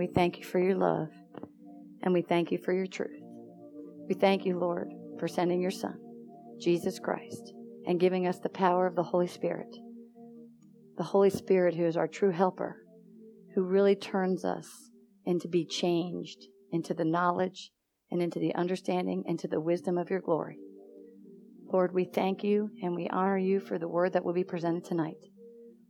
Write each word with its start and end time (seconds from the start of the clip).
We 0.00 0.06
thank 0.06 0.38
you 0.38 0.44
for 0.44 0.58
your 0.58 0.76
love 0.76 1.10
and 2.02 2.14
we 2.14 2.22
thank 2.22 2.50
you 2.50 2.56
for 2.56 2.72
your 2.72 2.86
truth. 2.86 3.20
We 4.08 4.14
thank 4.14 4.46
you, 4.46 4.58
Lord, 4.58 4.94
for 5.18 5.28
sending 5.28 5.60
your 5.60 5.70
Son, 5.70 5.98
Jesus 6.58 6.98
Christ, 6.98 7.52
and 7.86 8.00
giving 8.00 8.26
us 8.26 8.38
the 8.38 8.48
power 8.48 8.86
of 8.86 8.96
the 8.96 9.02
Holy 9.02 9.26
Spirit. 9.26 9.76
The 10.96 11.04
Holy 11.04 11.28
Spirit, 11.28 11.74
who 11.74 11.84
is 11.84 11.98
our 11.98 12.08
true 12.08 12.30
helper, 12.30 12.78
who 13.54 13.62
really 13.62 13.94
turns 13.94 14.42
us 14.42 14.66
into 15.26 15.48
be 15.48 15.66
changed 15.66 16.46
into 16.72 16.94
the 16.94 17.04
knowledge 17.04 17.70
and 18.10 18.22
into 18.22 18.38
the 18.38 18.54
understanding 18.54 19.24
and 19.28 19.38
to 19.40 19.48
the 19.48 19.60
wisdom 19.60 19.98
of 19.98 20.08
your 20.08 20.22
glory. 20.22 20.56
Lord, 21.70 21.92
we 21.92 22.06
thank 22.06 22.42
you 22.42 22.70
and 22.82 22.96
we 22.96 23.06
honor 23.10 23.36
you 23.36 23.60
for 23.60 23.78
the 23.78 23.86
word 23.86 24.14
that 24.14 24.24
will 24.24 24.32
be 24.32 24.44
presented 24.44 24.82
tonight. 24.82 25.26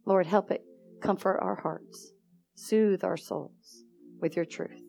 Lord, 0.04 0.27
help 0.27 0.50
it 0.50 0.64
comfort 1.00 1.38
our 1.40 1.61
hearts, 1.62 2.11
soothe 2.56 3.04
our 3.04 3.16
souls 3.16 3.84
with 4.21 4.37
your 4.37 4.45
truth. 4.45 4.80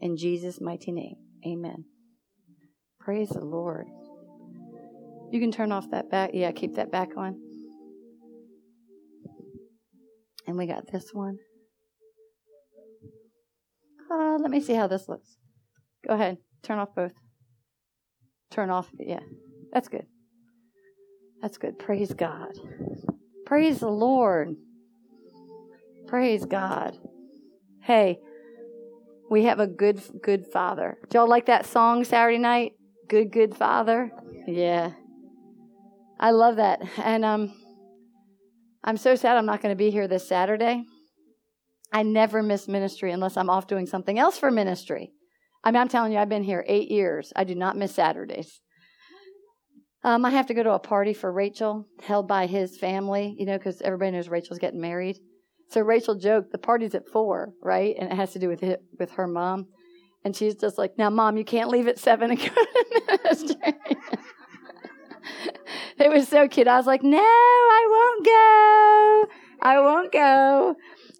In 0.00 0.16
Jesus' 0.16 0.60
mighty 0.60 0.92
name, 0.92 1.16
amen. 1.46 1.84
Praise 3.00 3.30
the 3.30 3.44
Lord. 3.44 3.86
You 5.30 5.40
can 5.40 5.52
turn 5.52 5.72
off 5.72 5.90
that 5.90 6.10
back. 6.10 6.30
Yeah, 6.32 6.52
keep 6.52 6.74
that 6.76 6.90
back 6.90 7.16
on. 7.16 7.38
And 10.46 10.56
we 10.56 10.66
got 10.66 10.90
this 10.90 11.10
one. 11.12 11.38
Uh, 14.10 14.38
let 14.40 14.50
me 14.50 14.60
see 14.60 14.74
how 14.74 14.86
this 14.86 15.08
looks. 15.08 15.36
Go 16.06 16.14
ahead. 16.14 16.38
Turn 16.62 16.78
off 16.78 16.94
both. 16.94 17.12
Turn 18.50 18.70
off. 18.70 18.88
Yeah, 18.98 19.20
that's 19.72 19.88
good. 19.88 20.06
That's 21.42 21.58
good. 21.58 21.78
Praise 21.78 22.12
God. 22.14 22.52
Praise 23.44 23.80
the 23.80 23.90
Lord. 23.90 24.56
Praise 26.06 26.46
God. 26.46 26.96
Hey, 27.82 28.18
we 29.30 29.44
have 29.44 29.60
a 29.60 29.66
good, 29.66 30.00
good 30.22 30.46
Father. 30.46 30.98
Do 31.08 31.18
y'all 31.18 31.28
like 31.28 31.46
that 31.46 31.66
song 31.66 32.04
Saturday 32.04 32.38
night? 32.38 32.72
Good, 33.08 33.32
good 33.32 33.56
Father. 33.56 34.10
Yeah, 34.46 34.92
I 36.18 36.30
love 36.30 36.56
that. 36.56 36.80
And 36.98 37.24
um, 37.24 37.54
I'm 38.82 38.96
so 38.96 39.14
sad 39.14 39.36
I'm 39.36 39.46
not 39.46 39.62
going 39.62 39.72
to 39.72 39.76
be 39.76 39.90
here 39.90 40.08
this 40.08 40.28
Saturday. 40.28 40.84
I 41.92 42.02
never 42.02 42.42
miss 42.42 42.68
ministry 42.68 43.12
unless 43.12 43.36
I'm 43.36 43.50
off 43.50 43.66
doing 43.66 43.86
something 43.86 44.18
else 44.18 44.38
for 44.38 44.50
ministry. 44.50 45.12
I 45.64 45.70
mean, 45.70 45.80
I'm 45.80 45.88
telling 45.88 46.12
you, 46.12 46.18
I've 46.18 46.28
been 46.28 46.44
here 46.44 46.64
eight 46.68 46.90
years. 46.90 47.32
I 47.34 47.44
do 47.44 47.54
not 47.54 47.76
miss 47.76 47.94
Saturdays. 47.94 48.60
Um, 50.04 50.24
I 50.24 50.30
have 50.30 50.46
to 50.46 50.54
go 50.54 50.62
to 50.62 50.72
a 50.72 50.78
party 50.78 51.12
for 51.12 51.32
Rachel, 51.32 51.86
held 52.02 52.28
by 52.28 52.46
his 52.46 52.78
family, 52.78 53.34
you 53.38 53.46
know, 53.46 53.58
because 53.58 53.82
everybody 53.82 54.12
knows 54.12 54.28
Rachel's 54.28 54.60
getting 54.60 54.80
married. 54.80 55.18
So 55.70 55.82
Rachel 55.82 56.14
joked, 56.14 56.50
the 56.50 56.58
party's 56.58 56.94
at 56.94 57.08
four, 57.08 57.52
right? 57.62 57.94
And 57.98 58.10
it 58.10 58.16
has 58.16 58.32
to 58.32 58.38
do 58.38 58.48
with 58.48 58.62
it, 58.62 58.82
with 58.98 59.12
her 59.12 59.26
mom. 59.26 59.66
And 60.24 60.34
she's 60.34 60.54
just 60.54 60.78
like, 60.78 60.96
now, 60.98 61.10
mom, 61.10 61.36
you 61.36 61.44
can't 61.44 61.68
leave 61.68 61.88
at 61.88 61.98
seven 61.98 62.30
and 62.30 62.38
go 62.38 62.46
to 62.46 63.18
ministry. 63.22 63.56
it 65.98 66.10
was 66.10 66.26
so 66.28 66.48
cute. 66.48 66.68
I 66.68 66.76
was 66.76 66.86
like, 66.86 67.02
no, 67.02 67.18
I 67.18 67.86
won't 67.90 68.26
go. 68.26 69.26
I 69.60 69.80
won't 69.80 70.12
go. 70.12 70.74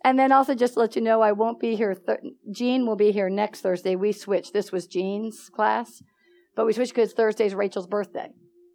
And 0.05 0.19
then 0.19 0.33
also 0.33 0.55
just 0.55 0.75
to 0.75 0.81
let 0.81 0.97
you 0.97 1.03
know, 1.03 1.21
I 1.21 1.33
won't 1.33 1.61
be 1.61 1.77
here. 1.77 1.95
Th- 1.95 2.19
Jean 2.51 2.87
will 2.87 2.97
be 2.97 3.13
here 3.13 3.29
next 3.29 3.61
Thursday. 3.61 3.97
We 3.97 4.13
switched. 4.13 4.53
This 4.53 4.73
was 4.73 4.87
Jean's 4.87 5.51
class, 5.51 6.03
but 6.55 6.67
we 6.67 6.73
switched 6.73 6.95
because 6.95 7.13
Thursday's 7.13 7.55
Rachel's 7.55 7.87
birthday. 7.87 8.31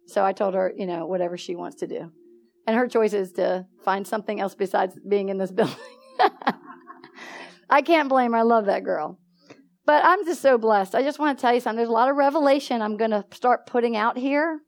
So 0.06 0.24
I 0.24 0.32
told 0.32 0.54
her, 0.54 0.72
you 0.76 0.86
know, 0.86 1.06
whatever 1.06 1.36
she 1.36 1.56
wants 1.56 1.76
to 1.76 1.86
do. 1.86 2.12
And 2.66 2.76
her 2.76 2.88
choice 2.88 3.12
is 3.12 3.32
to 3.32 3.66
find 3.84 4.06
something 4.06 4.40
else 4.40 4.54
besides 4.54 4.98
being 5.08 5.28
in 5.28 5.38
this 5.38 5.52
building. 5.58 5.76
I 7.68 7.82
can't 7.82 8.08
blame 8.08 8.32
her. 8.32 8.38
I 8.38 8.42
love 8.42 8.66
that 8.66 8.84
girl. 8.84 9.18
But 9.86 10.04
I'm 10.04 10.24
just 10.24 10.40
so 10.40 10.56
blessed. 10.56 10.94
I 10.94 11.02
just 11.02 11.18
want 11.18 11.36
to 11.36 11.42
tell 11.42 11.52
you 11.52 11.60
something. 11.60 11.76
There's 11.76 11.88
a 11.88 11.92
lot 11.92 12.08
of 12.08 12.16
revelation 12.16 12.80
I'm 12.80 12.96
going 12.96 13.10
to 13.10 13.24
start 13.32 13.66
putting 13.66 13.96
out 13.96 14.16
here. 14.16 14.60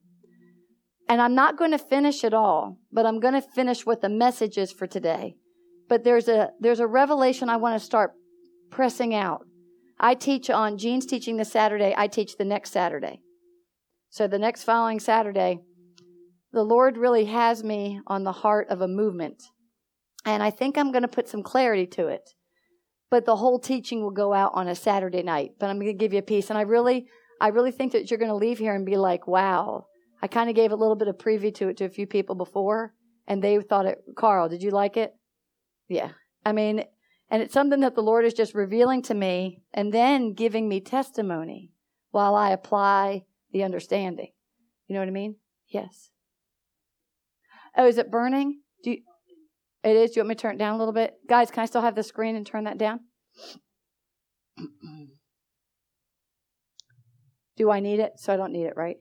And 1.09 1.23
I'm 1.23 1.35
not 1.35 1.57
going 1.57 1.71
to 1.71 1.79
finish 1.79 2.25
it 2.25 2.35
all, 2.35 2.79
but 2.93 3.07
I'm 3.07 3.21
going 3.21 3.35
to 3.35 3.41
finish 3.41 3.87
what 3.87 4.01
the 4.01 4.09
message 4.09 4.59
is 4.59 4.73
for 4.73 4.87
today 4.87 5.37
but 5.89 6.05
there's 6.05 6.29
a 6.29 6.51
there's 6.61 6.81
a 6.81 6.87
revelation 6.87 7.49
I 7.49 7.57
want 7.57 7.79
to 7.79 7.85
start 7.85 8.13
pressing 8.71 9.15
out. 9.15 9.47
I 9.99 10.15
teach 10.15 10.51
on 10.51 10.79
Jean's 10.79 11.07
teaching 11.07 11.37
this 11.37 11.53
Saturday. 11.53 11.95
I 11.97 12.07
teach 12.07 12.37
the 12.37 12.45
next 12.45 12.73
Saturday. 12.73 13.21
So 14.11 14.27
the 14.27 14.39
next 14.39 14.65
following 14.65 15.01
Saturday, 15.01 15.61
the 16.57 16.65
Lord 16.65 16.97
really 16.97 17.27
has 17.27 17.63
me 17.63 18.01
on 18.07 18.25
the 18.25 18.33
heart 18.33 18.69
of 18.71 18.81
a 18.81 18.89
movement. 18.89 19.43
And 20.25 20.43
I 20.43 20.49
think 20.49 20.79
I'm 20.79 20.91
going 20.91 21.03
to 21.03 21.09
put 21.09 21.29
some 21.29 21.43
clarity 21.43 21.87
to 21.89 22.09
it. 22.09 22.31
But 23.11 23.27
the 23.27 23.37
whole 23.37 23.59
teaching 23.59 24.01
will 24.01 24.11
go 24.11 24.33
out 24.33 24.53
on 24.55 24.67
a 24.67 24.75
Saturday 24.75 25.23
night. 25.23 25.51
But 25.61 25.69
I'm 25.69 25.77
going 25.77 25.89
to 25.89 25.93
give 25.93 26.15
you 26.15 26.19
a 26.19 26.23
piece. 26.23 26.49
And 26.49 26.59
I 26.59 26.63
really, 26.63 27.09
I 27.43 27.49
really 27.49 27.73
think 27.73 27.93
that 27.93 28.11
you're 28.11 28.17
going 28.17 28.31
to 28.31 28.35
leave 28.35 28.57
here 28.57 28.75
and 28.75 28.87
be 28.87 28.97
like, 28.97 29.27
wow. 29.27 29.85
I 30.23 30.29
kind 30.29 30.49
of 30.49 30.57
gave 30.57 30.73
a 30.73 30.77
little 30.77 30.97
bit 30.97 31.09
of 31.09 31.19
preview 31.19 31.55
to 31.57 31.69
it 31.69 31.77
to 31.77 31.85
a 31.85 31.91
few 31.91 32.07
people 32.07 32.35
before. 32.35 32.95
And 33.29 33.45
they 33.45 33.61
thought 33.61 33.85
it, 33.85 33.99
Carl, 34.17 34.49
did 34.49 34.63
you 34.63 34.71
like 34.71 34.97
it? 34.97 35.13
Yeah. 35.91 36.13
I 36.43 36.53
mean, 36.53 36.85
and 37.31 37.43
it's 37.43 37.53
something 37.53 37.81
that 37.81 37.95
the 37.95 38.01
Lord 38.01 38.25
is 38.25 38.33
just 38.33 38.55
revealing 38.55 39.03
to 39.03 39.15
me 39.15 39.61
and 39.75 39.93
then 39.93 40.33
giving 40.33 40.71
me 40.71 40.81
testimony 40.81 41.75
while 42.13 42.35
I 42.35 42.53
apply 42.53 43.27
the 43.53 43.63
understanding. 43.63 44.31
You 44.89 44.95
know 44.95 45.01
what 45.01 45.09
I 45.09 45.13
mean? 45.13 45.37
Yes. 45.69 46.13
Oh, 47.77 47.87
is 47.87 47.99
it 47.99 48.11
burning? 48.11 48.61
Do 48.83 48.91
you, 48.91 48.99
it 49.85 49.97
is. 49.97 50.11
Do 50.11 50.17
you 50.17 50.23
want 50.23 50.31
me 50.31 50.35
to 50.35 50.41
turn 50.41 50.55
it 50.55 50.59
down 50.59 50.75
a 50.75 50.79
little 50.79 50.95
bit? 50.95 51.15
Guys, 51.29 51.51
can 51.51 51.63
I 51.63 51.67
still 51.67 51.83
have 51.83 51.95
the 51.95 52.03
screen 52.03 52.37
and 52.37 52.47
turn 52.47 52.65
that 52.65 52.79
down? 52.79 53.01
Do 57.57 57.71
I 57.71 57.81
need 57.81 58.01
it? 58.01 58.13
So 58.17 58.33
I 58.33 58.37
don't 58.37 58.53
need 58.53 58.65
it, 58.65 58.75
right? 58.77 58.97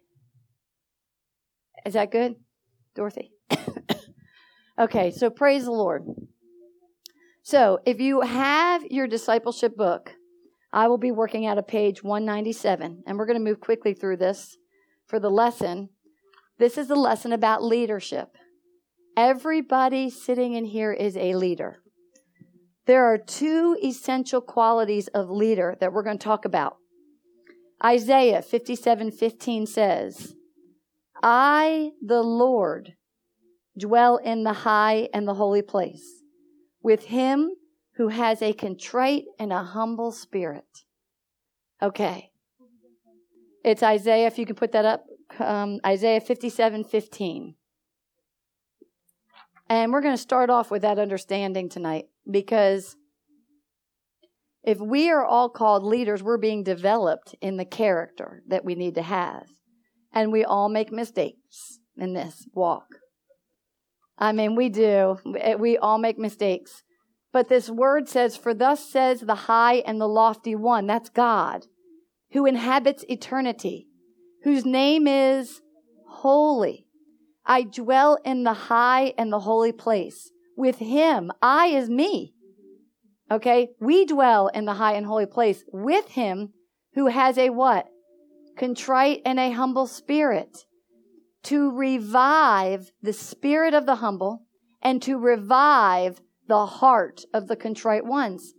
Is 1.85 1.93
that 1.93 2.11
good, 2.11 2.35
Dorothy? 2.95 3.31
okay, 4.79 5.11
so 5.11 5.29
praise 5.29 5.65
the 5.65 5.71
Lord. 5.71 6.03
So 7.43 7.79
if 7.85 7.99
you 7.99 8.21
have 8.21 8.83
your 8.85 9.07
discipleship 9.07 9.75
book, 9.77 10.13
I 10.73 10.87
will 10.87 10.97
be 10.97 11.11
working 11.11 11.45
out 11.45 11.57
of 11.57 11.67
page 11.67 12.03
197, 12.03 13.03
and 13.05 13.17
we're 13.17 13.25
going 13.25 13.37
to 13.37 13.43
move 13.43 13.59
quickly 13.59 13.93
through 13.93 14.17
this 14.17 14.57
for 15.07 15.19
the 15.19 15.29
lesson. 15.29 15.89
This 16.57 16.77
is 16.77 16.89
a 16.89 16.95
lesson 16.95 17.31
about 17.31 17.63
leadership. 17.63 18.29
Everybody 19.17 20.09
sitting 20.09 20.53
in 20.53 20.65
here 20.65 20.91
is 20.91 21.15
a 21.15 21.35
leader. 21.35 21.77
There 22.85 23.05
are 23.05 23.17
two 23.17 23.77
essential 23.83 24.41
qualities 24.41 25.07
of 25.07 25.29
leader 25.29 25.75
that 25.79 25.93
we're 25.93 26.03
going 26.03 26.17
to 26.17 26.23
talk 26.23 26.45
about. 26.45 26.77
Isaiah 27.83 28.41
57:15 28.41 29.65
says, 29.65 30.35
"I, 31.23 31.91
the 32.01 32.21
Lord, 32.21 32.95
dwell 33.77 34.17
in 34.17 34.43
the 34.43 34.53
high 34.53 35.09
and 35.13 35.27
the 35.27 35.35
holy 35.35 35.61
place." 35.61 36.23
with 36.85 37.05
him 37.05 37.49
who 37.95 38.09
has 38.09 38.43
a 38.43 38.53
contrite 38.53 39.23
and 39.39 39.51
a 39.51 39.63
humble 39.63 40.11
spirit. 40.11 40.83
Okay. 41.81 42.29
It's 43.63 43.81
Isaiah, 43.81 44.27
if 44.27 44.37
you 44.37 44.45
can 44.45 44.55
put 44.55 44.71
that 44.73 44.85
up, 44.85 45.05
um, 45.39 45.79
Isaiah 45.83 46.21
57 46.21 46.83
15. 46.83 47.55
And 49.69 49.91
we're 49.91 50.01
going 50.01 50.15
to 50.15 50.21
start 50.21 50.49
off 50.49 50.69
with 50.69 50.83
that 50.83 50.99
understanding 50.99 51.69
tonight 51.69 52.05
because 52.29 52.95
if 54.63 54.79
we 54.79 55.09
are 55.09 55.25
all 55.25 55.49
called 55.49 55.83
leaders, 55.83 56.23
we're 56.23 56.37
being 56.37 56.63
developed 56.63 57.35
in 57.41 57.57
the 57.57 57.65
character 57.65 58.41
that 58.47 58.65
we 58.65 58.75
need 58.75 58.95
to 58.95 59.01
have. 59.01 59.47
And 60.11 60.31
we 60.31 60.43
all 60.43 60.69
make 60.69 60.91
mistakes 60.91 61.79
in 61.97 62.13
this 62.13 62.47
walk. 62.53 62.85
I 64.17 64.31
mean, 64.31 64.55
we 64.55 64.69
do. 64.69 65.17
We 65.59 65.77
all 65.77 65.97
make 65.97 66.17
mistakes. 66.17 66.83
But 67.33 67.49
this 67.49 67.69
word 67.69 68.07
says, 68.07 68.37
For 68.37 68.53
thus 68.53 68.87
says 68.87 69.21
the 69.21 69.35
high 69.35 69.83
and 69.85 69.99
the 69.99 70.07
lofty 70.07 70.55
one, 70.55 70.87
that's 70.87 71.09
God, 71.09 71.65
who 72.31 72.45
inhabits 72.45 73.03
eternity, 73.09 73.87
whose 74.43 74.65
name 74.65 75.05
is 75.05 75.61
holy. 76.07 76.84
I 77.45 77.63
dwell 77.63 78.17
in 78.25 78.43
the 78.43 78.53
high 78.53 79.13
and 79.17 79.31
the 79.31 79.39
holy 79.39 79.71
place. 79.71 80.31
With 80.57 80.77
him, 80.77 81.31
I 81.41 81.67
is 81.67 81.89
me. 81.89 82.33
Okay? 83.29 83.69
We 83.79 84.05
dwell 84.05 84.47
in 84.47 84.65
the 84.65 84.75
high 84.75 84.93
and 84.93 85.05
holy 85.05 85.25
place 85.25 85.63
with 85.71 86.09
him 86.09 86.53
who 86.93 87.07
has 87.07 87.37
a 87.37 87.49
what? 87.49 87.87
Contrite 88.57 89.21
and 89.25 89.39
a 89.39 89.51
humble 89.51 89.85
spirit 89.85 90.65
to 91.43 91.71
revive 91.71 92.91
the 93.01 93.13
spirit 93.13 93.73
of 93.73 93.85
the 93.85 93.95
humble 93.95 94.45
and 94.81 95.01
to 95.03 95.17
revive 95.17 96.21
the 96.47 96.65
heart 96.65 97.21
of 97.33 97.47
the 97.47 97.55
contrite 97.55 98.05
ones. 98.05 98.53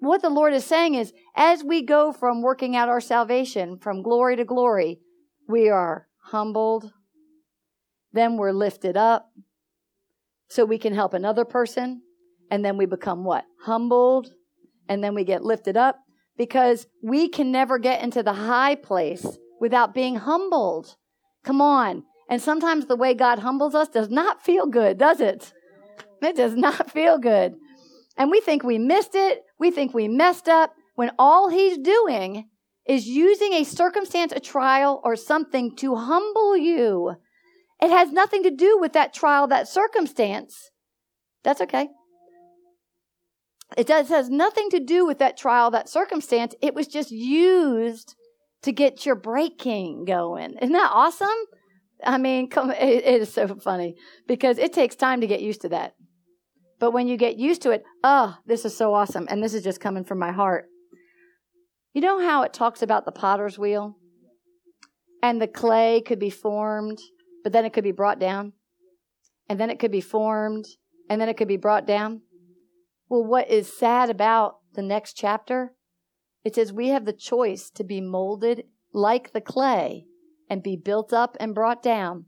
What 0.00 0.22
the 0.22 0.30
Lord 0.30 0.52
is 0.52 0.64
saying 0.64 0.94
is, 0.94 1.12
as 1.34 1.64
we 1.64 1.82
go 1.82 2.12
from 2.12 2.42
working 2.42 2.76
out 2.76 2.88
our 2.88 3.00
salvation 3.00 3.78
from 3.78 4.02
glory 4.02 4.36
to 4.36 4.44
glory, 4.44 5.00
we 5.48 5.68
are 5.68 6.06
humbled, 6.26 6.92
then 8.12 8.36
we're 8.36 8.52
lifted 8.52 8.96
up 8.96 9.30
so 10.48 10.64
we 10.64 10.78
can 10.78 10.94
help 10.94 11.14
another 11.14 11.44
person, 11.44 12.02
and 12.50 12.64
then 12.64 12.76
we 12.76 12.86
become 12.86 13.24
what? 13.24 13.44
Humbled, 13.64 14.32
and 14.88 15.04
then 15.04 15.14
we 15.14 15.24
get 15.24 15.44
lifted 15.44 15.76
up 15.76 15.98
because 16.36 16.86
we 17.02 17.28
can 17.28 17.52
never 17.52 17.78
get 17.78 18.02
into 18.02 18.22
the 18.22 18.32
high 18.32 18.74
place 18.74 19.26
without 19.60 19.92
being 19.92 20.16
humbled. 20.16 20.96
Come 21.44 21.60
on. 21.60 22.04
And 22.30 22.40
sometimes 22.40 22.86
the 22.86 22.96
way 22.96 23.14
God 23.14 23.40
humbles 23.40 23.74
us 23.74 23.88
does 23.88 24.08
not 24.08 24.42
feel 24.42 24.66
good, 24.66 24.98
does 24.98 25.20
it? 25.20 25.52
It 26.22 26.36
does 26.36 26.54
not 26.54 26.90
feel 26.92 27.18
good. 27.18 27.56
And 28.16 28.30
we 28.30 28.40
think 28.40 28.62
we 28.62 28.78
missed 28.78 29.14
it. 29.14 29.42
We 29.58 29.70
think 29.70 29.94
we 29.94 30.08
messed 30.08 30.48
up 30.48 30.74
when 30.94 31.10
all 31.18 31.48
he's 31.48 31.78
doing 31.78 32.48
is 32.86 33.06
using 33.06 33.52
a 33.52 33.64
circumstance, 33.64 34.32
a 34.32 34.40
trial, 34.40 35.00
or 35.04 35.14
something 35.14 35.76
to 35.76 35.94
humble 35.94 36.56
you. 36.56 37.14
It 37.80 37.90
has 37.90 38.10
nothing 38.10 38.42
to 38.42 38.50
do 38.50 38.78
with 38.78 38.92
that 38.94 39.14
trial, 39.14 39.46
that 39.48 39.68
circumstance. 39.68 40.70
That's 41.44 41.60
okay. 41.60 41.88
It 43.76 43.86
does 43.86 44.08
has 44.08 44.30
nothing 44.30 44.70
to 44.70 44.80
do 44.80 45.06
with 45.06 45.18
that 45.18 45.36
trial, 45.36 45.70
that 45.70 45.88
circumstance. 45.88 46.54
It 46.62 46.74
was 46.74 46.86
just 46.86 47.10
used 47.10 48.14
to 48.62 48.72
get 48.72 49.04
your 49.04 49.14
breaking 49.14 50.04
going. 50.06 50.54
Isn't 50.54 50.72
that 50.72 50.90
awesome? 50.92 51.28
I 52.04 52.18
mean, 52.18 52.48
come, 52.48 52.70
it, 52.70 53.04
it 53.04 53.22
is 53.22 53.32
so 53.32 53.46
funny 53.56 53.96
because 54.26 54.58
it 54.58 54.72
takes 54.72 54.96
time 54.96 55.20
to 55.20 55.26
get 55.26 55.42
used 55.42 55.60
to 55.62 55.68
that. 55.70 55.94
But 56.80 56.92
when 56.92 57.08
you 57.08 57.16
get 57.16 57.36
used 57.36 57.62
to 57.62 57.70
it, 57.70 57.84
oh, 58.04 58.36
this 58.46 58.64
is 58.64 58.76
so 58.76 58.94
awesome. 58.94 59.26
And 59.28 59.42
this 59.42 59.54
is 59.54 59.64
just 59.64 59.80
coming 59.80 60.04
from 60.04 60.18
my 60.18 60.32
heart. 60.32 60.66
You 61.92 62.00
know 62.00 62.20
how 62.20 62.42
it 62.42 62.52
talks 62.52 62.82
about 62.82 63.04
the 63.04 63.12
potter's 63.12 63.58
wheel? 63.58 63.96
And 65.22 65.42
the 65.42 65.48
clay 65.48 66.00
could 66.00 66.20
be 66.20 66.30
formed, 66.30 66.98
but 67.48 67.54
then 67.54 67.64
it 67.64 67.72
could 67.72 67.82
be 67.82 67.92
brought 67.92 68.18
down. 68.18 68.52
And 69.48 69.58
then 69.58 69.70
it 69.70 69.78
could 69.78 69.90
be 69.90 70.02
formed, 70.02 70.66
and 71.08 71.18
then 71.18 71.30
it 71.30 71.38
could 71.38 71.48
be 71.48 71.56
brought 71.56 71.86
down. 71.86 72.20
Well, 73.08 73.24
what 73.24 73.48
is 73.48 73.74
sad 73.74 74.10
about 74.10 74.58
the 74.74 74.82
next 74.82 75.14
chapter? 75.14 75.72
It 76.44 76.54
says 76.54 76.74
we 76.74 76.88
have 76.88 77.06
the 77.06 77.14
choice 77.14 77.70
to 77.70 77.84
be 77.84 78.02
molded 78.02 78.64
like 78.92 79.32
the 79.32 79.40
clay 79.40 80.04
and 80.50 80.62
be 80.62 80.76
built 80.76 81.14
up 81.14 81.38
and 81.40 81.54
brought 81.54 81.82
down, 81.82 82.26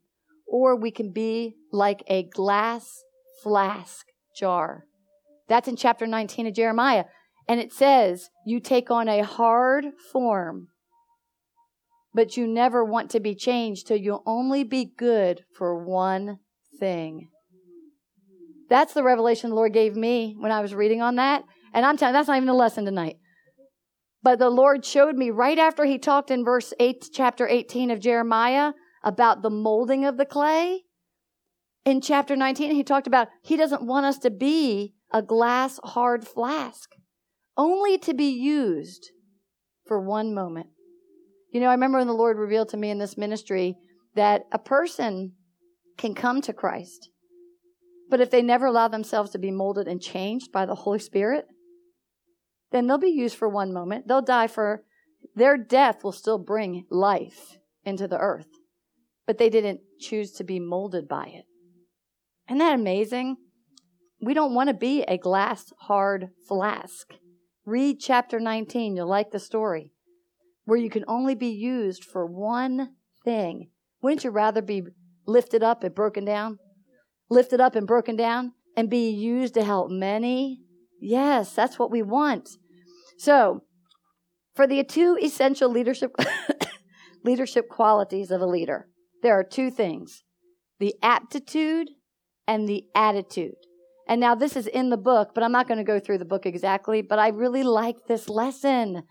or 0.49 0.75
we 0.75 0.91
can 0.91 1.13
be 1.13 1.57
like 1.71 2.03
a 2.07 2.23
glass 2.23 3.03
flask 3.43 4.07
jar. 4.35 4.87
That's 5.49 5.69
in 5.69 5.77
chapter 5.77 6.07
19 6.07 6.47
of 6.47 6.55
Jeremiah. 6.55 7.05
And 7.47 7.61
it 7.61 7.75
says, 7.75 8.31
You 8.47 8.59
take 8.59 8.91
on 8.91 9.07
a 9.07 9.23
hard 9.23 9.85
form, 10.15 10.69
but 12.15 12.37
you 12.37 12.47
never 12.47 12.85
want 12.85 13.11
to 13.11 13.21
be 13.21 13.35
changed 13.35 13.87
till 13.87 13.97
you'll 13.97 14.23
only 14.27 14.65
be 14.65 14.85
good 14.97 15.45
for 15.55 15.85
one 15.85 16.39
thing. 16.79 17.29
That's 18.69 18.95
the 18.95 19.03
revelation 19.03 19.51
the 19.51 19.57
Lord 19.57 19.73
gave 19.73 19.97
me 19.97 20.37
when 20.39 20.53
I 20.53 20.61
was 20.61 20.75
reading 20.75 21.03
on 21.03 21.17
that. 21.17 21.45
And 21.75 21.85
I'm 21.85 21.97
telling 21.97 22.13
that's 22.13 22.29
not 22.29 22.37
even 22.37 22.47
the 22.47 22.55
lesson 22.55 22.85
tonight. 22.85 23.17
But 24.23 24.39
the 24.39 24.51
Lord 24.51 24.85
showed 24.85 25.17
me 25.17 25.31
right 25.31 25.59
after 25.59 25.85
he 25.85 25.99
talked 25.99 26.31
in 26.31 26.45
verse 26.45 26.73
8, 26.79 27.09
chapter 27.13 27.49
18 27.49 27.91
of 27.91 28.01
Jeremiah 28.01 28.73
about 29.03 29.43
the 29.43 29.51
molding 29.51 30.05
of 30.05 30.19
the 30.19 30.27
clay. 30.27 30.83
In 31.85 32.01
chapter 32.01 32.37
19, 32.37 32.75
he 32.75 32.85
talked 32.85 33.07
about 33.07 33.29
he 33.43 33.57
doesn't 33.57 33.87
want 33.87 34.07
us 34.07 34.19
to 34.19 34.31
be 34.31 34.95
a 35.13 35.23
glass 35.23 35.81
hard 35.83 36.27
flask, 36.27 36.91
only 37.57 37.99
to 37.99 38.15
be 38.15 38.31
used 38.31 39.11
for 39.87 40.01
one 40.01 40.35
moment. 40.35 40.69
You 41.53 41.61
know, 41.61 41.69
I 41.69 41.73
remember 41.73 41.99
when 41.99 42.07
the 42.07 42.13
Lord 42.13 42.39
revealed 42.39 42.69
to 42.71 42.77
me 42.77 42.91
in 42.91 42.99
this 42.99 43.19
ministry 43.19 43.77
that 44.15 44.43
a 44.53 44.59
person 44.59 45.33
can 45.99 46.15
come 46.15 46.41
to 46.43 46.53
Christ, 46.53 47.11
but 48.09 48.21
if 48.21 48.31
they 48.31 48.43
never 48.43 48.67
allow 48.67 48.89
themselves 48.89 49.31
to 49.33 49.39
be 49.39 49.51
molded 49.51 49.89
and 49.89 50.01
changed 50.01 50.53
by 50.53 50.67
the 50.67 50.75
Holy 50.75 50.99
Spirit, 50.99 51.47
then 52.73 52.87
they'll 52.87 52.99
be 52.99 53.09
used 53.09 53.37
for 53.37 53.49
one 53.49 53.73
moment. 53.73 54.07
They'll 54.07 54.23
die 54.23 54.47
for 54.47 54.85
their 55.35 55.57
death 55.57 56.03
will 56.03 56.13
still 56.13 56.39
bring 56.39 56.87
life 56.91 57.59
into 57.85 58.09
the 58.09 58.19
earth, 58.19 58.49
but 59.27 59.39
they 59.39 59.51
didn't 59.51 59.81
choose 59.99 60.33
to 60.33 60.45
be 60.45 60.59
molded 60.59 61.09
by 61.09 61.27
it. 61.27 61.45
Isn't 62.49 62.59
that 62.59 62.75
amazing? 62.75 63.37
We 64.21 64.35
don't 64.35 64.55
want 64.55 64.69
to 64.69 64.75
be 64.75 65.03
a 65.03 65.19
glass 65.19 65.73
hard 65.81 66.29
flask. 66.47 67.15
Read 67.65 68.01
chapter 68.01 68.41
19, 68.41 68.97
you'll 68.97 69.09
like 69.09 69.31
the 69.31 69.39
story, 69.39 69.93
where 70.71 70.79
you 70.79 70.89
can 70.89 71.05
only 71.09 71.35
be 71.35 71.49
used 71.49 72.05
for 72.05 72.25
one 72.25 72.91
thing. 73.25 73.71
Wouldn't 74.03 74.23
you 74.23 74.31
rather 74.31 74.63
be 74.63 74.85
lifted 75.27 75.65
up 75.65 75.83
and 75.83 75.93
broken 75.93 76.25
down? 76.25 76.61
Lifted 77.29 77.61
up 77.61 77.75
and 77.75 77.89
broken 77.89 78.15
down 78.15 78.53
and 78.77 78.89
be 78.89 79.11
used 79.11 79.55
to 79.55 79.65
help 79.65 79.91
many? 79.91 80.61
Yes, 81.01 81.55
that's 81.55 81.77
what 81.77 81.91
we 81.91 82.03
want. 82.03 82.51
So, 83.19 83.65
for 84.55 84.69
the 84.69 84.85
two 84.85 85.19
essential 85.21 85.69
leadership 85.69 86.13
leadership 87.25 87.69
qualities 87.69 88.31
of 88.31 88.41
a 88.41 88.47
leader, 88.47 88.87
there 89.25 89.37
are 89.37 89.45
two 89.45 89.73
things: 89.73 90.23
the 90.79 90.95
aptitude 91.03 91.89
and 92.47 92.69
the 92.69 92.85
attitude. 92.95 93.57
And 94.07 94.21
now 94.21 94.37
this 94.37 94.55
is 94.57 94.69
in 94.69 94.91
the 94.91 94.97
book, 94.97 95.31
but 95.35 95.43
I'm 95.43 95.53
not 95.53 95.67
going 95.67 95.79
to 95.79 95.85
go 95.85 95.99
through 95.99 96.19
the 96.19 96.25
book 96.25 96.47
exactly, 96.47 97.03
but 97.03 97.19
I 97.19 97.29
really 97.29 97.65
like 97.65 97.97
this 98.07 98.29
lesson 98.29 99.03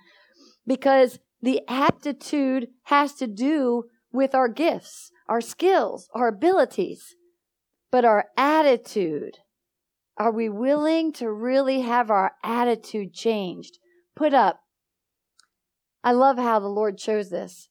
because 0.66 1.20
the 1.42 1.62
aptitude 1.68 2.68
has 2.84 3.14
to 3.16 3.28
do 3.28 3.86
with 4.12 4.36
our 4.36 4.48
gifts, 4.48 5.12
our 5.28 5.42
skills, 5.42 6.10
our 6.14 6.28
abilities, 6.28 7.16
but 7.92 8.06
our 8.06 8.26
attitude. 8.38 9.38
Are 10.18 10.32
we 10.32 10.50
willing 10.50 11.14
to 11.14 11.32
really 11.32 11.82
have 11.82 12.12
our 12.12 12.34
attitude 12.44 13.14
changed? 13.14 13.80
Put 14.16 14.34
up, 14.34 14.60
I 16.04 16.12
love 16.12 16.38
how 16.38 16.60
the 16.60 16.68
Lord 16.68 16.98
chose 16.98 17.30
this. 17.30 17.70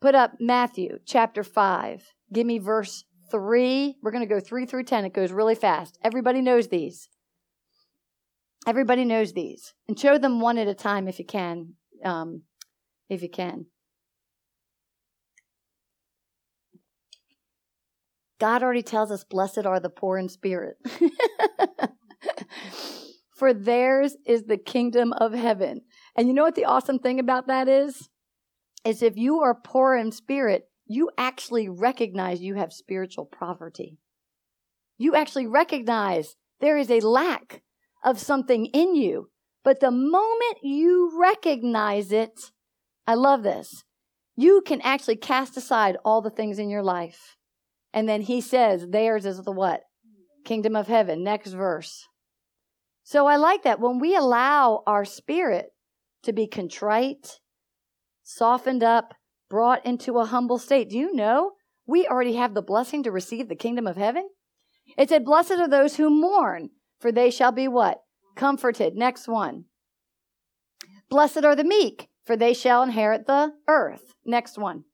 Put 0.00 0.14
up 0.14 0.34
Matthew 0.38 0.98
chapter 1.06 1.42
5. 1.42 2.04
Give 2.32 2.46
me 2.46 2.58
verse 2.58 3.04
3. 3.30 3.96
We're 4.02 4.10
going 4.10 4.28
to 4.28 4.34
go 4.34 4.40
3 4.40 4.66
through 4.66 4.84
10. 4.84 5.06
It 5.06 5.14
goes 5.14 5.32
really 5.32 5.54
fast. 5.54 5.98
Everybody 6.04 6.42
knows 6.42 6.68
these. 6.68 7.08
Everybody 8.66 9.04
knows 9.06 9.32
these. 9.32 9.72
And 9.88 9.98
show 9.98 10.18
them 10.18 10.40
one 10.40 10.58
at 10.58 10.68
a 10.68 10.74
time 10.74 11.08
if 11.08 11.18
you 11.18 11.24
can. 11.24 11.74
Um, 12.04 12.42
if 13.14 13.22
you 13.22 13.30
can. 13.30 13.66
God 18.38 18.62
already 18.62 18.82
tells 18.82 19.10
us, 19.10 19.24
Blessed 19.24 19.64
are 19.64 19.80
the 19.80 19.88
poor 19.88 20.18
in 20.18 20.28
spirit. 20.28 20.76
For 23.36 23.54
theirs 23.54 24.16
is 24.26 24.44
the 24.44 24.58
kingdom 24.58 25.12
of 25.14 25.32
heaven. 25.32 25.82
And 26.16 26.28
you 26.28 26.34
know 26.34 26.42
what 26.42 26.54
the 26.54 26.66
awesome 26.66 26.98
thing 26.98 27.18
about 27.18 27.46
that 27.46 27.68
is? 27.68 28.08
Is 28.84 29.02
if 29.02 29.16
you 29.16 29.40
are 29.40 29.54
poor 29.54 29.96
in 29.96 30.12
spirit, 30.12 30.68
you 30.86 31.10
actually 31.16 31.68
recognize 31.68 32.42
you 32.42 32.54
have 32.54 32.72
spiritual 32.72 33.24
poverty. 33.26 33.98
You 34.98 35.14
actually 35.14 35.46
recognize 35.46 36.36
there 36.60 36.76
is 36.76 36.90
a 36.90 37.00
lack 37.00 37.62
of 38.04 38.20
something 38.20 38.66
in 38.66 38.94
you. 38.94 39.30
But 39.64 39.80
the 39.80 39.90
moment 39.90 40.58
you 40.62 41.18
recognize 41.18 42.12
it, 42.12 42.52
I 43.06 43.14
love 43.14 43.42
this, 43.42 43.84
you 44.36 44.62
can 44.66 44.80
actually 44.80 45.16
cast 45.16 45.56
aside 45.56 45.96
all 46.04 46.20
the 46.20 46.30
things 46.30 46.58
in 46.58 46.68
your 46.68 46.82
life. 46.82 47.36
And 47.92 48.08
then 48.08 48.22
he 48.22 48.40
says, 48.40 48.88
theirs 48.88 49.26
is 49.26 49.42
the 49.42 49.52
what? 49.52 49.82
Kingdom 50.44 50.74
of 50.74 50.88
heaven. 50.88 51.22
Next 51.22 51.52
verse. 51.52 52.08
So 53.04 53.26
I 53.26 53.36
like 53.36 53.62
that. 53.62 53.80
When 53.80 53.98
we 53.98 54.16
allow 54.16 54.82
our 54.86 55.04
spirit 55.04 55.66
to 56.24 56.32
be 56.32 56.46
contrite, 56.46 57.38
softened 58.22 58.82
up, 58.82 59.14
brought 59.48 59.84
into 59.86 60.18
a 60.18 60.24
humble 60.24 60.58
state. 60.58 60.90
Do 60.90 60.98
you 60.98 61.14
know 61.14 61.52
we 61.86 62.06
already 62.06 62.34
have 62.34 62.54
the 62.54 62.62
blessing 62.62 63.02
to 63.04 63.12
receive 63.12 63.48
the 63.48 63.54
kingdom 63.54 63.86
of 63.86 63.96
heaven? 63.96 64.28
It 64.98 65.08
said, 65.08 65.24
Blessed 65.24 65.52
are 65.52 65.68
those 65.68 65.96
who 65.96 66.10
mourn, 66.10 66.70
for 66.98 67.12
they 67.12 67.30
shall 67.30 67.52
be 67.52 67.68
what? 67.68 68.00
Comforted. 68.36 68.96
Next 68.96 69.28
one. 69.28 69.66
Blessed 71.08 71.44
are 71.44 71.54
the 71.54 71.64
meek, 71.64 72.08
for 72.24 72.36
they 72.36 72.54
shall 72.54 72.82
inherit 72.82 73.26
the 73.26 73.52
earth. 73.68 74.14
Next 74.24 74.58
one. 74.58 74.84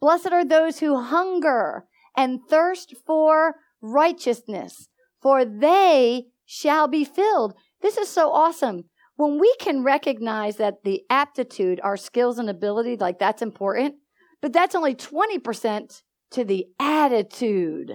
Blessed 0.00 0.32
are 0.32 0.44
those 0.44 0.80
who 0.80 1.00
hunger 1.00 1.84
and 2.16 2.40
thirst 2.48 2.94
for 3.06 3.56
righteousness, 3.80 4.88
for 5.20 5.44
they 5.44 6.24
shall 6.44 6.88
be 6.88 7.04
filled. 7.04 7.54
This 7.80 7.96
is 7.96 8.08
so 8.08 8.32
awesome 8.32 8.84
when 9.16 9.38
we 9.38 9.54
can 9.60 9.84
recognize 9.84 10.56
that 10.56 10.82
the 10.84 11.02
aptitude, 11.08 11.80
our 11.82 11.96
skills 11.96 12.38
and 12.38 12.50
ability, 12.50 12.96
like 12.96 13.18
that's 13.18 13.42
important, 13.42 13.94
but 14.40 14.52
that's 14.52 14.74
only 14.74 14.94
20% 14.94 16.02
to 16.32 16.44
the 16.44 16.66
attitude. 16.80 17.92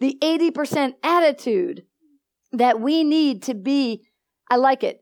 The 0.00 0.18
80% 0.20 0.94
attitude 1.02 1.84
that 2.52 2.80
we 2.80 3.04
need 3.04 3.44
to 3.44 3.54
be, 3.54 4.04
I 4.50 4.56
like 4.56 4.82
it. 4.82 5.01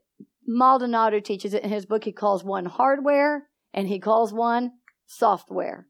Maldonado 0.57 1.19
teaches 1.19 1.53
it 1.53 1.63
in 1.63 1.69
his 1.69 1.85
book. 1.85 2.03
He 2.03 2.11
calls 2.11 2.43
one 2.43 2.65
hardware 2.65 3.47
and 3.73 3.87
he 3.87 3.99
calls 3.99 4.33
one 4.33 4.71
software. 5.05 5.87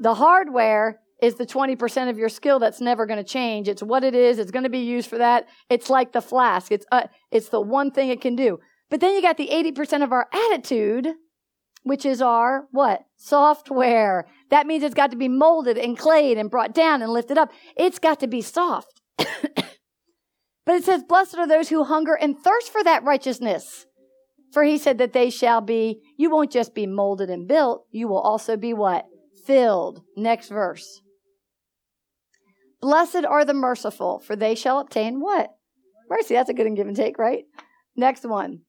The 0.00 0.14
hardware 0.14 1.00
is 1.22 1.36
the 1.36 1.46
20% 1.46 2.10
of 2.10 2.18
your 2.18 2.28
skill 2.28 2.58
that's 2.58 2.80
never 2.80 3.06
going 3.06 3.22
to 3.22 3.28
change. 3.28 3.68
It's 3.68 3.82
what 3.82 4.04
it 4.04 4.14
is. 4.14 4.38
It's 4.38 4.50
going 4.50 4.64
to 4.64 4.70
be 4.70 4.80
used 4.80 5.08
for 5.08 5.18
that. 5.18 5.46
It's 5.70 5.88
like 5.88 6.12
the 6.12 6.20
flask. 6.20 6.70
It's, 6.70 6.84
uh, 6.92 7.06
it's 7.30 7.48
the 7.48 7.60
one 7.60 7.90
thing 7.90 8.10
it 8.10 8.20
can 8.20 8.36
do. 8.36 8.58
But 8.90 9.00
then 9.00 9.14
you 9.14 9.22
got 9.22 9.36
the 9.36 9.48
80% 9.48 10.02
of 10.02 10.12
our 10.12 10.28
attitude, 10.32 11.08
which 11.82 12.04
is 12.04 12.20
our 12.20 12.66
what? 12.70 13.04
Software. 13.16 14.26
That 14.50 14.66
means 14.66 14.82
it's 14.82 14.94
got 14.94 15.10
to 15.10 15.16
be 15.16 15.28
molded 15.28 15.78
and 15.78 15.98
clayed 15.98 16.38
and 16.38 16.50
brought 16.50 16.74
down 16.74 17.02
and 17.02 17.10
lifted 17.10 17.38
up. 17.38 17.50
It's 17.76 17.98
got 17.98 18.20
to 18.20 18.26
be 18.26 18.42
soft. 18.42 19.00
but 20.66 20.74
it 20.74 20.84
says, 20.84 21.04
blessed 21.04 21.38
are 21.38 21.46
those 21.46 21.68
who 21.68 21.84
hunger 21.84 22.14
and 22.14 22.36
thirst 22.36 22.70
for 22.70 22.82
that 22.82 23.04
righteousness. 23.04 23.86
For 24.52 24.64
he 24.64 24.78
said 24.78 24.98
that 24.98 25.12
they 25.12 25.30
shall 25.30 25.60
be, 25.60 26.00
you 26.18 26.28
won't 26.28 26.50
just 26.50 26.74
be 26.74 26.86
molded 26.86 27.30
and 27.30 27.46
built, 27.46 27.86
you 27.90 28.08
will 28.08 28.20
also 28.20 28.56
be 28.56 28.74
what? 28.74 29.06
Filled. 29.46 30.02
Next 30.16 30.48
verse. 30.48 31.00
Blessed 32.80 33.24
are 33.24 33.44
the 33.44 33.54
merciful, 33.54 34.18
for 34.18 34.34
they 34.34 34.54
shall 34.54 34.80
obtain 34.80 35.20
what? 35.20 35.50
Mercy. 36.08 36.34
That's 36.34 36.50
a 36.50 36.54
good 36.54 36.66
and 36.66 36.76
give 36.76 36.86
and 36.86 36.96
take, 36.96 37.18
right? 37.18 37.44
Next 37.96 38.24
one. 38.24 38.60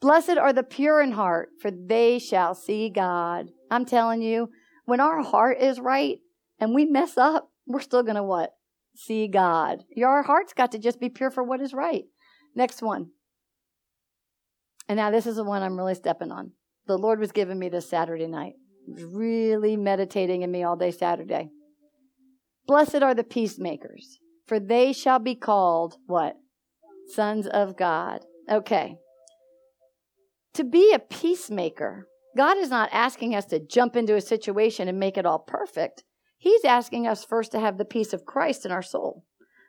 Blessed 0.00 0.38
are 0.38 0.52
the 0.52 0.62
pure 0.62 1.00
in 1.00 1.12
heart, 1.12 1.50
for 1.60 1.70
they 1.70 2.18
shall 2.18 2.54
see 2.54 2.90
God. 2.90 3.50
I'm 3.70 3.84
telling 3.84 4.22
you, 4.22 4.50
when 4.84 5.00
our 5.00 5.22
heart 5.22 5.60
is 5.60 5.78
right 5.78 6.18
and 6.58 6.74
we 6.74 6.86
mess 6.86 7.16
up, 7.16 7.50
we're 7.66 7.80
still 7.80 8.02
going 8.02 8.16
to 8.16 8.22
what? 8.22 8.50
See 8.94 9.28
God. 9.28 9.84
Your 9.94 10.22
heart's 10.22 10.52
got 10.52 10.72
to 10.72 10.78
just 10.78 11.00
be 11.00 11.08
pure 11.08 11.30
for 11.30 11.42
what 11.42 11.60
is 11.60 11.72
right. 11.72 12.04
Next 12.54 12.82
one. 12.82 13.10
And 14.88 14.96
now 14.96 15.10
this 15.10 15.26
is 15.26 15.36
the 15.36 15.44
one 15.44 15.62
I'm 15.62 15.76
really 15.76 15.94
stepping 15.94 16.32
on. 16.32 16.52
The 16.86 16.98
Lord 16.98 17.20
was 17.20 17.32
giving 17.32 17.58
me 17.58 17.68
this 17.68 17.88
Saturday 17.88 18.26
night. 18.26 18.54
Was 18.88 19.04
really 19.04 19.76
meditating 19.76 20.42
in 20.42 20.50
me 20.50 20.64
all 20.64 20.76
day 20.76 20.90
Saturday. 20.90 21.50
Blessed 22.66 23.02
are 23.02 23.14
the 23.14 23.24
peacemakers, 23.24 24.18
for 24.46 24.58
they 24.58 24.92
shall 24.92 25.18
be 25.18 25.34
called 25.34 25.96
what? 26.06 26.34
Sons 27.14 27.46
of 27.46 27.76
God. 27.76 28.24
Okay. 28.50 28.96
To 30.54 30.64
be 30.64 30.92
a 30.92 30.98
peacemaker, 30.98 32.08
God 32.36 32.56
is 32.58 32.70
not 32.70 32.88
asking 32.92 33.34
us 33.34 33.44
to 33.46 33.64
jump 33.64 33.96
into 33.96 34.16
a 34.16 34.20
situation 34.20 34.88
and 34.88 34.98
make 34.98 35.16
it 35.16 35.26
all 35.26 35.38
perfect. 35.38 36.04
He's 36.40 36.64
asking 36.64 37.06
us 37.06 37.22
first 37.22 37.52
to 37.52 37.60
have 37.60 37.76
the 37.76 37.84
peace 37.84 38.14
of 38.14 38.24
Christ 38.24 38.64
in 38.64 38.72
our 38.72 38.82
soul. 38.82 39.26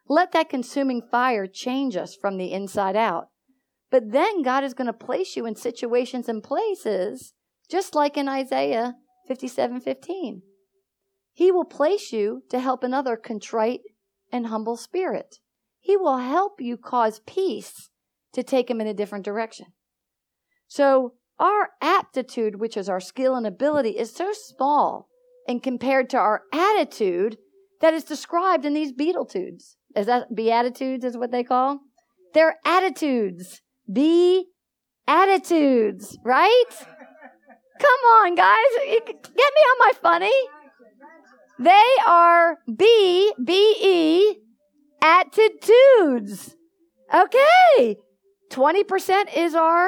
Let 0.08 0.32
that 0.32 0.50
consuming 0.50 1.02
fire 1.02 1.46
change 1.46 1.98
us 1.98 2.16
from 2.16 2.38
the 2.38 2.54
inside 2.54 2.96
out. 2.96 3.28
But 3.90 4.14
then 4.14 4.42
God 4.42 4.64
is 4.64 4.74
going 4.74 4.88
to 4.88 4.94
place 4.94 5.36
you 5.36 5.46
in 5.46 5.58
situations 5.58 6.30
and 6.30 6.42
places, 6.42 7.34
just 7.70 7.94
like 7.94 8.16
in 8.16 8.30
Isaiah 8.30 8.96
57 9.28 9.82
15. 9.82 10.44
He 11.34 11.52
will 11.52 11.66
place 11.66 12.14
you 12.14 12.44
to 12.50 12.60
help 12.62 12.86
another 12.86 13.18
contrite 13.18 13.82
and 14.32 14.48
humble 14.48 14.78
spirit. 14.78 15.40
He 15.78 15.98
will 15.98 16.20
help 16.20 16.62
you 16.62 16.78
cause 16.78 17.20
peace 17.28 17.90
to 18.32 18.44
take 18.44 18.70
him 18.70 18.80
in 18.80 18.88
a 18.88 18.94
different 18.94 19.26
direction. 19.26 19.68
So, 20.70 21.16
our 21.38 21.72
aptitude, 21.82 22.62
which 22.62 22.78
is 22.78 22.88
our 22.88 23.02
skill 23.02 23.36
and 23.36 23.46
ability, 23.46 23.98
is 23.98 24.16
so 24.16 24.32
small 24.32 25.10
and 25.48 25.64
compared 25.64 26.10
to 26.12 26.18
our 26.18 26.44
attitude 26.54 27.38
that 27.82 27.94
is 27.94 28.04
described 28.04 28.66
in 28.66 28.74
these 28.74 28.92
beatitudes. 28.92 29.78
Is 29.96 30.06
that 30.06 30.34
beatitudes 30.36 31.04
is 31.04 31.18
what 31.18 31.32
they 31.32 31.44
call? 31.44 31.80
They're 32.34 32.58
attitudes. 32.66 33.62
Be 33.92 34.46
attitudes, 35.08 36.18
right? 36.24 36.64
Come 37.80 37.90
on, 37.90 38.36
guys. 38.36 38.58
Get 38.88 39.26
me 39.26 39.36
on 39.36 39.80
my 39.80 39.92
funny. 40.02 40.32
They 41.60 41.96
are 42.08 42.58
B, 42.76 43.34
B 43.44 43.76
E, 43.82 44.36
attitudes. 45.02 46.56
Okay. 47.14 47.98
20% 48.52 49.36
is 49.36 49.56
our 49.56 49.88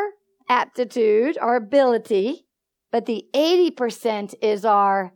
aptitude, 0.49 1.37
our 1.37 1.55
ability, 1.55 2.45
but 2.91 3.05
the 3.05 3.25
80% 3.33 4.35
is 4.41 4.65
our 4.65 5.13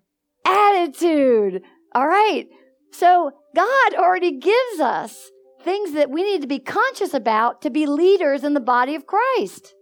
attitude. 0.48 1.62
All 1.94 2.08
right. 2.08 2.48
So 2.92 3.32
God 3.56 3.94
already 3.96 4.40
gives 4.40 4.80
us 4.80 5.30
things 5.64 5.94
that 5.94 6.10
we 6.10 6.24
need 6.24 6.42
to 6.42 6.48
be 6.48 6.60
conscious 6.60 7.14
about 7.14 7.62
to 7.64 7.70
be 7.70 7.86
leaders 7.86 8.44
in 8.44 8.54
the 8.54 8.60
body 8.60 8.96
of 8.96 9.06
Christ. 9.06 9.74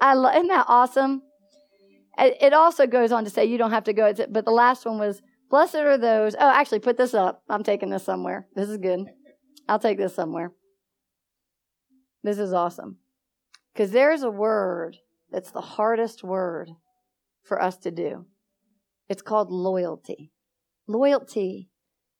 I 0.00 0.14
love, 0.14 0.34
isn't 0.34 0.48
that 0.48 0.66
awesome? 0.68 1.22
It 2.18 2.52
also 2.52 2.86
goes 2.86 3.12
on 3.12 3.24
to 3.24 3.30
say 3.30 3.46
you 3.46 3.56
don't 3.56 3.70
have 3.70 3.84
to 3.84 3.94
go, 3.94 4.12
but 4.28 4.44
the 4.44 4.50
last 4.50 4.84
one 4.84 4.98
was 4.98 5.22
Blessed 5.50 5.74
are 5.74 5.98
those. 5.98 6.36
Oh, 6.38 6.48
actually, 6.48 6.78
put 6.78 6.96
this 6.96 7.12
up. 7.12 7.42
I'm 7.48 7.64
taking 7.64 7.90
this 7.90 8.04
somewhere. 8.04 8.46
This 8.54 8.68
is 8.68 8.78
good. 8.78 9.00
I'll 9.68 9.80
take 9.80 9.98
this 9.98 10.14
somewhere. 10.14 10.52
This 12.22 12.38
is 12.38 12.52
awesome. 12.52 12.98
Because 13.74 13.90
there's 13.90 14.22
a 14.22 14.30
word 14.30 14.96
that's 15.30 15.50
the 15.50 15.60
hardest 15.60 16.22
word 16.22 16.70
for 17.42 17.60
us 17.60 17.76
to 17.78 17.90
do. 17.90 18.26
It's 19.10 19.22
called 19.22 19.50
loyalty. 19.50 20.30
Loyalty 20.86 21.68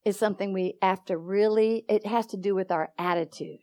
is 0.04 0.18
something 0.18 0.52
we 0.52 0.74
have 0.82 1.04
to 1.04 1.16
really, 1.16 1.84
it 1.88 2.04
has 2.04 2.26
to 2.26 2.36
do 2.36 2.56
with 2.56 2.72
our 2.72 2.90
attitude. 2.98 3.60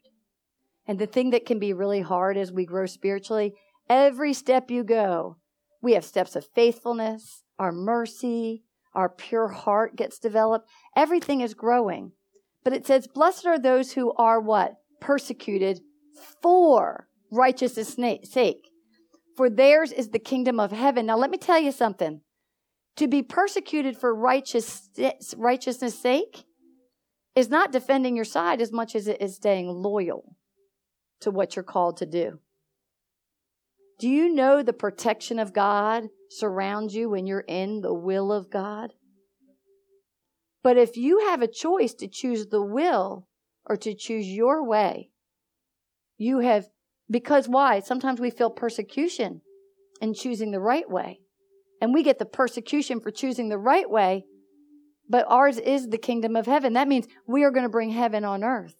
And 0.87 0.97
the 0.97 1.07
thing 1.07 1.31
that 1.31 1.45
can 1.45 1.59
be 1.59 1.73
really 1.73 1.99
hard 1.99 2.37
as 2.37 2.53
we 2.53 2.65
grow 2.65 2.85
spiritually, 2.85 3.53
every 3.89 4.33
step 4.33 4.71
you 4.71 4.85
go, 4.85 5.35
we 5.81 5.91
have 5.93 6.05
steps 6.05 6.37
of 6.37 6.47
faithfulness, 6.55 7.43
our 7.59 7.73
mercy, 7.73 8.63
our 8.93 9.09
pure 9.09 9.49
heart 9.49 9.97
gets 9.97 10.19
developed. 10.19 10.69
Everything 10.95 11.41
is 11.41 11.53
growing. 11.53 12.13
But 12.63 12.71
it 12.71 12.87
says, 12.87 13.07
Blessed 13.13 13.45
are 13.45 13.59
those 13.59 13.91
who 13.91 14.13
are 14.13 14.39
what? 14.39 14.75
Persecuted 15.01 15.81
for 16.41 17.09
righteousness' 17.29 17.97
sake. 18.23 18.69
For 19.35 19.49
theirs 19.49 19.91
is 19.91 20.09
the 20.09 20.17
kingdom 20.17 20.61
of 20.61 20.71
heaven. 20.71 21.05
Now, 21.07 21.17
let 21.17 21.29
me 21.29 21.37
tell 21.37 21.59
you 21.59 21.73
something. 21.73 22.21
To 22.97 23.07
be 23.07 23.21
persecuted 23.21 23.97
for 23.97 24.13
righteous, 24.13 24.89
righteousness' 25.37 25.99
sake 25.99 26.45
is 27.35 27.49
not 27.49 27.71
defending 27.71 28.15
your 28.15 28.25
side 28.25 28.59
as 28.59 28.71
much 28.71 28.95
as 28.95 29.07
it 29.07 29.21
is 29.21 29.35
staying 29.35 29.67
loyal 29.67 30.35
to 31.21 31.29
what 31.29 31.55
you're 31.55 31.63
called 31.63 31.97
to 31.97 32.07
do. 32.07 32.39
Do 33.99 34.09
you 34.09 34.33
know 34.33 34.61
the 34.61 34.73
protection 34.73 35.37
of 35.37 35.53
God 35.53 36.05
surrounds 36.29 36.95
you 36.95 37.09
when 37.09 37.27
you're 37.27 37.45
in 37.47 37.81
the 37.81 37.93
will 37.93 38.31
of 38.31 38.49
God? 38.49 38.93
But 40.63 40.77
if 40.77 40.97
you 40.97 41.27
have 41.27 41.41
a 41.41 41.47
choice 41.47 41.93
to 41.95 42.07
choose 42.07 42.47
the 42.47 42.61
will 42.61 43.27
or 43.65 43.77
to 43.77 43.93
choose 43.95 44.27
your 44.27 44.67
way, 44.67 45.09
you 46.17 46.39
have, 46.39 46.65
because 47.09 47.47
why? 47.47 47.79
Sometimes 47.79 48.19
we 48.19 48.31
feel 48.31 48.49
persecution 48.49 49.41
in 50.01 50.15
choosing 50.15 50.51
the 50.51 50.59
right 50.59 50.89
way. 50.89 51.19
And 51.81 51.93
we 51.93 52.03
get 52.03 52.19
the 52.19 52.25
persecution 52.25 52.99
for 52.99 53.11
choosing 53.11 53.49
the 53.49 53.57
right 53.57 53.89
way, 53.89 54.25
but 55.09 55.25
ours 55.29 55.57
is 55.57 55.87
the 55.87 55.97
kingdom 55.97 56.35
of 56.35 56.45
heaven. 56.45 56.73
That 56.73 56.87
means 56.87 57.07
we 57.27 57.43
are 57.43 57.51
going 57.51 57.63
to 57.63 57.69
bring 57.69 57.91
heaven 57.91 58.23
on 58.25 58.43
earth 58.43 58.75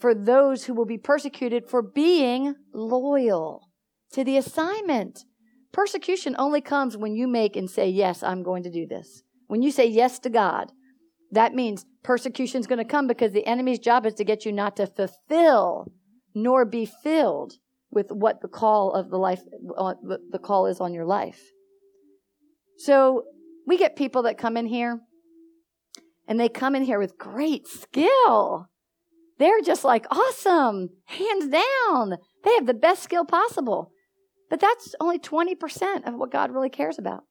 for 0.00 0.14
those 0.14 0.64
who 0.64 0.74
will 0.74 0.86
be 0.86 0.98
persecuted 0.98 1.68
for 1.68 1.82
being 1.82 2.54
loyal 2.74 3.68
to 4.12 4.24
the 4.24 4.36
assignment. 4.36 5.24
Persecution 5.72 6.34
only 6.38 6.60
comes 6.60 6.96
when 6.96 7.14
you 7.14 7.28
make 7.28 7.56
and 7.56 7.70
say, 7.70 7.88
Yes, 7.88 8.22
I'm 8.22 8.42
going 8.42 8.62
to 8.64 8.70
do 8.70 8.86
this. 8.86 9.22
When 9.46 9.62
you 9.62 9.70
say 9.70 9.86
yes 9.86 10.18
to 10.20 10.30
God, 10.30 10.72
that 11.30 11.54
means 11.54 11.86
persecution 12.02 12.60
is 12.60 12.66
going 12.66 12.78
to 12.78 12.84
come 12.84 13.06
because 13.06 13.32
the 13.32 13.46
enemy's 13.46 13.78
job 13.78 14.04
is 14.04 14.14
to 14.14 14.24
get 14.24 14.44
you 14.44 14.52
not 14.52 14.76
to 14.76 14.86
fulfill 14.86 15.86
nor 16.34 16.64
be 16.64 16.86
filled 16.86 17.54
with 17.90 18.10
what 18.10 18.40
the 18.40 18.48
call 18.48 18.92
of 18.92 19.10
the 19.10 19.18
life, 19.18 19.42
uh, 19.76 19.94
the 20.30 20.38
call 20.38 20.66
is 20.66 20.80
on 20.80 20.94
your 20.94 21.04
life. 21.04 21.40
So 22.78 23.24
we 23.66 23.78
get 23.78 23.96
people 23.96 24.22
that 24.22 24.38
come 24.38 24.56
in 24.56 24.66
here 24.66 25.00
and 26.26 26.38
they 26.38 26.48
come 26.48 26.74
in 26.74 26.82
here 26.82 26.98
with 26.98 27.18
great 27.18 27.66
skill. 27.66 28.68
They're 29.38 29.60
just 29.60 29.84
like 29.84 30.06
awesome, 30.10 30.90
hands 31.06 31.48
down. 31.48 32.16
They 32.44 32.54
have 32.54 32.66
the 32.66 32.74
best 32.74 33.02
skill 33.02 33.24
possible. 33.24 33.92
But 34.48 34.60
that's 34.60 34.94
only 35.00 35.18
20% 35.18 36.06
of 36.06 36.14
what 36.14 36.30
God 36.30 36.50
really 36.52 36.68
cares 36.68 36.98
about. 36.98 37.24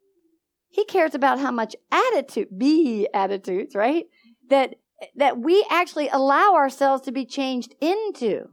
He 0.69 0.85
cares 0.85 1.13
about 1.13 1.39
how 1.39 1.51
much 1.51 1.75
attitude, 1.91 2.57
be 2.57 3.07
attitudes, 3.13 3.75
right? 3.75 4.05
That, 4.49 4.75
that 5.15 5.37
we 5.37 5.65
actually 5.69 6.09
allow 6.09 6.55
ourselves 6.55 7.03
to 7.03 7.11
be 7.11 7.25
changed 7.25 7.75
into, 7.79 8.45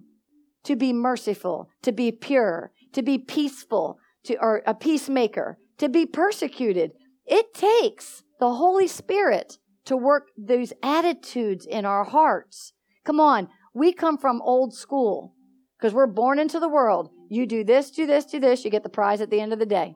to 0.65 0.77
be 0.77 0.93
merciful, 0.93 1.69
to 1.83 1.93
be 1.93 2.13
pure, 2.13 2.73
to 2.93 3.03
be 3.03 3.19
peaceful, 3.19 3.99
to, 4.25 4.37
or 4.39 4.63
a 4.67 4.75
peacemaker, 4.75 5.59
to 5.79 5.89
be 5.89 6.07
persecuted. 6.07 6.93
It 7.27 7.55
takes 7.55 8.23
the 8.41 8.55
Holy 8.55 8.87
Spirit 8.89 9.59
to 9.85 9.97
work 9.97 10.29
those 10.37 10.73
attitudes 10.83 11.67
in 11.67 11.85
our 11.85 12.05
hearts. 12.05 12.73
Come 13.05 13.21
on, 13.21 13.49
we 13.75 13.93
come 13.93 14.19
from 14.19 14.43
old 14.43 14.75
school 14.75 15.35
because 15.79 15.95
we're 15.95 16.07
born 16.07 16.39
into 16.39 16.61
the 16.61 16.69
world. 16.69 17.11
You 17.31 17.47
do 17.47 17.65
this, 17.65 17.91
do 17.91 18.07
this, 18.07 18.25
do 18.25 18.41
this, 18.41 18.65
you 18.65 18.71
get 18.71 18.83
the 18.83 18.89
prize 18.89 19.21
at 19.21 19.31
the 19.31 19.41
end 19.41 19.53
of 19.53 19.59
the 19.59 19.67
day. 19.67 19.95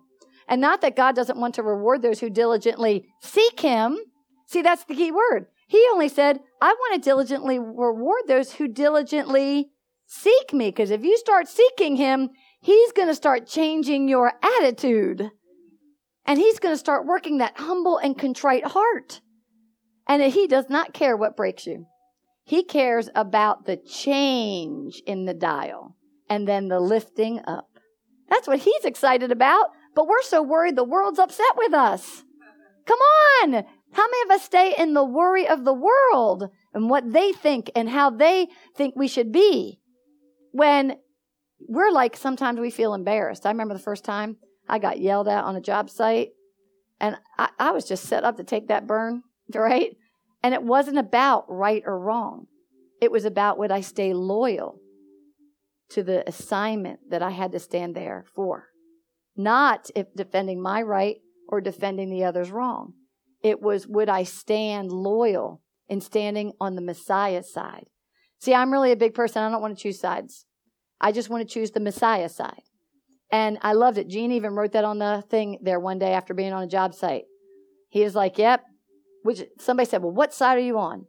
And 0.48 0.60
not 0.60 0.80
that 0.80 0.96
God 0.96 1.14
doesn't 1.14 1.38
want 1.38 1.54
to 1.56 1.62
reward 1.62 2.02
those 2.02 2.20
who 2.20 2.30
diligently 2.30 3.06
seek 3.20 3.60
Him. 3.60 3.98
See, 4.46 4.62
that's 4.62 4.84
the 4.84 4.94
key 4.94 5.12
word. 5.12 5.46
He 5.72 5.86
only 5.92 6.08
said, 6.08 6.40
I 6.60 6.74
want 6.74 6.94
to 7.02 7.08
diligently 7.08 7.58
reward 7.58 8.24
those 8.28 8.52
who 8.52 8.68
diligently 8.68 9.70
seek 10.06 10.52
me. 10.52 10.68
Because 10.68 10.90
if 10.90 11.02
you 11.02 11.16
start 11.16 11.48
seeking 11.48 11.96
him, 11.96 12.28
he's 12.60 12.92
going 12.92 13.08
to 13.08 13.14
start 13.14 13.46
changing 13.46 14.06
your 14.08 14.34
attitude. 14.42 15.30
And 16.26 16.38
he's 16.38 16.58
going 16.58 16.72
to 16.74 16.78
start 16.78 17.06
working 17.06 17.38
that 17.38 17.58
humble 17.58 17.98
and 17.98 18.16
contrite 18.16 18.66
heart. 18.66 19.20
And 20.06 20.22
he 20.22 20.46
does 20.46 20.66
not 20.68 20.94
care 20.94 21.16
what 21.16 21.36
breaks 21.36 21.66
you. 21.66 21.86
He 22.44 22.64
cares 22.64 23.08
about 23.14 23.66
the 23.66 23.76
change 23.76 25.02
in 25.06 25.24
the 25.24 25.34
dial 25.34 25.96
and 26.28 26.46
then 26.46 26.68
the 26.68 26.80
lifting 26.80 27.40
up. 27.46 27.68
That's 28.28 28.48
what 28.48 28.60
he's 28.60 28.84
excited 28.84 29.30
about. 29.30 29.66
But 29.94 30.08
we're 30.08 30.22
so 30.22 30.42
worried 30.42 30.76
the 30.76 30.84
world's 30.84 31.18
upset 31.18 31.56
with 31.56 31.74
us. 31.74 32.24
Come 32.86 32.98
on. 32.98 33.64
How 33.92 34.04
many 34.08 34.22
of 34.24 34.30
us 34.30 34.44
stay 34.44 34.74
in 34.76 34.94
the 34.94 35.04
worry 35.04 35.46
of 35.46 35.64
the 35.64 35.74
world 35.74 36.48
and 36.72 36.88
what 36.88 37.12
they 37.12 37.32
think 37.32 37.70
and 37.76 37.88
how 37.88 38.10
they 38.10 38.48
think 38.74 38.94
we 38.96 39.06
should 39.06 39.32
be? 39.32 39.80
When 40.52 40.96
we're 41.60 41.90
like, 41.90 42.16
sometimes 42.16 42.58
we 42.58 42.70
feel 42.70 42.94
embarrassed. 42.94 43.46
I 43.46 43.50
remember 43.50 43.74
the 43.74 43.80
first 43.80 44.04
time 44.04 44.36
I 44.68 44.78
got 44.78 45.00
yelled 45.00 45.28
at 45.28 45.44
on 45.44 45.56
a 45.56 45.60
job 45.60 45.90
site 45.90 46.30
and 47.00 47.16
I, 47.36 47.50
I 47.58 47.70
was 47.72 47.84
just 47.84 48.04
set 48.04 48.24
up 48.24 48.36
to 48.36 48.44
take 48.44 48.68
that 48.68 48.86
burn, 48.86 49.22
right? 49.54 49.96
And 50.42 50.54
it 50.54 50.62
wasn't 50.62 50.98
about 50.98 51.44
right 51.48 51.82
or 51.84 51.98
wrong. 51.98 52.46
It 53.00 53.10
was 53.10 53.24
about 53.24 53.58
would 53.58 53.72
I 53.72 53.80
stay 53.80 54.14
loyal 54.14 54.78
to 55.90 56.02
the 56.02 56.26
assignment 56.26 57.10
that 57.10 57.22
I 57.22 57.30
had 57.30 57.52
to 57.52 57.58
stand 57.58 57.94
there 57.94 58.24
for? 58.34 58.68
Not 59.36 59.90
if 59.94 60.06
defending 60.14 60.62
my 60.62 60.82
right 60.82 61.16
or 61.48 61.60
defending 61.60 62.10
the 62.10 62.24
other's 62.24 62.50
wrong. 62.50 62.94
It 63.42 63.60
was 63.60 63.86
would 63.86 64.08
I 64.08 64.22
stand 64.22 64.92
loyal 64.92 65.60
in 65.88 66.00
standing 66.00 66.52
on 66.60 66.76
the 66.76 66.80
Messiah's 66.80 67.52
side? 67.52 67.86
See, 68.38 68.54
I'm 68.54 68.72
really 68.72 68.92
a 68.92 68.96
big 68.96 69.14
person. 69.14 69.42
I 69.42 69.50
don't 69.50 69.62
want 69.62 69.76
to 69.76 69.82
choose 69.82 70.00
sides. 70.00 70.46
I 71.00 71.10
just 71.10 71.28
want 71.28 71.46
to 71.46 71.52
choose 71.52 71.72
the 71.72 71.80
Messiah 71.80 72.28
side. 72.28 72.62
And 73.32 73.58
I 73.62 73.72
loved 73.72 73.96
it. 73.96 74.08
Gene 74.08 74.30
even 74.32 74.54
wrote 74.54 74.72
that 74.72 74.84
on 74.84 74.98
the 74.98 75.24
thing 75.30 75.58
there 75.62 75.80
one 75.80 75.98
day 75.98 76.12
after 76.12 76.34
being 76.34 76.52
on 76.52 76.62
a 76.62 76.68
job 76.68 76.94
site. 76.94 77.24
He 77.88 78.04
was 78.04 78.14
like, 78.14 78.36
Yep, 78.36 78.62
which 79.22 79.42
somebody 79.58 79.88
said, 79.88 80.02
Well, 80.02 80.12
what 80.12 80.34
side 80.34 80.58
are 80.58 80.62
you 80.62 80.78
on? 80.78 81.06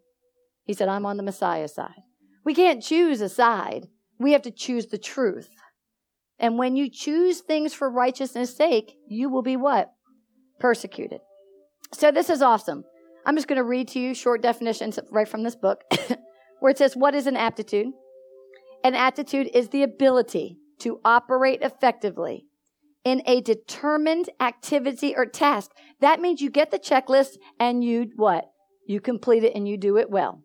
He 0.64 0.74
said, 0.74 0.88
I'm 0.88 1.06
on 1.06 1.18
the 1.18 1.24
Messiah 1.24 1.68
side. 1.68 2.02
We 2.46 2.56
can't 2.56 2.82
choose 2.82 3.20
a 3.20 3.30
side. 3.30 3.88
We 4.20 4.32
have 4.32 4.42
to 4.44 4.52
choose 4.52 4.88
the 4.88 4.98
truth. 4.98 5.50
And 6.40 6.58
when 6.58 6.76
you 6.76 6.90
choose 6.90 7.42
things 7.42 7.74
for 7.74 7.90
righteousness' 7.90 8.56
sake, 8.56 8.96
you 9.08 9.30
will 9.30 9.42
be 9.42 9.58
what? 9.58 9.92
Persecuted. 10.60 11.20
So 11.94 12.12
this 12.12 12.30
is 12.30 12.42
awesome. 12.42 12.86
I'm 13.26 13.36
just 13.36 13.48
going 13.48 13.58
to 13.58 13.64
read 13.64 13.90
to 13.90 14.00
you 14.00 14.14
short 14.14 14.42
definitions 14.42 14.98
right 15.12 15.28
from 15.28 15.44
this 15.44 15.56
book 15.56 15.82
where 16.60 16.72
it 16.72 16.78
says, 16.78 16.96
What 16.96 17.16
is 17.16 17.28
an 17.28 17.36
aptitude? 17.36 17.88
An 18.84 18.96
aptitude 18.96 19.50
is 19.54 19.70
the 19.70 19.84
ability 19.84 20.58
to 20.84 21.00
operate 21.04 21.62
effectively 21.62 22.46
in 23.04 23.22
a 23.26 23.42
determined 23.42 24.30
activity 24.40 25.16
or 25.16 25.26
task. 25.26 25.72
That 26.00 26.22
means 26.22 26.42
you 26.42 26.50
get 26.50 26.72
the 26.72 26.80
checklist 26.80 27.38
and 27.60 27.84
you 27.84 28.12
what? 28.16 28.46
You 28.88 29.00
complete 29.00 29.44
it 29.44 29.56
and 29.56 29.68
you 29.68 29.78
do 29.78 29.98
it 29.98 30.10
well. 30.10 30.42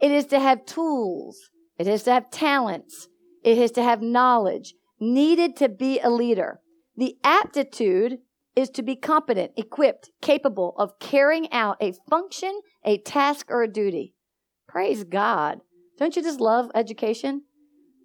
It 0.00 0.10
is 0.10 0.26
to 0.26 0.40
have 0.40 0.66
tools. 0.66 1.38
It 1.78 1.86
is 1.86 2.02
to 2.04 2.12
have 2.12 2.30
talents. 2.30 3.08
It 3.42 3.58
is 3.58 3.70
to 3.72 3.82
have 3.82 4.00
knowledge 4.02 4.74
needed 5.00 5.56
to 5.56 5.68
be 5.68 6.00
a 6.00 6.10
leader. 6.10 6.60
The 6.96 7.16
aptitude 7.24 8.18
is 8.54 8.70
to 8.70 8.82
be 8.82 8.96
competent, 8.96 9.52
equipped, 9.56 10.10
capable 10.22 10.74
of 10.78 10.98
carrying 11.00 11.52
out 11.52 11.76
a 11.80 11.92
function, 12.08 12.60
a 12.84 12.98
task, 12.98 13.46
or 13.50 13.62
a 13.62 13.72
duty. 13.72 14.14
Praise 14.68 15.04
God. 15.04 15.60
Don't 15.98 16.14
you 16.14 16.22
just 16.22 16.40
love 16.40 16.70
education? 16.74 17.42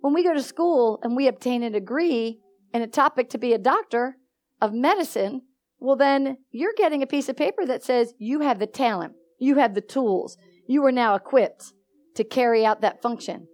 When 0.02 0.14
we 0.14 0.24
go 0.24 0.34
to 0.34 0.44
school 0.44 1.00
and 1.04 1.16
we 1.16 1.28
obtain 1.28 1.64
a 1.64 1.70
degree, 1.70 2.40
and 2.74 2.84
a 2.84 2.88
topic 2.88 3.30
to 3.30 3.38
be 3.38 3.54
a 3.54 3.58
doctor 3.58 4.18
of 4.62 4.74
medicine, 4.74 5.42
well, 5.80 5.96
then 5.96 6.38
you're 6.52 6.74
getting 6.78 7.02
a 7.02 7.08
piece 7.08 7.30
of 7.30 7.38
paper 7.38 7.66
that 7.66 7.84
says 7.84 8.14
you 8.18 8.42
have 8.42 8.60
the 8.60 8.68
talent, 8.68 9.14
you 9.40 9.56
have 9.56 9.74
the 9.74 9.82
tools, 9.82 10.38
you 10.68 10.84
are 10.86 10.92
now 10.92 11.16
equipped 11.16 11.74
to 12.16 12.24
carry 12.24 12.66
out 12.66 12.82
that 12.82 13.02
function. 13.02 13.48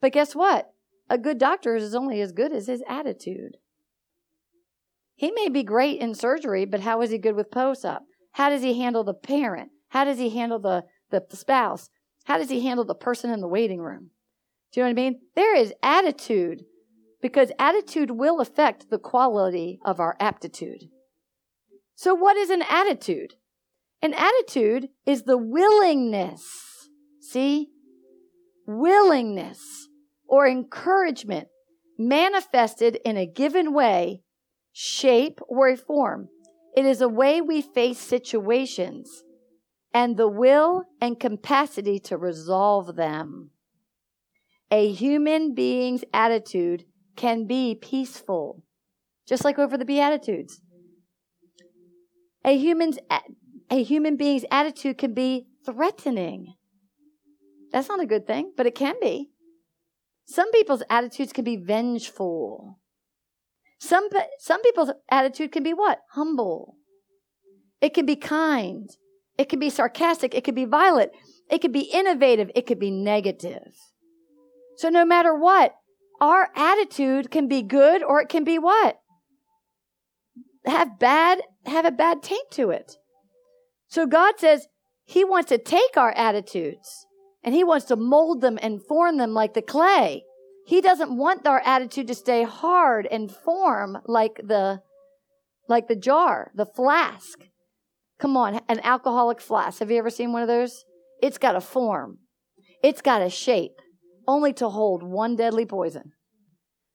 But 0.00 0.12
guess 0.12 0.34
what? 0.34 0.70
A 1.08 1.18
good 1.18 1.38
doctor 1.38 1.76
is 1.76 1.94
only 1.94 2.20
as 2.20 2.32
good 2.32 2.52
as 2.52 2.66
his 2.66 2.82
attitude. 2.88 3.56
He 5.14 5.30
may 5.32 5.48
be 5.48 5.62
great 5.62 6.00
in 6.00 6.14
surgery, 6.14 6.64
but 6.64 6.80
how 6.80 7.02
is 7.02 7.10
he 7.10 7.18
good 7.18 7.36
with 7.36 7.50
post 7.50 7.84
op? 7.84 8.04
How 8.32 8.48
does 8.48 8.62
he 8.62 8.80
handle 8.80 9.04
the 9.04 9.12
parent? 9.12 9.70
How 9.88 10.04
does 10.04 10.18
he 10.18 10.30
handle 10.30 10.58
the, 10.58 10.84
the 11.10 11.24
spouse? 11.36 11.90
How 12.24 12.38
does 12.38 12.48
he 12.48 12.64
handle 12.64 12.84
the 12.84 12.94
person 12.94 13.30
in 13.30 13.40
the 13.40 13.48
waiting 13.48 13.80
room? 13.80 14.10
Do 14.72 14.80
you 14.80 14.84
know 14.84 14.88
what 14.88 15.00
I 15.00 15.02
mean? 15.02 15.20
There 15.34 15.56
is 15.56 15.72
attitude 15.82 16.64
because 17.20 17.50
attitude 17.58 18.12
will 18.12 18.40
affect 18.40 18.90
the 18.90 18.98
quality 18.98 19.80
of 19.84 20.00
our 20.00 20.16
aptitude. 20.20 20.84
So, 21.94 22.14
what 22.14 22.36
is 22.36 22.50
an 22.50 22.62
attitude? 22.62 23.34
An 24.02 24.14
attitude 24.14 24.88
is 25.04 25.24
the 25.24 25.36
willingness, 25.36 26.88
see? 27.20 27.68
Willingness 28.66 29.88
or 30.26 30.46
encouragement 30.46 31.48
manifested 31.98 32.98
in 33.04 33.16
a 33.16 33.26
given 33.26 33.74
way, 33.74 34.22
shape, 34.72 35.40
or 35.48 35.76
form. 35.76 36.28
It 36.74 36.86
is 36.86 37.00
a 37.00 37.08
way 37.08 37.40
we 37.40 37.60
face 37.60 37.98
situations 37.98 39.24
and 39.92 40.16
the 40.16 40.28
will 40.28 40.84
and 41.00 41.18
capacity 41.18 41.98
to 41.98 42.16
resolve 42.16 42.96
them. 42.96 43.50
A 44.70 44.92
human 44.92 45.54
being's 45.54 46.04
attitude 46.12 46.84
can 47.16 47.46
be 47.46 47.74
peaceful, 47.74 48.62
just 49.26 49.44
like 49.44 49.58
over 49.58 49.76
the 49.76 49.84
Beatitudes. 49.84 50.60
A 52.44 52.56
human's 52.56 52.98
a 53.70 53.82
human 53.82 54.16
being's 54.16 54.44
attitude 54.50 54.98
can 54.98 55.12
be 55.12 55.46
threatening. 55.66 56.54
That's 57.72 57.88
not 57.88 58.00
a 58.00 58.06
good 58.06 58.26
thing, 58.26 58.52
but 58.56 58.66
it 58.66 58.74
can 58.74 58.96
be. 59.00 59.30
Some 60.24 60.50
people's 60.52 60.82
attitudes 60.88 61.32
can 61.32 61.44
be 61.44 61.56
vengeful. 61.56 62.78
Some 63.80 64.08
some 64.38 64.62
people's 64.62 64.90
attitude 65.10 65.52
can 65.52 65.62
be 65.62 65.74
what? 65.74 66.00
Humble. 66.12 66.76
It 67.80 67.94
can 67.94 68.06
be 68.06 68.16
kind. 68.16 68.88
It 69.38 69.48
can 69.48 69.58
be 69.58 69.70
sarcastic. 69.70 70.34
It 70.34 70.44
can 70.44 70.54
be 70.54 70.66
violent. 70.66 71.12
It 71.50 71.60
can 71.60 71.72
be 71.72 71.90
innovative. 71.92 72.50
It 72.54 72.66
could 72.66 72.78
be 72.78 72.90
negative. 72.90 73.72
So 74.80 74.88
no 74.88 75.04
matter 75.04 75.34
what, 75.34 75.74
our 76.22 76.48
attitude 76.56 77.30
can 77.30 77.48
be 77.48 77.60
good 77.60 78.02
or 78.02 78.22
it 78.22 78.30
can 78.30 78.44
be 78.44 78.58
what? 78.58 78.98
Have 80.64 80.98
bad, 80.98 81.42
have 81.66 81.84
a 81.84 81.90
bad 81.90 82.22
taint 82.22 82.50
to 82.52 82.70
it. 82.70 82.96
So 83.88 84.06
God 84.06 84.36
says 84.38 84.68
He 85.04 85.22
wants 85.22 85.50
to 85.50 85.58
take 85.58 85.98
our 85.98 86.12
attitudes 86.12 87.04
and 87.44 87.54
He 87.54 87.62
wants 87.62 87.84
to 87.88 87.96
mold 87.96 88.40
them 88.40 88.58
and 88.62 88.80
form 88.82 89.18
them 89.18 89.34
like 89.34 89.52
the 89.52 89.60
clay. 89.60 90.24
He 90.64 90.80
doesn't 90.80 91.14
want 91.14 91.46
our 91.46 91.60
attitude 91.60 92.08
to 92.08 92.14
stay 92.14 92.44
hard 92.44 93.06
and 93.10 93.30
form 93.30 93.98
like 94.06 94.40
the, 94.42 94.80
like 95.68 95.88
the 95.88 95.96
jar, 95.96 96.52
the 96.54 96.64
flask. 96.64 97.38
Come 98.18 98.34
on, 98.34 98.62
an 98.66 98.80
alcoholic 98.82 99.42
flask. 99.42 99.80
Have 99.80 99.90
you 99.90 99.98
ever 99.98 100.08
seen 100.08 100.32
one 100.32 100.40
of 100.40 100.48
those? 100.48 100.86
It's 101.22 101.36
got 101.36 101.54
a 101.54 101.60
form. 101.60 102.20
It's 102.82 103.02
got 103.02 103.20
a 103.20 103.28
shape 103.28 103.72
only 104.30 104.52
to 104.52 104.68
hold 104.68 105.02
one 105.02 105.34
deadly 105.34 105.66
poison. 105.66 106.12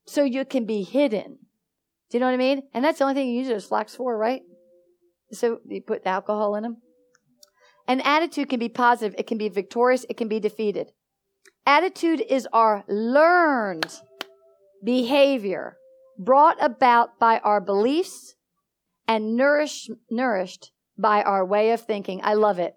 So 0.07 0.23
you 0.23 0.45
can 0.45 0.65
be 0.65 0.83
hidden. 0.83 1.39
Do 2.09 2.17
you 2.17 2.19
know 2.19 2.27
what 2.27 2.33
I 2.33 2.37
mean? 2.37 2.61
And 2.73 2.85
that's 2.85 2.99
the 2.99 3.03
only 3.03 3.15
thing 3.15 3.27
you 3.27 3.39
use 3.39 3.49
those 3.49 3.65
flax 3.65 3.93
for, 3.93 4.17
right? 4.17 4.41
So 5.31 5.59
you 5.67 5.81
put 5.81 6.07
alcohol 6.07 6.55
in 6.55 6.63
them. 6.63 6.77
An 7.87 7.99
attitude 8.01 8.49
can 8.49 8.59
be 8.59 8.69
positive, 8.69 9.13
it 9.19 9.27
can 9.27 9.37
be 9.37 9.49
victorious, 9.49 10.05
it 10.09 10.17
can 10.17 10.29
be 10.29 10.39
defeated. 10.39 10.91
Attitude 11.67 12.23
is 12.27 12.47
our 12.53 12.83
learned 12.87 13.99
behavior 14.83 15.75
brought 16.17 16.57
about 16.63 17.19
by 17.19 17.39
our 17.39 17.59
beliefs 17.59 18.35
and 19.07 19.35
nourished, 19.35 19.91
nourished 20.09 20.71
by 20.97 21.21
our 21.21 21.45
way 21.45 21.71
of 21.71 21.81
thinking. 21.81 22.21
I 22.23 22.33
love 22.33 22.59
it. 22.59 22.75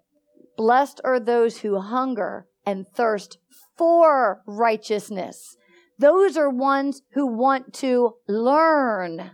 Blessed 0.57 0.99
are 1.05 1.19
those 1.19 1.59
who 1.59 1.79
hunger 1.79 2.47
and 2.65 2.85
thirst 2.93 3.37
for 3.79 4.43
righteousness. 4.45 5.55
Those 5.97 6.35
are 6.35 6.49
ones 6.49 7.01
who 7.13 7.25
want 7.25 7.73
to 7.75 8.15
learn. 8.27 9.31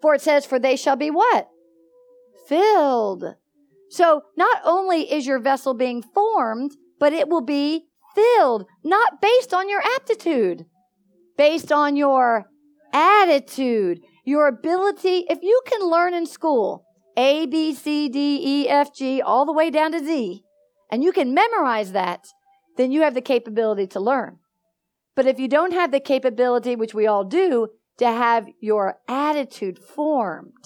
For 0.00 0.14
it 0.14 0.22
says, 0.22 0.46
For 0.46 0.58
they 0.58 0.76
shall 0.76 0.96
be 0.96 1.10
what? 1.10 1.48
Filled. 2.48 3.36
So 3.90 4.22
not 4.34 4.62
only 4.64 5.12
is 5.12 5.26
your 5.26 5.38
vessel 5.38 5.74
being 5.74 6.02
formed, 6.02 6.72
but 6.98 7.12
it 7.12 7.28
will 7.28 7.42
be 7.42 7.84
filled, 8.14 8.66
not 8.82 9.20
based 9.20 9.52
on 9.52 9.68
your 9.68 9.82
aptitude, 9.96 10.64
based 11.36 11.70
on 11.70 11.94
your 11.94 12.46
attitude, 12.94 14.00
your 14.24 14.48
ability. 14.48 15.26
If 15.28 15.40
you 15.42 15.60
can 15.66 15.86
learn 15.86 16.14
in 16.14 16.24
school, 16.24 16.86
A, 17.14 17.44
B, 17.44 17.74
C, 17.74 18.08
D, 18.08 18.40
E, 18.42 18.68
F, 18.70 18.94
G, 18.94 19.20
all 19.20 19.44
the 19.44 19.52
way 19.52 19.68
down 19.68 19.92
to 19.92 19.98
Z, 19.98 20.42
and 20.90 21.04
you 21.04 21.12
can 21.12 21.34
memorize 21.34 21.92
that, 21.92 22.26
then 22.76 22.92
you 22.92 23.02
have 23.02 23.14
the 23.14 23.20
capability 23.20 23.86
to 23.88 24.00
learn. 24.00 24.38
But 25.14 25.26
if 25.26 25.38
you 25.38 25.48
don't 25.48 25.72
have 25.72 25.90
the 25.90 26.00
capability, 26.00 26.74
which 26.74 26.94
we 26.94 27.06
all 27.06 27.24
do, 27.24 27.68
to 27.98 28.06
have 28.06 28.48
your 28.60 28.98
attitude 29.08 29.78
formed 29.78 30.64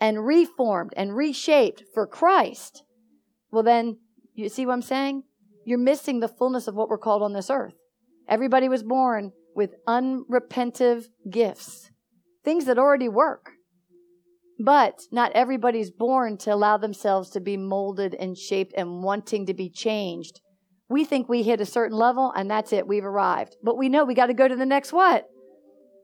and 0.00 0.26
reformed 0.26 0.92
and 0.96 1.14
reshaped 1.14 1.84
for 1.94 2.06
Christ, 2.06 2.82
well, 3.50 3.62
then, 3.62 3.98
you 4.34 4.48
see 4.48 4.66
what 4.66 4.72
I'm 4.72 4.82
saying? 4.82 5.22
You're 5.64 5.78
missing 5.78 6.20
the 6.20 6.28
fullness 6.28 6.66
of 6.66 6.74
what 6.74 6.88
we're 6.88 6.98
called 6.98 7.22
on 7.22 7.32
this 7.32 7.50
earth. 7.50 7.74
Everybody 8.28 8.68
was 8.68 8.82
born 8.82 9.32
with 9.54 9.74
unrepentive 9.86 11.04
gifts, 11.30 11.90
things 12.44 12.64
that 12.64 12.78
already 12.78 13.08
work. 13.08 13.52
But 14.58 15.02
not 15.12 15.32
everybody's 15.32 15.90
born 15.90 16.36
to 16.38 16.52
allow 16.52 16.76
themselves 16.76 17.30
to 17.30 17.40
be 17.40 17.56
molded 17.56 18.14
and 18.14 18.36
shaped 18.36 18.72
and 18.76 19.02
wanting 19.02 19.46
to 19.46 19.54
be 19.54 19.70
changed. 19.70 20.40
We 20.88 21.04
think 21.04 21.28
we 21.28 21.42
hit 21.42 21.60
a 21.60 21.66
certain 21.66 21.96
level 21.96 22.32
and 22.36 22.50
that's 22.50 22.72
it, 22.72 22.86
we've 22.86 23.04
arrived. 23.04 23.56
But 23.62 23.78
we 23.78 23.88
know 23.88 24.04
we 24.04 24.14
got 24.14 24.26
to 24.26 24.34
go 24.34 24.46
to 24.46 24.56
the 24.56 24.66
next 24.66 24.92
what? 24.92 25.28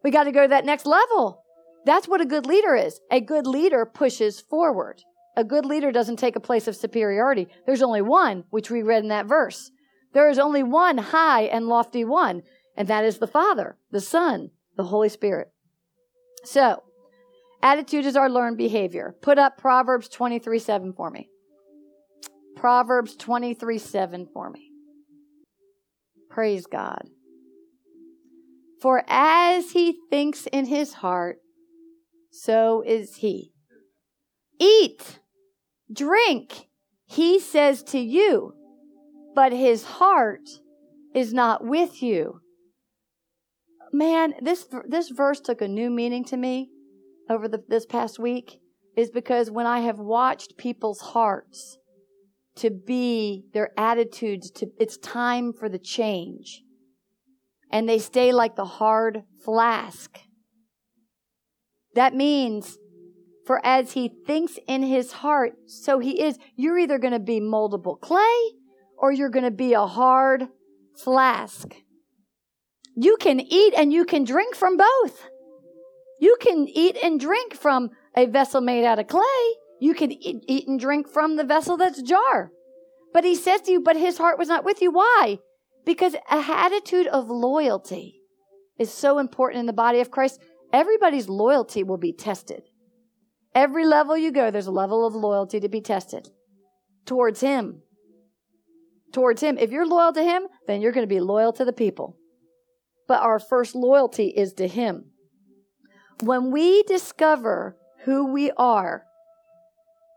We 0.02 0.10
got 0.10 0.24
to 0.24 0.32
go 0.32 0.42
to 0.42 0.48
that 0.48 0.64
next 0.64 0.86
level. 0.86 1.42
That's 1.84 2.08
what 2.08 2.20
a 2.20 2.26
good 2.26 2.46
leader 2.46 2.74
is. 2.74 3.00
A 3.10 3.20
good 3.20 3.46
leader 3.46 3.86
pushes 3.86 4.40
forward. 4.40 5.02
A 5.36 5.44
good 5.44 5.64
leader 5.64 5.92
doesn't 5.92 6.18
take 6.18 6.36
a 6.36 6.40
place 6.40 6.66
of 6.66 6.76
superiority. 6.76 7.48
There's 7.66 7.82
only 7.82 8.02
one, 8.02 8.44
which 8.50 8.70
we 8.70 8.82
read 8.82 9.02
in 9.02 9.08
that 9.08 9.26
verse. 9.26 9.70
There 10.12 10.28
is 10.28 10.38
only 10.38 10.62
one 10.62 10.98
high 10.98 11.42
and 11.42 11.66
lofty 11.66 12.04
one, 12.04 12.42
and 12.76 12.88
that 12.88 13.04
is 13.04 13.18
the 13.18 13.26
Father, 13.26 13.76
the 13.90 14.00
Son, 14.00 14.50
the 14.76 14.84
Holy 14.84 15.08
Spirit. 15.08 15.52
So, 16.44 16.82
attitude 17.62 18.06
is 18.06 18.16
our 18.16 18.28
learned 18.28 18.58
behavior. 18.58 19.14
Put 19.22 19.38
up 19.38 19.56
Proverbs 19.56 20.08
23 20.08 20.58
7 20.58 20.92
for 20.92 21.10
me. 21.10 21.28
Proverbs 22.56 23.14
23 23.16 23.78
7 23.78 24.28
for 24.32 24.50
me. 24.50 24.69
Praise 26.30 26.66
God. 26.66 27.02
For 28.80 29.04
as 29.08 29.72
he 29.72 29.98
thinks 30.08 30.46
in 30.46 30.66
his 30.66 30.94
heart, 30.94 31.38
so 32.30 32.82
is 32.86 33.16
he. 33.16 33.52
Eat, 34.58 35.18
drink, 35.92 36.68
he 37.06 37.40
says 37.40 37.82
to 37.82 37.98
you, 37.98 38.54
but 39.34 39.52
his 39.52 39.84
heart 39.84 40.48
is 41.14 41.34
not 41.34 41.64
with 41.64 42.02
you. 42.02 42.40
Man, 43.92 44.34
this 44.40 44.66
this 44.86 45.08
verse 45.08 45.40
took 45.40 45.60
a 45.60 45.66
new 45.68 45.90
meaning 45.90 46.24
to 46.26 46.36
me 46.36 46.70
over 47.28 47.48
the, 47.48 47.62
this 47.68 47.86
past 47.86 48.20
week 48.20 48.60
is 48.96 49.10
because 49.10 49.50
when 49.50 49.66
I 49.66 49.80
have 49.80 49.98
watched 49.98 50.56
people's 50.56 51.00
hearts 51.00 51.78
to 52.60 52.70
be 52.70 53.44
their 53.52 53.70
attitudes 53.78 54.50
to 54.50 54.68
it's 54.78 54.98
time 54.98 55.52
for 55.52 55.68
the 55.68 55.78
change. 55.78 56.62
And 57.72 57.88
they 57.88 57.98
stay 57.98 58.32
like 58.32 58.56
the 58.56 58.64
hard 58.64 59.22
flask. 59.44 60.18
That 61.94 62.14
means 62.14 62.78
for 63.46 63.64
as 63.64 63.92
he 63.92 64.12
thinks 64.26 64.58
in 64.68 64.82
his 64.82 65.12
heart 65.12 65.52
so 65.66 65.98
he 65.98 66.22
is. 66.22 66.38
You're 66.54 66.78
either 66.78 66.98
going 66.98 67.12
to 67.12 67.18
be 67.18 67.40
moldable 67.40 67.98
clay 67.98 68.52
or 68.98 69.10
you're 69.10 69.30
going 69.30 69.44
to 69.44 69.50
be 69.50 69.72
a 69.72 69.86
hard 69.86 70.48
flask. 71.02 71.74
You 72.94 73.16
can 73.18 73.40
eat 73.40 73.72
and 73.76 73.92
you 73.92 74.04
can 74.04 74.24
drink 74.24 74.54
from 74.54 74.76
both. 74.76 75.28
You 76.20 76.36
can 76.40 76.68
eat 76.68 76.98
and 77.02 77.18
drink 77.18 77.54
from 77.54 77.90
a 78.14 78.26
vessel 78.26 78.60
made 78.60 78.84
out 78.84 78.98
of 78.98 79.06
clay 79.06 79.54
you 79.80 79.94
can 79.94 80.12
eat, 80.12 80.44
eat 80.46 80.68
and 80.68 80.78
drink 80.78 81.08
from 81.08 81.36
the 81.36 81.44
vessel 81.44 81.76
that's 81.76 82.02
jar 82.02 82.52
but 83.12 83.24
he 83.24 83.34
says 83.34 83.62
to 83.62 83.72
you, 83.72 83.80
but 83.80 83.96
his 83.96 84.18
heart 84.18 84.38
was 84.38 84.48
not 84.48 84.64
with 84.64 84.80
you. 84.80 84.90
Why? 84.90 85.38
Because 85.84 86.14
a 86.14 86.20
attitude 86.30 87.06
of 87.06 87.28
loyalty 87.28 88.20
is 88.78 88.92
so 88.92 89.18
important 89.18 89.60
in 89.60 89.66
the 89.66 89.72
body 89.72 90.00
of 90.00 90.10
Christ. 90.10 90.40
Everybody's 90.72 91.28
loyalty 91.28 91.82
will 91.82 91.96
be 91.96 92.12
tested. 92.12 92.62
Every 93.54 93.84
level 93.84 94.16
you 94.16 94.30
go, 94.30 94.50
there's 94.50 94.68
a 94.68 94.72
level 94.72 95.04
of 95.04 95.14
loyalty 95.14 95.58
to 95.60 95.68
be 95.68 95.80
tested 95.80 96.28
towards 97.04 97.40
him. 97.40 97.82
Towards 99.12 99.42
him. 99.42 99.58
If 99.58 99.72
you're 99.72 99.86
loyal 99.86 100.12
to 100.12 100.22
him, 100.22 100.44
then 100.68 100.80
you're 100.80 100.92
going 100.92 101.06
to 101.06 101.12
be 101.12 101.18
loyal 101.18 101.52
to 101.54 101.64
the 101.64 101.72
people. 101.72 102.16
But 103.08 103.22
our 103.22 103.40
first 103.40 103.74
loyalty 103.74 104.28
is 104.28 104.52
to 104.54 104.68
him. 104.68 105.06
When 106.22 106.52
we 106.52 106.84
discover 106.84 107.76
who 108.04 108.32
we 108.32 108.52
are 108.52 109.04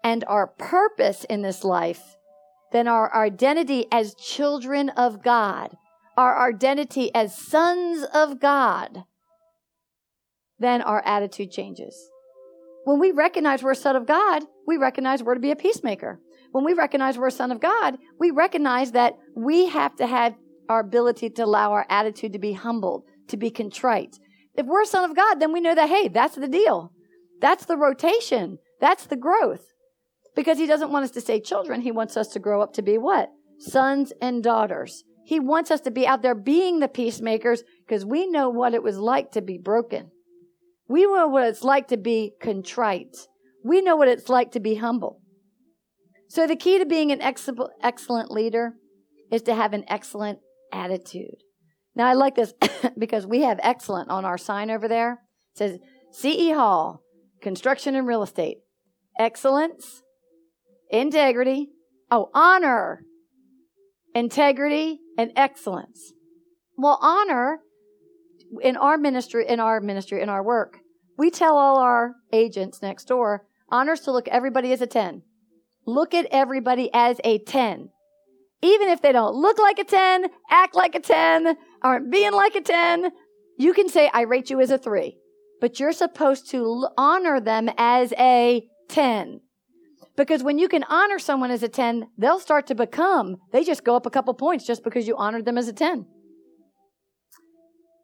and 0.04 0.24
our 0.28 0.48
purpose 0.48 1.24
in 1.26 1.42
this 1.42 1.64
life, 1.64 2.18
then 2.72 2.88
our 2.88 3.14
identity 3.16 3.86
as 3.92 4.16
children 4.16 4.90
of 4.90 5.24
God, 5.24 5.78
our 6.18 6.48
identity 6.50 7.14
as 7.16 7.36
sons 7.36 8.06
of 8.14 8.40
God, 8.40 9.04
then 10.60 10.82
our 10.82 11.02
attitude 11.06 11.52
changes. 11.52 11.96
When 12.86 13.00
we 13.00 13.12
recognize 13.12 13.64
we're 13.64 13.72
a 13.72 13.76
son 13.76 13.96
of 13.96 14.06
God, 14.06 14.44
we 14.68 14.78
recognize 14.78 15.24
we're 15.24 15.36
to 15.36 15.40
be 15.40 15.52
a 15.52 15.56
peacemaker. 15.56 16.20
When 16.52 16.66
we 16.66 16.74
recognize 16.74 17.18
we're 17.18 17.28
a 17.28 17.32
son 17.32 17.52
of 17.52 17.60
God, 17.60 17.98
we 18.20 18.32
recognize 18.32 18.92
that 18.92 19.18
we 19.36 19.68
have 19.68 19.96
to 19.96 20.08
have 20.08 20.36
our 20.70 20.82
ability 20.82 21.30
to 21.32 21.46
allow 21.46 21.72
our 21.72 21.86
attitude 21.90 22.34
to 22.34 22.40
be 22.40 22.54
humbled, 22.54 23.04
to 23.30 23.38
be 23.38 23.50
contrite. 23.50 24.18
If 24.56 24.66
we're 24.66 24.84
a 24.84 24.88
son 24.88 25.10
of 25.10 25.16
God, 25.16 25.36
then 25.40 25.52
we 25.52 25.62
know 25.62 25.74
that, 25.74 25.90
hey, 25.90 26.10
that's 26.10 26.36
the 26.36 26.48
deal. 26.48 26.92
That's 27.42 27.66
the 27.66 27.78
rotation. 27.78 28.60
That's 28.80 29.06
the 29.06 29.16
growth. 29.16 29.73
Because 30.36 30.58
he 30.58 30.66
doesn't 30.66 30.92
want 30.92 31.06
us 31.06 31.12
to 31.12 31.22
say 31.22 31.40
children. 31.40 31.82
He 31.82 31.92
wants 31.92 32.18
us 32.18 32.28
to 32.30 32.40
grow 32.40 32.62
up 32.62 32.74
to 32.74 32.82
be 32.82 32.98
what? 32.98 33.30
Sons 33.60 34.14
and 34.22 34.44
daughters. 34.44 35.04
He 35.26 35.40
wants 35.40 35.72
us 35.72 35.82
to 35.82 35.92
be 35.92 36.06
out 36.06 36.22
there 36.22 36.36
being 36.36 36.80
the 36.80 36.88
peacemakers 36.88 37.64
because 37.86 38.06
we 38.06 38.28
know 38.28 38.50
what 38.50 38.74
it 38.74 38.84
was 38.84 38.98
like 38.98 39.32
to 39.32 39.42
be 39.42 39.58
broken. 39.58 40.12
We 40.88 41.06
know 41.06 41.28
what 41.28 41.48
it's 41.48 41.64
like 41.64 41.88
to 41.90 41.98
be 41.98 42.34
contrite. 42.42 43.16
We 43.64 43.82
know 43.82 43.96
what 43.96 44.10
it's 44.10 44.28
like 44.28 44.52
to 44.52 44.60
be 44.60 44.76
humble. 44.76 45.22
So 46.28 46.46
the 46.48 46.56
key 46.56 46.78
to 46.80 46.86
being 46.86 47.12
an 47.12 47.22
excellent 47.22 48.32
leader 48.32 48.74
is 49.32 49.44
to 49.44 49.56
have 49.56 49.74
an 49.74 49.86
excellent 49.88 50.40
attitude. 50.74 51.38
Now 51.96 52.08
I 52.08 52.14
like 52.14 52.36
this 52.36 52.54
because 52.98 53.26
we 53.26 53.44
have 53.44 53.60
excellent 53.64 54.10
on 54.10 54.26
our 54.26 54.38
sign 54.38 54.70
over 54.70 54.88
there. 54.88 55.22
It 55.54 55.58
says 55.58 55.80
CE 56.12 56.54
Hall, 56.54 57.02
construction 57.42 57.96
and 57.96 58.08
real 58.08 58.24
estate. 58.24 58.58
Excellence, 59.18 60.02
integrity, 60.94 61.70
oh, 62.12 62.30
honor, 62.34 63.04
integrity, 64.14 65.00
and 65.18 65.32
excellence. 65.36 66.14
Well, 66.78 67.00
honor 67.02 67.60
in 68.62 68.78
our 68.78 68.98
ministry, 68.98 69.46
in 69.48 69.60
our 69.60 69.82
ministry, 69.82 70.22
in 70.22 70.30
our 70.30 70.44
work, 70.44 70.78
we 71.18 71.32
tell 71.32 71.58
all 71.58 71.80
our 71.80 72.14
agents 72.32 72.82
next 72.82 73.06
door, 73.06 73.46
honors 73.70 74.02
to 74.02 74.12
look 74.12 74.28
everybody 74.28 74.72
as 74.72 74.82
a 74.82 74.88
10. 74.88 75.24
Look 75.86 76.14
at 76.14 76.28
everybody 76.32 76.90
as 76.94 77.20
a 77.24 77.40
10. 77.40 77.90
Even 78.62 78.88
if 78.88 79.02
they 79.02 79.12
don't 79.12 79.36
look 79.36 79.60
like 79.60 79.80
a 79.80 79.84
10, 79.84 80.28
act 80.50 80.76
like 80.76 80.96
a 80.96 81.00
10, 81.00 81.58
aren't 81.82 82.12
being 82.12 82.32
like 82.32 82.56
a 82.56 82.62
10, 82.62 83.12
you 83.58 83.74
can 83.74 83.90
say, 83.90 84.10
I 84.14 84.22
rate 84.22 84.50
you 84.50 84.62
as 84.62 84.72
a 84.72 84.78
3. 84.78 85.18
But 85.60 85.80
you're 85.80 85.92
supposed 85.92 86.50
to 86.52 86.88
honor 86.98 87.42
them 87.42 87.70
as 87.78 88.14
a 88.18 88.64
10. 88.90 89.42
Because 90.16 90.44
when 90.44 90.60
you 90.60 90.68
can 90.68 90.84
honor 90.84 91.18
someone 91.18 91.50
as 91.50 91.64
a 91.64 91.70
10, 91.70 92.10
they'll 92.18 92.40
start 92.40 92.68
to 92.68 92.76
become, 92.76 93.38
they 93.52 93.64
just 93.64 93.84
go 93.84 93.96
up 93.96 94.06
a 94.06 94.12
couple 94.12 94.34
points 94.34 94.66
just 94.66 94.84
because 94.84 95.08
you 95.08 95.16
honored 95.18 95.46
them 95.46 95.58
as 95.58 95.68
a 95.68 95.74
10. 95.74 96.06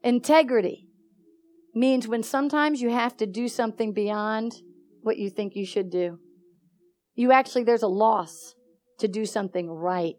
Integrity 0.03 0.87
means 1.75 2.07
when 2.07 2.23
sometimes 2.23 2.81
you 2.81 2.89
have 2.89 3.15
to 3.17 3.27
do 3.27 3.47
something 3.47 3.93
beyond 3.93 4.53
what 5.01 5.17
you 5.17 5.29
think 5.29 5.55
you 5.55 5.65
should 5.65 5.91
do. 5.91 6.17
You 7.15 7.31
actually, 7.31 7.63
there's 7.63 7.83
a 7.83 7.87
loss 7.87 8.55
to 8.99 9.07
do 9.07 9.25
something 9.25 9.69
right. 9.69 10.15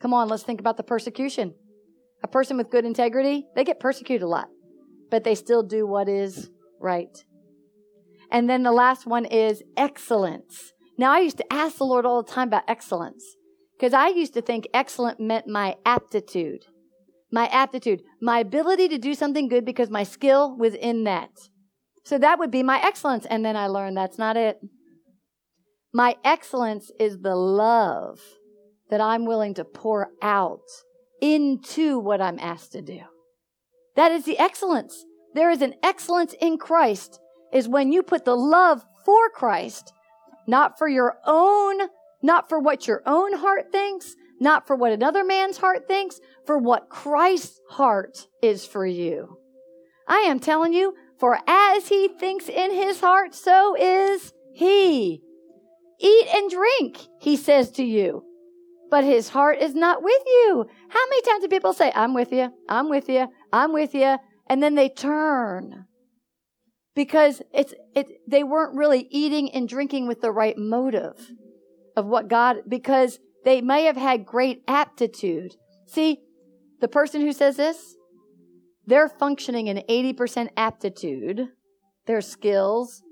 Come 0.00 0.14
on, 0.14 0.28
let's 0.28 0.42
think 0.42 0.60
about 0.60 0.76
the 0.76 0.82
persecution. 0.82 1.54
A 2.22 2.28
person 2.28 2.56
with 2.56 2.70
good 2.70 2.84
integrity, 2.84 3.46
they 3.54 3.64
get 3.64 3.80
persecuted 3.80 4.22
a 4.22 4.28
lot, 4.28 4.48
but 5.10 5.24
they 5.24 5.34
still 5.34 5.62
do 5.62 5.86
what 5.86 6.08
is 6.08 6.50
right. 6.80 7.24
And 8.30 8.48
then 8.48 8.62
the 8.62 8.72
last 8.72 9.06
one 9.06 9.24
is 9.24 9.62
excellence. 9.76 10.72
Now, 10.96 11.12
I 11.12 11.20
used 11.20 11.38
to 11.38 11.52
ask 11.52 11.78
the 11.78 11.84
Lord 11.84 12.06
all 12.06 12.22
the 12.22 12.30
time 12.30 12.48
about 12.48 12.68
excellence 12.68 13.24
because 13.76 13.92
I 13.92 14.08
used 14.08 14.34
to 14.34 14.42
think 14.42 14.68
excellent 14.72 15.18
meant 15.20 15.46
my 15.46 15.76
aptitude. 15.84 16.64
My 17.32 17.48
aptitude, 17.48 18.02
my 18.20 18.38
ability 18.38 18.88
to 18.88 18.98
do 18.98 19.14
something 19.14 19.48
good 19.48 19.64
because 19.64 19.90
my 19.90 20.04
skill 20.04 20.56
was 20.56 20.74
in 20.74 21.02
that. 21.04 21.30
So 22.04 22.16
that 22.18 22.38
would 22.38 22.52
be 22.52 22.62
my 22.62 22.80
excellence. 22.80 23.26
And 23.26 23.44
then 23.44 23.56
I 23.56 23.66
learned 23.66 23.96
that's 23.96 24.18
not 24.18 24.36
it. 24.36 24.60
My 25.92 26.16
excellence 26.22 26.92
is 27.00 27.18
the 27.18 27.34
love 27.34 28.20
that 28.90 29.00
I'm 29.00 29.26
willing 29.26 29.54
to 29.54 29.64
pour 29.64 30.10
out 30.22 30.68
into 31.20 31.98
what 31.98 32.20
I'm 32.20 32.38
asked 32.38 32.72
to 32.72 32.82
do. 32.82 33.00
That 33.96 34.12
is 34.12 34.24
the 34.24 34.38
excellence. 34.38 35.04
There 35.34 35.50
is 35.50 35.62
an 35.62 35.74
excellence 35.82 36.34
in 36.40 36.58
Christ 36.58 37.18
is 37.52 37.68
when 37.68 37.90
you 37.90 38.02
put 38.02 38.24
the 38.24 38.36
love 38.36 38.84
for 39.04 39.30
Christ 39.30 39.92
not 40.46 40.78
for 40.78 40.88
your 40.88 41.18
own, 41.26 41.88
not 42.22 42.48
for 42.48 42.58
what 42.58 42.86
your 42.86 43.02
own 43.06 43.34
heart 43.34 43.70
thinks, 43.70 44.14
not 44.40 44.66
for 44.66 44.76
what 44.76 44.92
another 44.92 45.24
man's 45.24 45.58
heart 45.58 45.86
thinks, 45.86 46.20
for 46.46 46.58
what 46.58 46.88
Christ's 46.88 47.60
heart 47.70 48.26
is 48.42 48.66
for 48.66 48.86
you. 48.86 49.38
I 50.08 50.20
am 50.20 50.40
telling 50.40 50.72
you, 50.72 50.94
for 51.18 51.38
as 51.46 51.88
he 51.88 52.08
thinks 52.08 52.48
in 52.48 52.72
his 52.72 53.00
heart, 53.00 53.34
so 53.34 53.76
is 53.76 54.32
he. 54.52 55.22
Eat 56.00 56.26
and 56.34 56.50
drink, 56.50 57.06
he 57.20 57.36
says 57.36 57.70
to 57.72 57.84
you. 57.84 58.24
But 58.90 59.04
his 59.04 59.28
heart 59.28 59.58
is 59.58 59.74
not 59.74 60.02
with 60.02 60.22
you. 60.26 60.66
How 60.88 61.08
many 61.08 61.22
times 61.22 61.42
do 61.42 61.48
people 61.48 61.72
say, 61.72 61.90
I'm 61.94 62.14
with 62.14 62.32
you, 62.32 62.52
I'm 62.68 62.90
with 62.90 63.08
you, 63.08 63.26
I'm 63.52 63.72
with 63.72 63.94
you, 63.94 64.18
and 64.46 64.62
then 64.62 64.74
they 64.74 64.88
turn? 64.88 65.86
Because 66.94 67.42
it's, 67.52 67.74
it, 67.94 68.06
they 68.28 68.44
weren't 68.44 68.76
really 68.76 69.08
eating 69.10 69.50
and 69.50 69.68
drinking 69.68 70.06
with 70.06 70.20
the 70.20 70.30
right 70.30 70.56
motive 70.56 71.32
of 71.96 72.06
what 72.06 72.28
God, 72.28 72.58
because 72.68 73.18
they 73.44 73.60
may 73.60 73.84
have 73.84 73.96
had 73.96 74.24
great 74.24 74.62
aptitude. 74.68 75.56
See, 75.86 76.20
the 76.80 76.88
person 76.88 77.20
who 77.20 77.32
says 77.32 77.56
this, 77.56 77.96
they're 78.86 79.08
functioning 79.08 79.66
in 79.66 79.82
80% 79.88 80.48
aptitude, 80.56 81.48
their 82.06 82.20
skills 82.20 83.02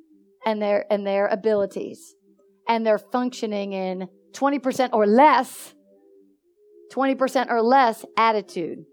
and 0.45 0.61
their 0.61 0.85
and 0.91 1.07
their 1.07 1.27
abilities. 1.27 2.15
And 2.69 2.87
they're 2.87 2.99
functioning 2.99 3.73
in 3.73 4.09
20% 4.33 4.91
or 4.93 5.07
less 5.07 5.75
20% 6.93 7.51
or 7.51 7.63
less 7.63 8.05
attitude. 8.17 8.85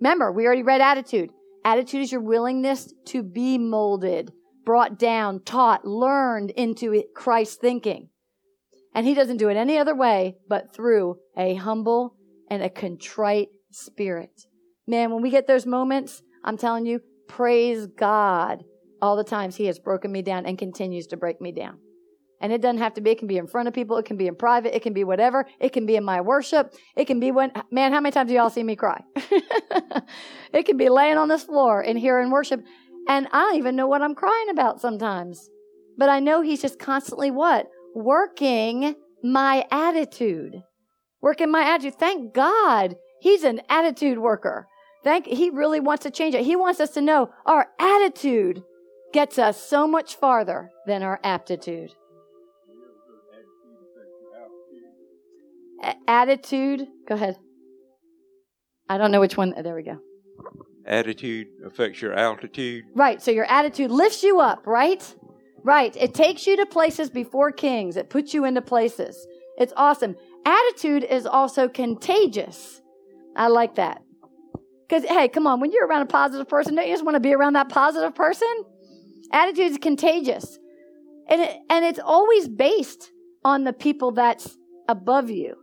Remember, 0.00 0.32
we 0.32 0.46
already 0.46 0.62
read 0.62 0.80
attitude. 0.80 1.30
Attitude 1.64 2.02
is 2.02 2.12
your 2.12 2.20
willingness 2.20 2.92
to 3.06 3.22
be 3.22 3.56
molded, 3.58 4.32
brought 4.64 4.98
down, 4.98 5.42
taught, 5.42 5.86
learned 5.86 6.50
into 6.50 7.02
Christ's 7.14 7.56
thinking. 7.56 8.10
And 8.94 9.06
he 9.06 9.14
doesn't 9.14 9.38
do 9.38 9.48
it 9.48 9.56
any 9.56 9.78
other 9.78 9.94
way 9.94 10.36
but 10.48 10.74
through 10.74 11.16
a 11.36 11.54
humble 11.54 12.16
and 12.50 12.62
a 12.62 12.70
contrite 12.70 13.48
spirit. 13.72 14.46
Man, 14.86 15.10
when 15.10 15.22
we 15.22 15.30
get 15.30 15.46
those 15.46 15.66
moments, 15.66 16.22
I'm 16.44 16.58
telling 16.58 16.86
you, 16.86 17.00
praise 17.28 17.86
God 17.86 18.62
all 19.04 19.16
the 19.16 19.24
times 19.24 19.56
He 19.56 19.66
has 19.66 19.78
broken 19.78 20.10
me 20.10 20.22
down 20.22 20.46
and 20.46 20.58
continues 20.58 21.06
to 21.08 21.16
break 21.16 21.40
me 21.40 21.52
down. 21.52 21.78
And 22.40 22.52
it 22.52 22.60
doesn't 22.60 22.78
have 22.78 22.94
to 22.94 23.00
be, 23.00 23.10
it 23.10 23.18
can 23.18 23.28
be 23.28 23.38
in 23.38 23.46
front 23.46 23.68
of 23.68 23.74
people, 23.74 23.96
it 23.96 24.04
can 24.04 24.16
be 24.16 24.26
in 24.26 24.34
private, 24.34 24.74
it 24.74 24.82
can 24.82 24.92
be 24.92 25.04
whatever, 25.04 25.46
it 25.60 25.72
can 25.72 25.86
be 25.86 25.96
in 25.96 26.04
my 26.04 26.20
worship, 26.20 26.74
it 26.96 27.06
can 27.06 27.20
be 27.20 27.30
when, 27.30 27.52
man, 27.70 27.92
how 27.92 28.00
many 28.00 28.12
times 28.12 28.28
do 28.28 28.34
y'all 28.34 28.50
see 28.50 28.62
me 28.62 28.76
cry? 28.76 29.00
it 30.52 30.66
can 30.66 30.76
be 30.76 30.88
laying 30.88 31.16
on 31.16 31.28
this 31.28 31.44
floor 31.44 31.80
and 31.80 31.98
here 31.98 32.20
in 32.20 32.30
worship, 32.30 32.60
and 33.08 33.28
I 33.32 33.40
don't 33.40 33.56
even 33.56 33.76
know 33.76 33.86
what 33.86 34.02
I'm 34.02 34.14
crying 34.14 34.50
about 34.50 34.80
sometimes. 34.80 35.48
But 35.96 36.08
I 36.08 36.20
know 36.20 36.42
He's 36.42 36.60
just 36.60 36.78
constantly 36.78 37.30
what? 37.30 37.68
Working 37.94 38.96
my 39.22 39.64
attitude. 39.70 40.62
Working 41.22 41.50
my 41.50 41.62
attitude. 41.62 41.94
Thank 41.94 42.34
God 42.34 42.96
He's 43.24 43.42
an 43.42 43.62
attitude 43.70 44.18
worker. 44.18 44.66
Thank, 45.02 45.26
he 45.26 45.48
really 45.48 45.80
wants 45.80 46.02
to 46.02 46.10
change 46.10 46.34
it. 46.34 46.44
He 46.44 46.56
wants 46.56 46.78
us 46.78 46.90
to 46.90 47.00
know 47.00 47.30
our 47.46 47.68
attitude 47.78 48.62
gets 49.14 49.38
us 49.38 49.62
so 49.62 49.86
much 49.86 50.16
farther 50.16 50.70
than 50.86 51.02
our 51.02 51.20
aptitude. 51.24 51.92
Attitude, 56.08 56.86
go 57.08 57.14
ahead. 57.14 57.36
I 58.88 58.98
don't 58.98 59.10
know 59.10 59.20
which 59.20 59.36
one. 59.36 59.54
There 59.62 59.74
we 59.74 59.82
go. 59.82 59.98
Attitude 60.86 61.48
affects 61.66 62.02
your 62.02 62.12
altitude. 62.12 62.84
Right. 62.94 63.22
So 63.22 63.30
your 63.30 63.46
attitude 63.46 63.90
lifts 63.90 64.22
you 64.22 64.40
up, 64.40 64.66
right? 64.66 65.14
Right. 65.62 65.96
It 65.96 66.12
takes 66.12 66.46
you 66.46 66.56
to 66.58 66.66
places 66.66 67.08
before 67.08 67.50
kings. 67.50 67.96
It 67.96 68.10
puts 68.10 68.34
you 68.34 68.44
into 68.44 68.60
places. 68.60 69.26
It's 69.56 69.72
awesome. 69.76 70.16
Attitude 70.44 71.04
is 71.04 71.24
also 71.26 71.68
contagious. 71.68 72.82
I 73.34 73.48
like 73.48 73.76
that. 73.76 74.02
Because, 74.86 75.04
hey, 75.04 75.28
come 75.28 75.46
on, 75.46 75.60
when 75.60 75.72
you're 75.72 75.86
around 75.86 76.02
a 76.02 76.06
positive 76.06 76.48
person, 76.48 76.74
don't 76.74 76.86
you 76.86 76.92
just 76.92 77.04
want 77.04 77.14
to 77.14 77.20
be 77.20 77.32
around 77.34 77.54
that 77.54 77.70
positive 77.70 78.14
person? 78.14 78.48
Attitude 79.32 79.70
is 79.70 79.78
contagious. 79.78 80.58
And, 81.28 81.40
it, 81.40 81.56
and 81.70 81.84
it's 81.86 81.98
always 81.98 82.48
based 82.48 83.10
on 83.42 83.64
the 83.64 83.72
people 83.72 84.12
that's 84.12 84.58
above 84.86 85.30
you. 85.30 85.56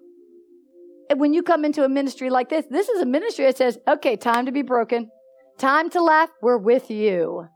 When 1.18 1.34
you 1.34 1.44
come 1.44 1.66
into 1.66 1.84
a 1.84 1.90
ministry 1.90 2.30
like 2.30 2.50
this, 2.50 2.66
this 2.70 2.90
is 2.90 3.02
a 3.02 3.06
ministry 3.06 3.46
that 3.46 3.58
says, 3.58 3.78
okay, 3.88 4.16
time 4.16 4.46
to 4.46 4.52
be 4.52 4.62
broken, 4.62 5.10
time 5.58 5.90
to 5.92 6.02
laugh, 6.02 6.30
we're 6.42 6.58
with 6.58 6.90
you. 6.90 7.48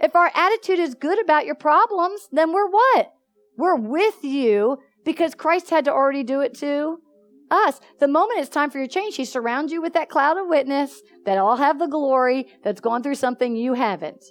If 0.00 0.14
our 0.14 0.30
attitude 0.34 0.78
is 0.78 0.94
good 0.94 1.20
about 1.20 1.46
your 1.46 1.54
problems, 1.54 2.28
then 2.32 2.52
we're 2.52 2.68
what? 2.68 3.12
We're 3.56 3.76
with 3.76 4.22
you 4.22 4.78
because 5.04 5.34
Christ 5.34 5.70
had 5.70 5.84
to 5.86 5.92
already 5.92 6.24
do 6.24 6.40
it 6.40 6.54
too 6.54 6.98
us. 7.54 7.80
The 8.00 8.08
moment 8.08 8.40
it's 8.40 8.48
time 8.48 8.70
for 8.70 8.78
your 8.78 8.86
change, 8.86 9.16
He 9.16 9.24
surrounds 9.24 9.72
you 9.72 9.80
with 9.80 9.94
that 9.94 10.08
cloud 10.08 10.36
of 10.36 10.48
witness 10.48 11.02
that 11.24 11.38
all 11.38 11.56
have 11.56 11.78
the 11.78 11.86
glory 11.86 12.48
that's 12.62 12.80
gone 12.80 13.02
through 13.02 13.14
something 13.14 13.56
you 13.56 13.74
haven't. 13.74 14.24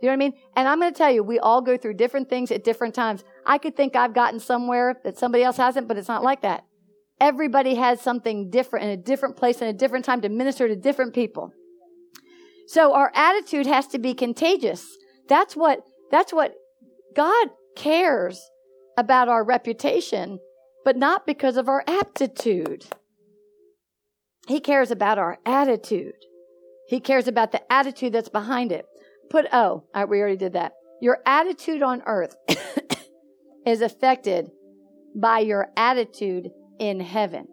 You 0.00 0.08
know 0.08 0.12
what 0.12 0.14
I 0.14 0.16
mean? 0.16 0.32
And 0.56 0.66
I'm 0.66 0.80
going 0.80 0.92
to 0.92 0.98
tell 0.98 1.12
you, 1.12 1.22
we 1.22 1.38
all 1.38 1.60
go 1.60 1.76
through 1.76 1.94
different 1.94 2.28
things 2.28 2.50
at 2.50 2.64
different 2.64 2.94
times. 2.94 3.22
I 3.46 3.58
could 3.58 3.76
think 3.76 3.94
I've 3.94 4.14
gotten 4.14 4.40
somewhere 4.40 5.00
that 5.04 5.16
somebody 5.16 5.44
else 5.44 5.56
hasn't, 5.56 5.86
but 5.86 5.96
it's 5.96 6.08
not 6.08 6.24
like 6.24 6.42
that. 6.42 6.64
Everybody 7.20 7.76
has 7.76 8.00
something 8.00 8.50
different 8.50 8.86
in 8.86 8.90
a 8.90 8.96
different 8.96 9.36
place 9.36 9.60
and 9.60 9.70
a 9.70 9.72
different 9.72 10.04
time 10.04 10.20
to 10.22 10.28
minister 10.28 10.68
to 10.68 10.76
different 10.76 11.14
people. 11.14 11.52
So 12.66 12.94
our 12.94 13.12
attitude 13.14 13.66
has 13.66 13.86
to 13.88 13.98
be 13.98 14.14
contagious. 14.14 14.86
That's 15.28 15.54
what, 15.54 15.80
that's 16.10 16.32
what 16.32 16.54
God 17.14 17.48
cares 17.76 18.40
about 18.96 19.28
our 19.28 19.44
reputation 19.44 20.38
but 20.84 20.96
not 20.96 21.26
because 21.26 21.56
of 21.56 21.68
our 21.68 21.84
aptitude. 21.86 22.86
He 24.48 24.60
cares 24.60 24.90
about 24.90 25.18
our 25.18 25.38
attitude. 25.46 26.14
He 26.88 27.00
cares 27.00 27.28
about 27.28 27.52
the 27.52 27.72
attitude 27.72 28.12
that's 28.12 28.28
behind 28.28 28.72
it. 28.72 28.84
Put 29.30 29.46
oh, 29.52 29.84
we 30.08 30.20
already 30.20 30.36
did 30.36 30.54
that. 30.54 30.72
Your 31.00 31.18
attitude 31.24 31.82
on 31.82 32.02
earth 32.06 32.36
is 33.66 33.80
affected 33.80 34.50
by 35.14 35.40
your 35.40 35.68
attitude 35.76 36.50
in 36.82 36.98
heaven. 36.98 37.46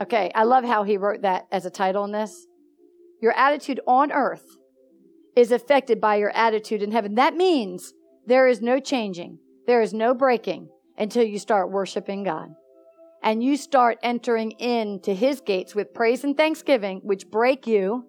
Okay, 0.00 0.32
I 0.34 0.42
love 0.42 0.64
how 0.64 0.82
he 0.82 0.96
wrote 0.96 1.22
that 1.22 1.46
as 1.52 1.64
a 1.64 1.70
title 1.70 2.04
in 2.04 2.10
this. 2.10 2.48
Your 3.22 3.30
attitude 3.32 3.78
on 3.86 4.10
earth 4.10 4.44
is 5.36 5.52
affected 5.52 6.00
by 6.00 6.16
your 6.16 6.32
attitude 6.36 6.82
in 6.82 6.90
heaven. 6.90 7.14
That 7.14 7.36
means 7.36 7.92
there 8.26 8.48
is 8.48 8.60
no 8.60 8.80
changing, 8.80 9.38
there 9.68 9.80
is 9.80 9.94
no 9.94 10.14
breaking, 10.14 10.68
until 10.98 11.22
you 11.22 11.38
start 11.38 11.70
worshiping 11.70 12.24
God. 12.24 12.48
And 13.22 13.40
you 13.40 13.56
start 13.56 13.98
entering 14.02 14.50
into 14.52 15.14
his 15.14 15.40
gates 15.40 15.72
with 15.72 15.94
praise 15.94 16.24
and 16.24 16.36
thanksgiving, 16.36 17.02
which 17.04 17.30
break 17.30 17.68
you 17.68 18.06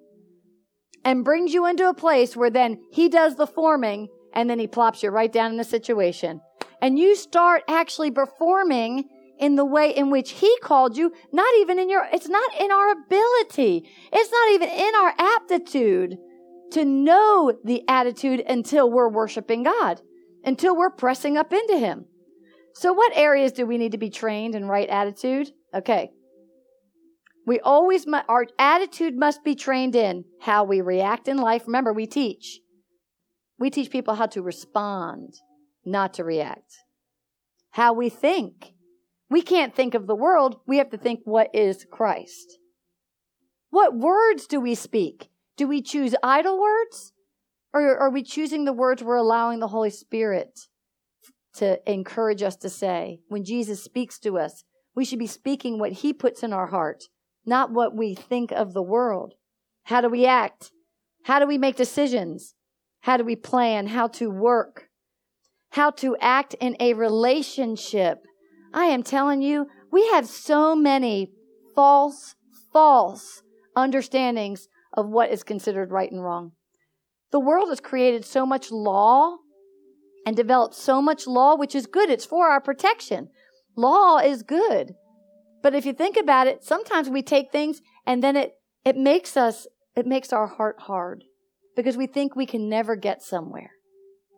and 1.06 1.24
brings 1.24 1.54
you 1.54 1.68
into 1.68 1.88
a 1.88 1.94
place 1.94 2.36
where 2.36 2.50
then 2.50 2.82
he 2.92 3.10
does 3.10 3.36
the 3.36 3.46
forming 3.46 4.08
and 4.34 4.50
then 4.50 4.58
he 4.58 4.66
plops 4.66 5.04
you 5.04 5.12
right 5.12 5.32
down 5.32 5.52
in 5.52 5.58
the 5.58 5.64
situation. 5.64 6.42
And 6.82 6.98
you 6.98 7.16
start 7.16 7.62
actually 7.68 8.10
performing 8.10 9.08
in 9.44 9.56
the 9.56 9.66
way 9.66 9.94
in 9.94 10.10
which 10.10 10.32
he 10.32 10.58
called 10.62 10.96
you, 10.96 11.12
not 11.34 11.54
even 11.60 11.78
in 11.78 11.90
your, 11.90 12.08
it's 12.14 12.30
not 12.30 12.50
in 12.62 12.72
our 12.72 12.92
ability. 12.92 13.90
It's 14.14 14.32
not 14.32 14.52
even 14.54 14.70
in 14.70 14.96
our 14.96 15.14
aptitude 15.18 16.18
to 16.72 16.86
know 16.86 17.52
the 17.62 17.84
attitude 17.90 18.42
until 18.48 18.90
we're 18.90 19.10
worshiping 19.10 19.64
God, 19.64 20.02
until 20.46 20.78
we're 20.78 20.90
pressing 20.90 21.36
up 21.36 21.52
into 21.52 21.78
him. 21.78 22.06
So, 22.76 22.94
what 22.94 23.12
areas 23.18 23.52
do 23.52 23.66
we 23.66 23.78
need 23.78 23.92
to 23.92 23.98
be 23.98 24.10
trained 24.10 24.56
in 24.56 24.66
right 24.66 24.88
attitude? 24.88 25.52
Okay. 25.76 26.12
We 27.46 27.60
always, 27.60 28.06
our 28.30 28.48
attitude 28.58 29.18
must 29.18 29.44
be 29.44 29.56
trained 29.56 29.98
in 29.98 30.24
how 30.40 30.64
we 30.64 30.80
react 30.80 31.28
in 31.28 31.36
life. 31.36 31.64
Remember, 31.68 31.92
we 31.92 32.08
teach. 32.08 32.62
We 33.60 33.70
teach 33.70 33.92
people 33.92 34.16
how 34.16 34.28
to 34.28 34.42
respond, 34.42 35.34
not 35.86 36.14
to 36.14 36.24
react. 36.24 36.78
How 37.72 37.92
we 37.92 38.08
think. 38.08 38.74
We 39.34 39.42
can't 39.42 39.74
think 39.74 39.96
of 39.96 40.06
the 40.06 40.16
world. 40.16 40.60
We 40.68 40.78
have 40.78 40.92
to 40.92 40.98
think 40.98 41.22
what 41.24 41.50
is 41.56 41.88
Christ. 41.92 42.60
What 43.72 43.98
words 43.98 44.46
do 44.46 44.60
we 44.62 44.76
speak? 44.76 45.32
Do 45.58 45.68
we 45.68 45.82
choose 45.82 46.14
idle 46.22 46.62
words? 46.62 47.14
Or 47.74 47.98
are 47.98 48.12
we 48.12 48.22
choosing 48.22 48.66
the 48.66 48.74
words 48.74 49.02
we're 49.02 49.16
allowing 49.16 49.60
the 49.60 49.70
Holy 49.70 49.90
Spirit 49.90 50.60
to 51.56 51.80
encourage 51.92 52.44
us 52.44 52.56
to 52.58 52.70
say. 52.70 53.22
When 53.28 53.44
Jesus 53.44 53.84
speaks 53.84 54.20
to 54.20 54.38
us, 54.38 54.66
we 54.96 55.04
should 55.04 55.18
be 55.18 55.26
speaking 55.26 55.80
what 55.80 55.94
he 55.94 56.14
puts 56.14 56.44
in 56.44 56.54
our 56.54 56.68
heart, 56.68 57.06
not 57.44 57.72
what 57.72 57.98
we 57.98 58.14
think 58.14 58.52
of 58.52 58.74
the 58.74 58.84
world. 58.84 59.34
How 59.86 60.02
do 60.02 60.10
we 60.10 60.28
act? 60.28 60.72
How 61.24 61.40
do 61.40 61.48
we 61.48 61.58
make 61.58 61.76
decisions? 61.76 62.54
How 63.02 63.18
do 63.18 63.24
we 63.24 63.36
plan? 63.36 63.88
How 63.88 64.10
to 64.10 64.30
work? 64.30 64.90
How 65.72 65.90
to 65.90 66.16
act 66.22 66.54
in 66.60 66.78
a 66.80 66.94
relationship? 66.94 68.20
I 68.74 68.86
am 68.86 69.04
telling 69.04 69.42
you, 69.42 69.68
we 69.92 70.08
have 70.08 70.28
so 70.28 70.76
many 70.76 71.32
false, 71.76 72.36
false 72.72 73.44
understandings 73.76 74.68
of 74.94 75.08
what 75.08 75.32
is 75.32 75.44
considered 75.44 75.92
right 75.92 76.12
and 76.12 76.24
wrong. 76.24 76.52
The 77.32 77.40
world 77.40 77.70
has 77.70 77.80
created 77.80 78.26
so 78.26 78.46
much 78.46 78.72
law 78.72 79.38
and 80.26 80.36
developed 80.36 80.76
so 80.76 81.02
much 81.02 81.28
law, 81.28 81.56
which 81.56 81.76
is 81.76 81.86
good. 81.86 82.10
It's 82.10 82.26
for 82.26 82.48
our 82.48 82.62
protection. 82.62 83.30
Law 83.76 84.18
is 84.18 84.44
good. 84.44 84.94
But 85.62 85.76
if 85.76 85.86
you 85.86 85.94
think 85.94 86.18
about 86.18 86.48
it, 86.48 86.64
sometimes 86.64 87.10
we 87.10 87.22
take 87.22 87.52
things 87.52 87.82
and 88.06 88.24
then 88.24 88.36
it, 88.36 88.54
it 88.86 88.98
makes 88.98 89.38
us, 89.38 89.68
it 89.96 90.06
makes 90.06 90.34
our 90.34 90.48
heart 90.48 90.82
hard 90.82 91.24
because 91.76 91.98
we 91.98 92.08
think 92.08 92.36
we 92.36 92.46
can 92.46 92.70
never 92.70 92.96
get 92.96 93.22
somewhere. 93.22 93.72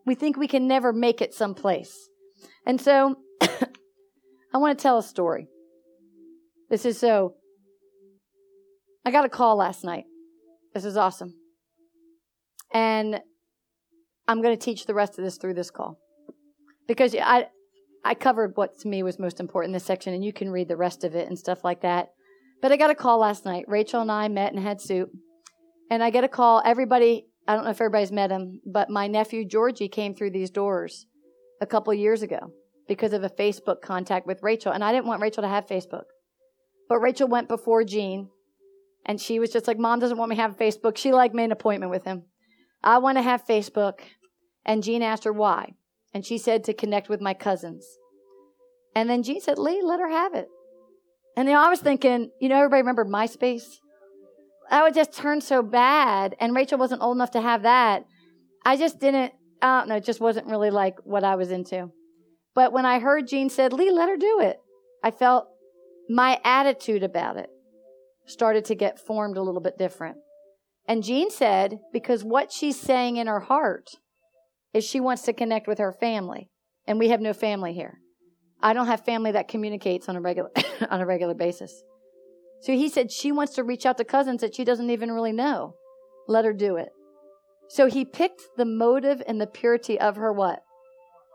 We 0.06 0.16
think 0.16 0.38
we 0.38 0.48
can 0.48 0.68
never 0.68 0.94
make 0.94 1.22
it 1.22 1.34
someplace. 1.34 2.10
And 2.66 2.80
so 2.80 3.16
I 4.56 4.58
want 4.58 4.80
to 4.80 4.82
tell 4.82 4.98
a 4.98 5.04
story. 5.04 5.50
This 6.70 6.86
is 6.86 6.98
so. 6.98 7.36
I 9.06 9.12
got 9.12 9.26
a 9.26 9.30
call 9.30 9.58
last 9.58 9.84
night. 9.84 10.06
This 10.74 10.86
is 10.86 10.96
awesome. 10.96 11.34
And 12.74 13.20
I'm 14.30 14.42
going 14.42 14.58
to 14.58 14.66
teach 14.66 14.86
the 14.86 14.94
rest 14.94 15.20
of 15.20 15.26
this 15.26 15.36
through 15.36 15.56
this 15.56 15.72
call. 15.72 16.00
Because 16.88 17.14
I, 17.22 17.48
I 18.06 18.14
covered 18.14 18.54
what 18.56 18.80
to 18.80 18.88
me 18.88 19.04
was 19.04 19.20
most 19.20 19.42
important 19.42 19.72
in 19.72 19.74
this 19.74 19.84
section, 19.84 20.14
and 20.14 20.24
you 20.24 20.32
can 20.32 20.50
read 20.50 20.70
the 20.70 20.78
rest 20.78 21.04
of 21.04 21.16
it 21.16 21.28
and 21.28 21.38
stuff 21.38 21.66
like 21.66 21.82
that. 21.82 22.12
But 22.62 22.72
I 22.72 22.78
got 22.78 22.92
a 22.92 22.96
call 22.96 23.20
last 23.20 23.44
night. 23.44 23.66
Rachel 23.68 24.00
and 24.00 24.12
I 24.12 24.30
met 24.30 24.54
and 24.54 24.64
had 24.64 24.80
soup. 24.80 25.10
And 25.92 26.02
I 26.02 26.12
get 26.12 26.24
a 26.24 26.30
call. 26.30 26.62
Everybody, 26.64 27.26
I 27.46 27.56
don't 27.56 27.66
know 27.66 27.72
if 27.72 27.82
everybody's 27.82 28.14
met 28.14 28.32
him, 28.32 28.62
but 28.66 28.90
my 28.90 29.08
nephew 29.08 29.44
Georgie 29.44 29.90
came 29.90 30.16
through 30.16 30.32
these 30.32 30.50
doors 30.50 31.08
a 31.60 31.66
couple 31.66 31.94
years 31.94 32.22
ago 32.22 32.54
because 32.88 33.14
of 33.14 33.24
a 33.24 33.30
Facebook 33.30 33.82
contact 33.82 34.28
with 34.28 34.44
Rachel. 34.44 34.72
And 34.72 34.84
I 34.84 34.92
didn't 34.92 35.08
want 35.08 35.22
Rachel 35.22 35.44
to 35.44 35.50
have 35.50 35.68
Facebook. 35.68 36.06
But 36.88 37.00
Rachel 37.00 37.28
went 37.28 37.48
before 37.48 37.84
Jean, 37.84 38.30
and 39.06 39.20
she 39.20 39.40
was 39.40 39.52
just 39.52 39.68
like, 39.68 39.80
Mom 39.80 40.00
doesn't 40.00 40.18
want 40.18 40.30
me 40.30 40.36
to 40.36 40.42
have 40.42 40.58
Facebook. 40.58 40.98
She 40.98 41.12
like 41.12 41.34
made 41.34 41.46
an 41.46 41.52
appointment 41.52 41.92
with 41.92 42.06
him. 42.06 42.24
I 42.84 43.00
want 43.00 43.18
to 43.18 43.24
have 43.24 43.46
Facebook. 43.46 44.00
And 44.66 44.84
Jean 44.84 45.02
asked 45.02 45.24
her 45.24 45.34
why. 45.34 45.74
And 46.14 46.26
she 46.26 46.38
said 46.38 46.64
to 46.64 46.74
connect 46.74 47.10
with 47.10 47.22
my 47.22 47.34
cousins. 47.34 47.86
And 48.96 49.10
then 49.10 49.24
Jean 49.24 49.42
said, 49.42 49.58
Leigh, 49.58 49.82
let 49.84 50.00
her 50.00 50.10
have 50.10 50.34
it. 50.34 50.48
And 51.36 51.48
then 51.48 51.56
I 51.56 51.70
was 51.70 51.82
thinking, 51.82 52.32
you 52.40 52.50
know, 52.50 52.56
everybody 52.56 52.82
remember 52.82 53.06
MySpace? 53.06 53.66
That 54.70 54.84
would 54.84 54.96
just 54.96 55.14
turn 55.14 55.42
so 55.42 55.62
bad. 55.62 56.36
And 56.40 56.56
Rachel 56.56 56.80
wasn't 56.80 57.02
old 57.02 57.18
enough 57.18 57.32
to 57.32 57.42
have 57.42 57.64
that. 57.64 58.06
I 58.66 58.78
just 58.78 59.00
didn't, 59.00 59.34
I 59.62 59.80
don't 59.80 59.90
know, 59.90 59.98
it 59.98 60.06
just 60.06 60.22
wasn't 60.22 60.48
really 60.48 60.72
like 60.72 60.98
what 61.04 61.24
I 61.24 61.36
was 61.36 61.52
into. 61.52 61.92
But 62.56 62.72
when 62.72 62.86
I 62.86 63.00
heard 63.00 63.28
Jean 63.28 63.50
said, 63.50 63.74
Leigh, 63.74 63.92
let 63.92 64.10
her 64.10 64.18
do 64.18 64.40
it, 64.40 64.58
I 65.04 65.12
felt 65.12 65.48
my 66.10 66.40
attitude 66.44 67.04
about 67.04 67.38
it 67.38 67.50
started 68.26 68.66
to 68.66 68.76
get 68.76 69.00
formed 69.00 69.38
a 69.38 69.42
little 69.42 69.62
bit 69.62 69.78
different. 69.78 70.18
And 70.88 71.04
Jean 71.04 71.30
said, 71.30 71.80
because 71.92 72.24
what 72.24 72.52
she's 72.52 72.80
saying 72.80 73.18
in 73.18 73.28
her 73.28 73.42
heart 73.42 73.90
is 74.74 74.84
she 74.84 75.00
wants 75.00 75.24
to 75.24 75.34
connect 75.34 75.68
with 75.68 75.80
her 75.80 75.92
family. 75.92 76.50
And 76.88 77.00
we 77.00 77.10
have 77.10 77.22
no 77.22 77.34
family 77.34 77.74
here. 77.74 78.00
I 78.62 78.74
don't 78.74 78.88
have 78.88 79.04
family 79.04 79.32
that 79.32 79.48
communicates 79.48 80.08
on 80.08 80.16
a 80.16 80.22
regular 80.22 80.50
on 80.90 81.02
a 81.02 81.06
regular 81.06 81.34
basis. 81.34 81.84
So 82.62 82.74
he 82.74 82.90
said 82.90 83.12
she 83.12 83.32
wants 83.32 83.54
to 83.56 83.64
reach 83.64 83.86
out 83.86 83.98
to 83.98 84.04
cousins 84.06 84.42
that 84.42 84.56
she 84.56 84.64
doesn't 84.64 84.90
even 84.90 85.12
really 85.12 85.32
know. 85.32 85.76
Let 86.28 86.46
her 86.46 86.54
do 86.54 86.78
it. 86.78 86.90
So 87.70 87.88
he 87.88 88.06
picked 88.06 88.42
the 88.58 88.66
motive 88.66 89.22
and 89.28 89.42
the 89.42 89.48
purity 89.48 90.00
of 90.00 90.16
her 90.16 90.32
what? 90.32 90.62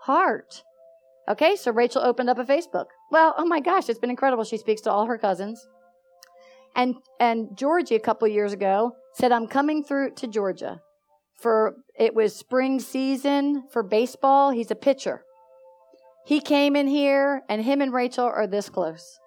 Heart. 0.02 0.62
Okay, 1.30 1.54
so 1.54 1.70
Rachel 1.70 2.02
opened 2.02 2.28
up 2.28 2.38
a 2.38 2.44
Facebook. 2.44 2.86
Well, 3.10 3.34
oh 3.38 3.46
my 3.46 3.60
gosh, 3.60 3.88
it's 3.88 4.00
been 4.00 4.10
incredible. 4.10 4.44
She 4.44 4.56
speaks 4.56 4.80
to 4.82 4.90
all 4.90 5.06
her 5.06 5.16
cousins. 5.16 5.64
And 6.74 6.96
and 7.18 7.56
Georgie 7.56 7.94
a 7.94 8.00
couple 8.00 8.26
years 8.28 8.52
ago 8.52 8.92
said, 9.14 9.32
I'm 9.32 9.46
coming 9.46 9.84
through 9.84 10.14
to 10.16 10.26
Georgia 10.26 10.80
for 11.40 11.76
it 11.98 12.14
was 12.14 12.36
spring 12.36 12.80
season 12.80 13.64
for 13.72 13.82
baseball. 13.82 14.50
He's 14.50 14.70
a 14.70 14.76
pitcher. 14.76 15.22
He 16.26 16.40
came 16.40 16.76
in 16.76 16.86
here 16.86 17.42
and 17.48 17.62
him 17.62 17.80
and 17.80 17.92
Rachel 17.92 18.26
are 18.26 18.46
this 18.46 18.68
close. 18.68 19.18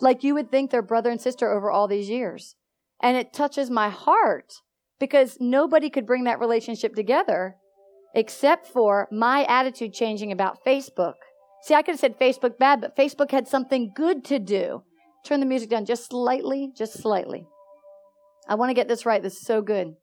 Like 0.00 0.22
you 0.22 0.34
would 0.34 0.50
think 0.50 0.70
they're 0.70 0.82
brother 0.82 1.10
and 1.10 1.20
sister 1.20 1.50
over 1.50 1.70
all 1.70 1.88
these 1.88 2.10
years. 2.10 2.54
And 3.02 3.16
it 3.16 3.32
touches 3.32 3.70
my 3.70 3.88
heart 3.88 4.52
because 5.00 5.38
nobody 5.40 5.88
could 5.88 6.06
bring 6.06 6.24
that 6.24 6.40
relationship 6.40 6.94
together 6.94 7.56
except 8.14 8.66
for 8.66 9.08
my 9.10 9.44
attitude 9.44 9.92
changing 9.92 10.30
about 10.30 10.64
Facebook. 10.64 11.14
See, 11.64 11.72
I 11.72 11.80
could 11.80 11.92
have 11.92 12.00
said 12.00 12.18
Facebook 12.18 12.58
bad, 12.58 12.82
but 12.82 12.94
Facebook 12.94 13.30
had 13.30 13.48
something 13.48 13.90
good 13.96 14.22
to 14.26 14.38
do. 14.38 14.82
Turn 15.24 15.40
the 15.40 15.46
music 15.46 15.70
down 15.70 15.86
just 15.86 16.10
slightly, 16.10 16.70
just 16.76 16.92
slightly. 16.92 17.46
I 18.46 18.54
want 18.56 18.68
to 18.68 18.74
get 18.74 18.86
this 18.86 19.06
right. 19.06 19.22
This 19.22 19.38
is 19.38 19.46
so 19.46 19.62
good. 19.62 19.94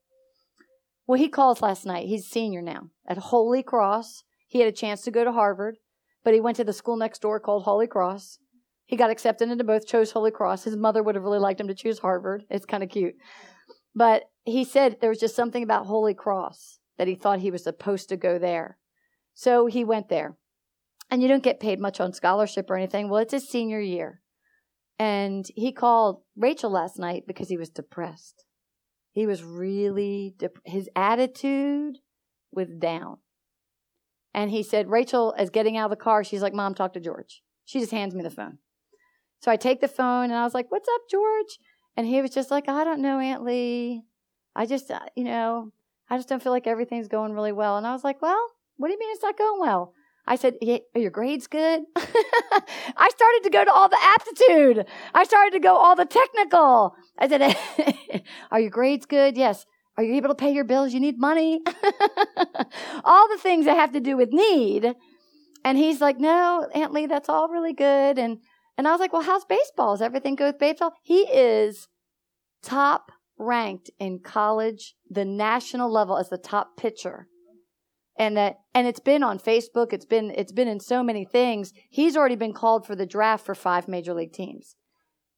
Well, 1.05 1.19
he 1.19 1.29
calls 1.29 1.61
last 1.61 1.85
night. 1.85 2.07
He's 2.07 2.25
senior 2.25 2.63
now 2.63 2.89
at 3.07 3.19
Holy 3.19 3.61
Cross. 3.61 4.23
He 4.47 4.57
had 4.57 4.69
a 4.69 4.75
chance 4.75 5.03
to 5.03 5.11
go 5.11 5.23
to 5.23 5.31
Harvard, 5.31 5.77
but 6.23 6.33
he 6.33 6.41
went 6.41 6.57
to 6.57 6.63
the 6.63 6.73
school 6.73 6.97
next 6.97 7.21
door 7.21 7.39
called 7.39 7.63
Holy 7.63 7.85
Cross. 7.85 8.39
He 8.87 8.95
got 8.95 9.11
accepted 9.11 9.51
into 9.51 9.63
both, 9.63 9.85
chose 9.85 10.13
Holy 10.13 10.31
Cross. 10.31 10.63
His 10.63 10.75
mother 10.75 11.03
would 11.03 11.13
have 11.13 11.23
really 11.23 11.37
liked 11.37 11.61
him 11.61 11.67
to 11.67 11.75
choose 11.75 11.99
Harvard. 11.99 12.43
It's 12.49 12.65
kind 12.65 12.81
of 12.81 12.89
cute. 12.89 13.13
But 13.93 14.23
he 14.45 14.63
said 14.63 14.97
there 14.99 15.11
was 15.11 15.19
just 15.19 15.35
something 15.35 15.61
about 15.61 15.85
Holy 15.85 16.15
Cross 16.15 16.79
that 16.97 17.07
he 17.07 17.13
thought 17.13 17.41
he 17.41 17.51
was 17.51 17.63
supposed 17.63 18.09
to 18.09 18.17
go 18.17 18.39
there. 18.39 18.79
So 19.35 19.67
he 19.67 19.83
went 19.83 20.09
there. 20.09 20.37
And 21.11 21.21
you 21.21 21.27
don't 21.27 21.43
get 21.43 21.59
paid 21.59 21.79
much 21.79 21.99
on 21.99 22.13
scholarship 22.13 22.69
or 22.69 22.77
anything. 22.77 23.09
Well, 23.09 23.21
it's 23.21 23.33
his 23.33 23.49
senior 23.49 23.81
year. 23.81 24.21
And 24.97 25.45
he 25.55 25.71
called 25.71 26.21
Rachel 26.37 26.71
last 26.71 26.97
night 26.97 27.23
because 27.27 27.49
he 27.49 27.57
was 27.57 27.69
depressed. 27.69 28.45
He 29.11 29.25
was 29.25 29.43
really, 29.43 30.33
dep- 30.37 30.65
his 30.65 30.89
attitude 30.95 31.97
was 32.51 32.67
down. 32.79 33.17
And 34.33 34.51
he 34.51 34.63
said, 34.63 34.89
Rachel 34.89 35.33
is 35.37 35.49
getting 35.49 35.75
out 35.75 35.91
of 35.91 35.97
the 35.97 36.01
car. 36.01 36.23
She's 36.23 36.41
like, 36.41 36.53
Mom, 36.53 36.73
talk 36.73 36.93
to 36.93 36.99
George. 36.99 37.41
She 37.65 37.79
just 37.79 37.91
hands 37.91 38.15
me 38.15 38.23
the 38.23 38.29
phone. 38.29 38.59
So 39.41 39.51
I 39.51 39.57
take 39.57 39.81
the 39.81 39.87
phone 39.87 40.25
and 40.25 40.35
I 40.35 40.43
was 40.43 40.53
like, 40.53 40.71
What's 40.71 40.87
up, 40.87 41.01
George? 41.09 41.57
And 41.97 42.07
he 42.07 42.21
was 42.21 42.31
just 42.31 42.51
like, 42.51 42.69
I 42.69 42.83
don't 42.83 43.01
know, 43.01 43.19
Aunt 43.19 43.43
Leigh. 43.43 44.03
I 44.55 44.65
just, 44.65 44.89
uh, 44.89 44.99
you 45.15 45.23
know, 45.23 45.71
I 46.09 46.17
just 46.17 46.29
don't 46.29 46.41
feel 46.41 46.51
like 46.51 46.67
everything's 46.67 47.07
going 47.07 47.33
really 47.33 47.51
well. 47.51 47.77
And 47.77 47.85
I 47.85 47.91
was 47.91 48.03
like, 48.03 48.21
Well, 48.21 48.47
what 48.77 48.87
do 48.87 48.93
you 48.93 48.99
mean 48.99 49.11
it's 49.11 49.23
not 49.23 49.37
going 49.37 49.59
well? 49.59 49.93
I 50.31 50.37
said, 50.37 50.53
yeah, 50.61 50.77
Are 50.95 51.01
your 51.01 51.11
grades 51.11 51.47
good? 51.47 51.81
I 51.97 53.09
started 53.09 53.41
to 53.43 53.49
go 53.49 53.65
to 53.65 53.71
all 53.73 53.89
the 53.89 53.97
aptitude. 54.01 54.85
I 55.13 55.25
started 55.25 55.51
to 55.51 55.59
go 55.59 55.75
all 55.75 55.93
the 55.93 56.05
technical. 56.05 56.95
I 57.19 57.27
said, 57.27 58.23
Are 58.51 58.61
your 58.61 58.69
grades 58.69 59.05
good? 59.05 59.35
Yes. 59.35 59.65
Are 59.97 60.05
you 60.05 60.15
able 60.15 60.29
to 60.29 60.35
pay 60.35 60.53
your 60.53 60.63
bills? 60.63 60.93
You 60.93 61.01
need 61.01 61.19
money? 61.19 61.59
all 63.03 63.27
the 63.27 63.39
things 63.39 63.65
that 63.65 63.75
have 63.75 63.91
to 63.91 63.99
do 63.99 64.15
with 64.15 64.29
need. 64.31 64.95
And 65.65 65.77
he's 65.77 65.99
like, 65.99 66.17
No, 66.17 66.65
Aunt 66.73 66.93
Leigh, 66.93 67.07
that's 67.07 67.27
all 67.27 67.49
really 67.49 67.73
good. 67.73 68.17
And 68.17 68.37
and 68.77 68.87
I 68.87 68.91
was 68.91 69.01
like, 69.01 69.11
Well, 69.11 69.23
how's 69.23 69.43
baseball? 69.43 69.95
Is 69.95 70.01
everything 70.01 70.35
good 70.35 70.53
with 70.53 70.59
baseball? 70.59 70.93
He 71.03 71.23
is 71.23 71.89
top 72.63 73.11
ranked 73.37 73.91
in 73.99 74.19
college, 74.19 74.95
the 75.09 75.25
national 75.25 75.91
level 75.91 76.15
as 76.15 76.29
the 76.29 76.37
top 76.37 76.77
pitcher 76.77 77.27
and 78.21 78.37
that 78.37 78.59
and 78.75 78.85
it's 78.85 78.99
been 78.99 79.23
on 79.23 79.39
Facebook 79.39 79.91
it's 79.91 80.05
been 80.05 80.31
it's 80.37 80.51
been 80.51 80.67
in 80.67 80.79
so 80.79 81.01
many 81.03 81.25
things. 81.25 81.73
He's 81.89 82.15
already 82.15 82.35
been 82.35 82.53
called 82.53 82.85
for 82.85 82.95
the 82.95 83.07
draft 83.07 83.43
for 83.43 83.55
five 83.55 83.87
major 83.87 84.13
league 84.13 84.31
teams 84.31 84.75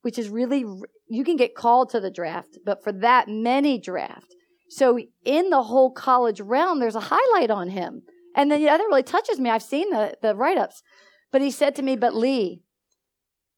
which 0.01 0.19
is 0.19 0.27
really 0.27 0.65
you 1.07 1.23
can 1.23 1.37
get 1.37 1.55
called 1.55 1.89
to 1.91 2.01
the 2.01 2.11
draft 2.11 2.57
but 2.65 2.83
for 2.83 2.91
that 2.91 3.29
many 3.29 3.79
draft. 3.79 4.35
So 4.69 4.99
in 5.23 5.49
the 5.49 5.63
whole 5.63 5.91
college 5.91 6.41
realm 6.41 6.81
there's 6.81 6.97
a 6.97 7.09
highlight 7.09 7.49
on 7.49 7.69
him. 7.69 8.01
And 8.35 8.51
then 8.51 8.61
yeah, 8.61 8.75
that 8.77 8.83
really 8.83 9.03
touches 9.03 9.39
me 9.39 9.49
i've 9.49 9.63
seen 9.63 9.89
the, 9.89 10.17
the 10.21 10.35
write-ups 10.35 10.83
but 11.31 11.41
he 11.41 11.51
said 11.51 11.75
to 11.75 11.83
me 11.83 11.95
but 11.95 12.13
Leigh 12.13 12.63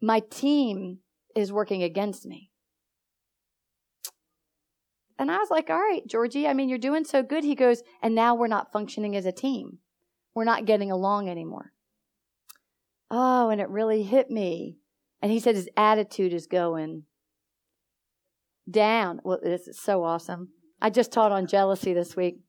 my 0.01 0.19
team 0.19 0.99
is 1.35 1.51
working 1.51 1.81
against 1.81 2.27
me 2.27 2.51
and 5.17 5.31
I 5.31 5.37
was 5.37 5.49
like, 5.49 5.69
all 5.69 5.79
right, 5.79 6.05
Georgie, 6.07 6.47
I 6.47 6.53
mean, 6.53 6.67
you're 6.67 6.77
doing 6.77 7.05
so 7.05 7.23
good. 7.23 7.43
He 7.43 7.55
goes, 7.55 7.83
and 8.01 8.13
now 8.13 8.35
we're 8.35 8.47
not 8.47 8.71
functioning 8.71 9.15
as 9.15 9.25
a 9.25 9.31
team. 9.31 9.79
We're 10.33 10.43
not 10.43 10.65
getting 10.65 10.91
along 10.91 11.29
anymore. 11.29 11.71
Oh, 13.09 13.49
and 13.49 13.61
it 13.61 13.69
really 13.69 14.03
hit 14.03 14.29
me. 14.29 14.77
And 15.21 15.31
he 15.31 15.39
said 15.39 15.55
his 15.55 15.69
attitude 15.77 16.33
is 16.33 16.47
going 16.47 17.03
down. 18.69 19.21
Well, 19.23 19.39
this 19.41 19.67
is 19.67 19.79
so 19.79 20.03
awesome. 20.03 20.49
I 20.81 20.89
just 20.89 21.13
taught 21.13 21.31
on 21.31 21.47
jealousy 21.47 21.93
this 21.93 22.15
week. 22.15 22.39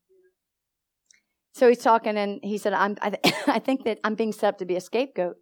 So 1.52 1.68
he's 1.68 1.78
talking, 1.78 2.16
and 2.16 2.40
he 2.42 2.58
said, 2.58 2.72
I'm, 2.72 2.96
I, 3.00 3.10
th- 3.10 3.34
I 3.46 3.60
think 3.60 3.84
that 3.84 4.00
I'm 4.02 4.14
being 4.14 4.32
set 4.32 4.48
up 4.48 4.58
to 4.58 4.66
be 4.66 4.76
a 4.76 4.80
scapegoat. 4.80 5.36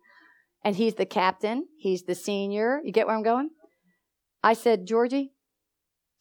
And 0.63 0.77
he's 0.77 0.95
the 0.95 1.07
captain, 1.07 1.67
he's 1.77 2.05
the 2.05 2.15
senior. 2.15 2.81
You 2.85 2.93
get 2.93 3.07
where 3.07 3.17
I'm 3.17 3.23
going? 3.23 3.51
I 4.43 4.55
said, 4.55 4.87
Georgie, 4.87 5.34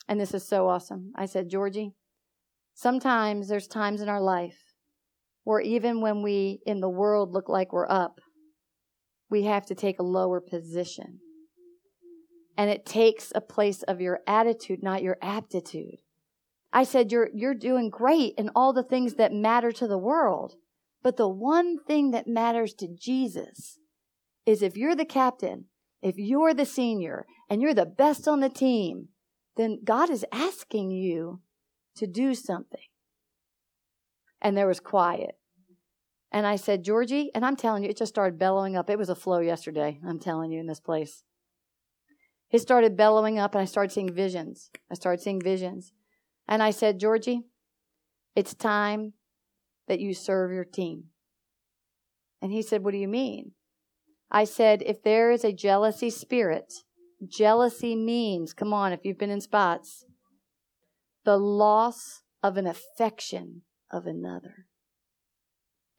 and 0.08 0.20
this 0.20 0.34
is 0.34 0.47
so 0.47 0.68
awesome. 0.68 1.14
I 1.16 1.26
said, 1.26 1.49
Georgie, 1.49 1.93
sometimes 2.74 3.47
there's 3.47 3.68
times 3.68 4.01
in 4.01 4.10
our 4.10 4.22
life 4.22 4.58
where 5.43 5.62
even 5.62 6.01
when 6.01 6.22
we 6.22 6.60
in 6.66 6.80
the 6.80 6.89
world 6.89 7.32
look 7.32 7.49
like 7.49 7.74
we're 7.74 7.89
up, 7.89 8.20
we 9.30 9.43
have 9.43 9.66
to 9.68 9.76
take 9.76 9.99
a 9.99 10.04
lower 10.04 10.39
position. 10.39 11.20
And 12.58 12.70
it 12.70 12.86
takes 12.86 13.32
a 13.34 13.41
place 13.41 13.82
of 13.84 13.99
your 13.99 14.20
attitude, 14.28 14.84
not 14.84 15.01
your 15.01 15.18
aptitude. 15.22 16.01
I 16.72 16.84
said, 16.84 17.12
you're, 17.12 17.30
you're 17.34 17.56
doing 17.56 17.89
great 17.89 18.36
in 18.38 18.49
all 18.56 18.74
the 18.74 18.84
things 18.84 19.16
that 19.16 19.32
matter 19.32 19.72
to 19.72 19.88
the 19.88 19.97
world. 19.97 20.54
But 21.01 21.18
the 21.18 21.28
one 21.28 21.78
thing 21.84 22.12
that 22.12 22.28
matters 22.28 22.74
to 22.76 22.88
Jesus 22.88 23.80
is 24.45 24.62
if 24.62 24.78
you're 24.78 24.95
the 24.95 25.06
captain, 25.06 25.66
if 26.01 26.16
you're 26.18 26.54
the 26.54 26.66
senior, 26.66 27.26
and 27.49 27.62
you're 27.62 27.74
the 27.74 27.86
best 27.86 28.28
on 28.28 28.39
the 28.39 28.49
team, 28.49 29.10
then 29.56 29.80
God 29.84 30.10
is 30.10 30.26
asking 30.32 30.91
you 30.91 31.41
to 31.95 32.08
do 32.08 32.34
something. 32.34 32.82
And 34.41 34.58
there 34.58 34.68
was 34.68 34.80
quiet. 34.80 35.38
And 36.32 36.47
I 36.47 36.56
said, 36.56 36.84
Georgie, 36.84 37.30
and 37.36 37.45
I'm 37.45 37.56
telling 37.56 37.84
you, 37.84 37.89
it 37.89 37.97
just 37.97 38.14
started 38.14 38.39
bellowing 38.39 38.76
up. 38.76 38.89
It 38.89 38.97
was 38.97 39.10
a 39.10 39.16
flow 39.16 39.39
yesterday, 39.39 39.99
I'm 40.06 40.20
telling 40.20 40.51
you, 40.51 40.60
in 40.60 40.68
this 40.68 40.80
place. 40.80 41.24
It 42.49 42.60
started 42.60 42.97
bellowing 42.97 43.38
up, 43.38 43.54
and 43.54 43.62
I 43.62 43.66
started 43.66 43.91
seeing 43.91 44.14
visions. 44.14 44.72
I 44.91 44.95
started 44.95 45.22
seeing 45.22 45.39
visions. 45.39 45.91
And 46.47 46.62
I 46.62 46.72
said, 46.72 46.99
Georgie, 46.99 47.43
it's 48.36 48.56
time 48.56 49.14
that 49.88 49.99
you 49.99 50.14
serve 50.14 50.51
your 50.51 50.66
team. 50.66 51.06
And 52.41 52.51
he 52.51 52.62
said, 52.62 52.84
What 52.84 52.91
do 52.91 52.97
you 52.97 53.08
mean? 53.08 53.51
I 54.32 54.43
said, 54.43 54.82
If 54.86 55.04
there 55.04 55.32
is 55.32 55.43
a 55.43 55.54
jealousy 55.54 56.10
spirit, 56.10 56.74
jealousy 57.28 57.95
means, 57.95 58.53
come 58.53 58.74
on, 58.74 58.93
if 58.93 59.01
you've 59.03 59.17
been 59.17 59.30
in 59.30 59.41
spots, 59.41 60.05
the 61.26 61.38
loss 61.38 62.24
of 62.41 62.57
an 62.57 62.67
affection 62.67 63.61
of 63.91 64.05
another. 64.05 64.67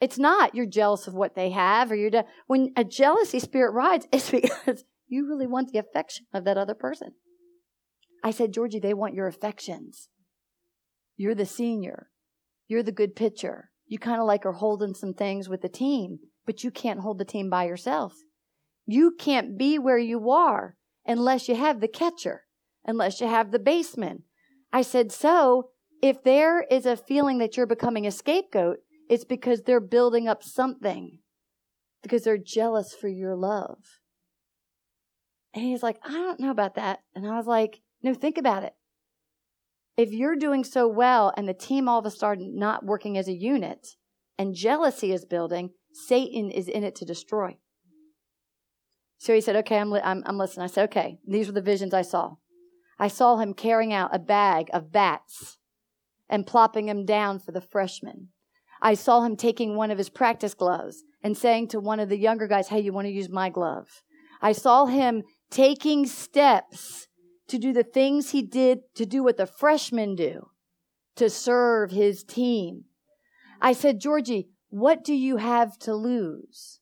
It's 0.01 0.19
not 0.19 0.55
you're 0.55 0.67
jealous 0.67 1.07
of 1.07 1.15
what 1.15 1.35
they 1.35 1.51
have 1.51 1.91
or 1.91 1.95
you're 1.95 2.11
de- 2.11 2.27
when 2.47 2.73
a 2.77 2.85
jealousy 2.85 3.39
spirit 3.39 3.73
rides, 3.73 4.07
it's 4.13 4.31
because 4.31 4.85
you 5.07 5.27
really 5.27 5.47
want 5.47 5.73
the 5.73 5.79
affection 5.79 6.27
of 6.33 6.45
that 6.45 6.59
other 6.59 6.75
person. 6.75 7.13
I 8.23 8.31
said, 8.31 8.53
Georgie, 8.53 8.81
they 8.81 8.95
want 8.95 9.15
your 9.15 9.27
affections. 9.27 10.09
You're 11.17 11.35
the 11.35 11.47
senior. 11.47 12.09
You're 12.69 12.83
the 12.83 12.93
good 12.93 13.15
pitcher. 13.15 13.71
You 13.87 13.99
kind 13.99 14.21
of 14.21 14.27
like 14.27 14.47
are 14.47 14.53
holding 14.53 14.95
some 14.95 15.15
things 15.15 15.49
with 15.49 15.63
the 15.63 15.69
team, 15.69 16.19
but 16.47 16.65
you 16.65 16.71
can't 16.71 17.01
hold 17.01 17.19
the 17.19 17.25
team 17.25 17.51
by 17.51 17.65
yourself. 17.65 18.15
You 18.87 19.15
can't 19.19 19.59
be 19.59 19.79
where 19.79 19.99
you 19.99 20.31
are 20.31 20.77
unless 21.07 21.49
you 21.49 21.55
have 21.55 21.81
the 21.81 21.89
catcher, 21.89 22.43
unless 22.85 23.21
you 23.21 23.27
have 23.27 23.51
the 23.51 23.59
baseman. 23.59 24.25
I 24.73 24.83
said, 24.83 25.13
so 25.13 25.71
if 26.03 26.23
there 26.23 26.63
is 26.63 26.87
a 26.87 26.97
feeling 26.97 27.39
that 27.39 27.57
you're 27.57 27.67
becoming 27.67 28.07
a 28.07 28.11
scapegoat, 28.11 28.79
it's 29.09 29.25
because 29.25 29.63
they're 29.63 29.81
building 29.81 30.29
up 30.29 30.43
something, 30.43 31.19
because 32.03 32.25
they're 32.25 32.39
jealous 32.39 32.95
for 32.95 33.09
your 33.09 33.37
love. 33.37 33.79
And 35.55 35.65
he's 35.65 35.83
like, 35.83 35.99
I 36.05 36.13
don't 36.13 36.41
know 36.41 36.51
about 36.51 36.75
that. 36.75 37.01
And 37.15 37.27
I 37.27 37.37
was 37.37 37.47
like, 37.47 37.81
no, 38.03 38.13
think 38.13 38.39
about 38.39 38.65
it. 38.65 38.75
If 39.97 40.11
you're 40.11 40.37
doing 40.37 40.65
so 40.65 40.89
well 40.89 41.33
and 41.37 41.49
the 41.49 41.55
team 41.55 41.89
all 41.89 42.01
of 42.01 42.07
a 42.07 42.11
sudden 42.11 42.59
not 42.59 42.85
working 42.85 43.17
as 43.17 43.29
a 43.29 43.33
unit 43.33 43.87
and 44.37 44.55
jealousy 44.55 45.13
is 45.13 45.25
building, 45.25 45.71
Satan 45.93 46.51
is 46.51 46.67
in 46.67 46.83
it 46.83 46.97
to 46.97 47.05
destroy. 47.05 47.57
So 49.19 49.35
he 49.35 49.41
said, 49.41 49.57
Okay, 49.57 49.79
I'm, 49.79 49.91
li- 49.91 50.01
I'm, 50.03 50.23
I'm 50.27 50.39
listening. 50.39 50.65
I 50.65 50.69
said, 50.69 50.85
Okay, 50.85 51.19
these 51.27 51.47
were 51.47 51.53
the 51.53 51.63
visions 51.63 51.95
I 51.95 52.03
saw. 52.03 52.35
I 52.99 53.09
saw 53.09 53.37
him 53.37 53.55
carrying 53.55 53.93
out 53.93 54.15
a 54.15 54.19
bag 54.19 54.69
of 54.73 54.93
bats 54.93 55.59
and 56.29 56.47
plopping 56.47 56.87
them 56.87 57.05
down 57.05 57.39
for 57.39 57.53
the 57.53 57.61
freshmen. 57.61 58.29
I 58.81 58.95
saw 58.95 59.23
him 59.23 59.37
taking 59.37 59.77
one 59.77 59.91
of 59.91 59.99
his 59.99 60.11
practice 60.11 60.55
gloves 60.55 61.05
and 61.23 61.37
saying 61.37 61.69
to 61.69 61.81
one 61.81 62.01
of 62.01 62.09
the 62.09 62.19
younger 62.19 62.47
guys, 62.47 62.69
Hey, 62.69 62.81
you 62.81 62.93
want 62.93 63.07
to 63.07 63.13
use 63.13 63.29
my 63.29 63.51
glove? 63.51 64.03
I 64.43 64.53
saw 64.53 64.87
him 64.87 65.23
taking 65.51 66.07
steps 66.07 67.09
to 67.49 67.59
do 67.59 67.73
the 67.73 67.83
things 67.83 68.31
he 68.31 68.43
did, 68.43 68.81
to 68.95 69.07
do 69.07 69.23
what 69.23 69.37
the 69.37 69.47
freshmen 69.47 70.15
do, 70.15 70.49
to 71.17 71.31
serve 71.31 71.91
his 71.91 72.25
team. 72.25 72.85
I 73.61 73.73
said, 73.73 74.01
Georgie, 74.01 74.49
what 74.69 75.05
do 75.05 75.15
you 75.15 75.37
have 75.37 75.79
to 75.81 75.95
lose? 75.95 76.81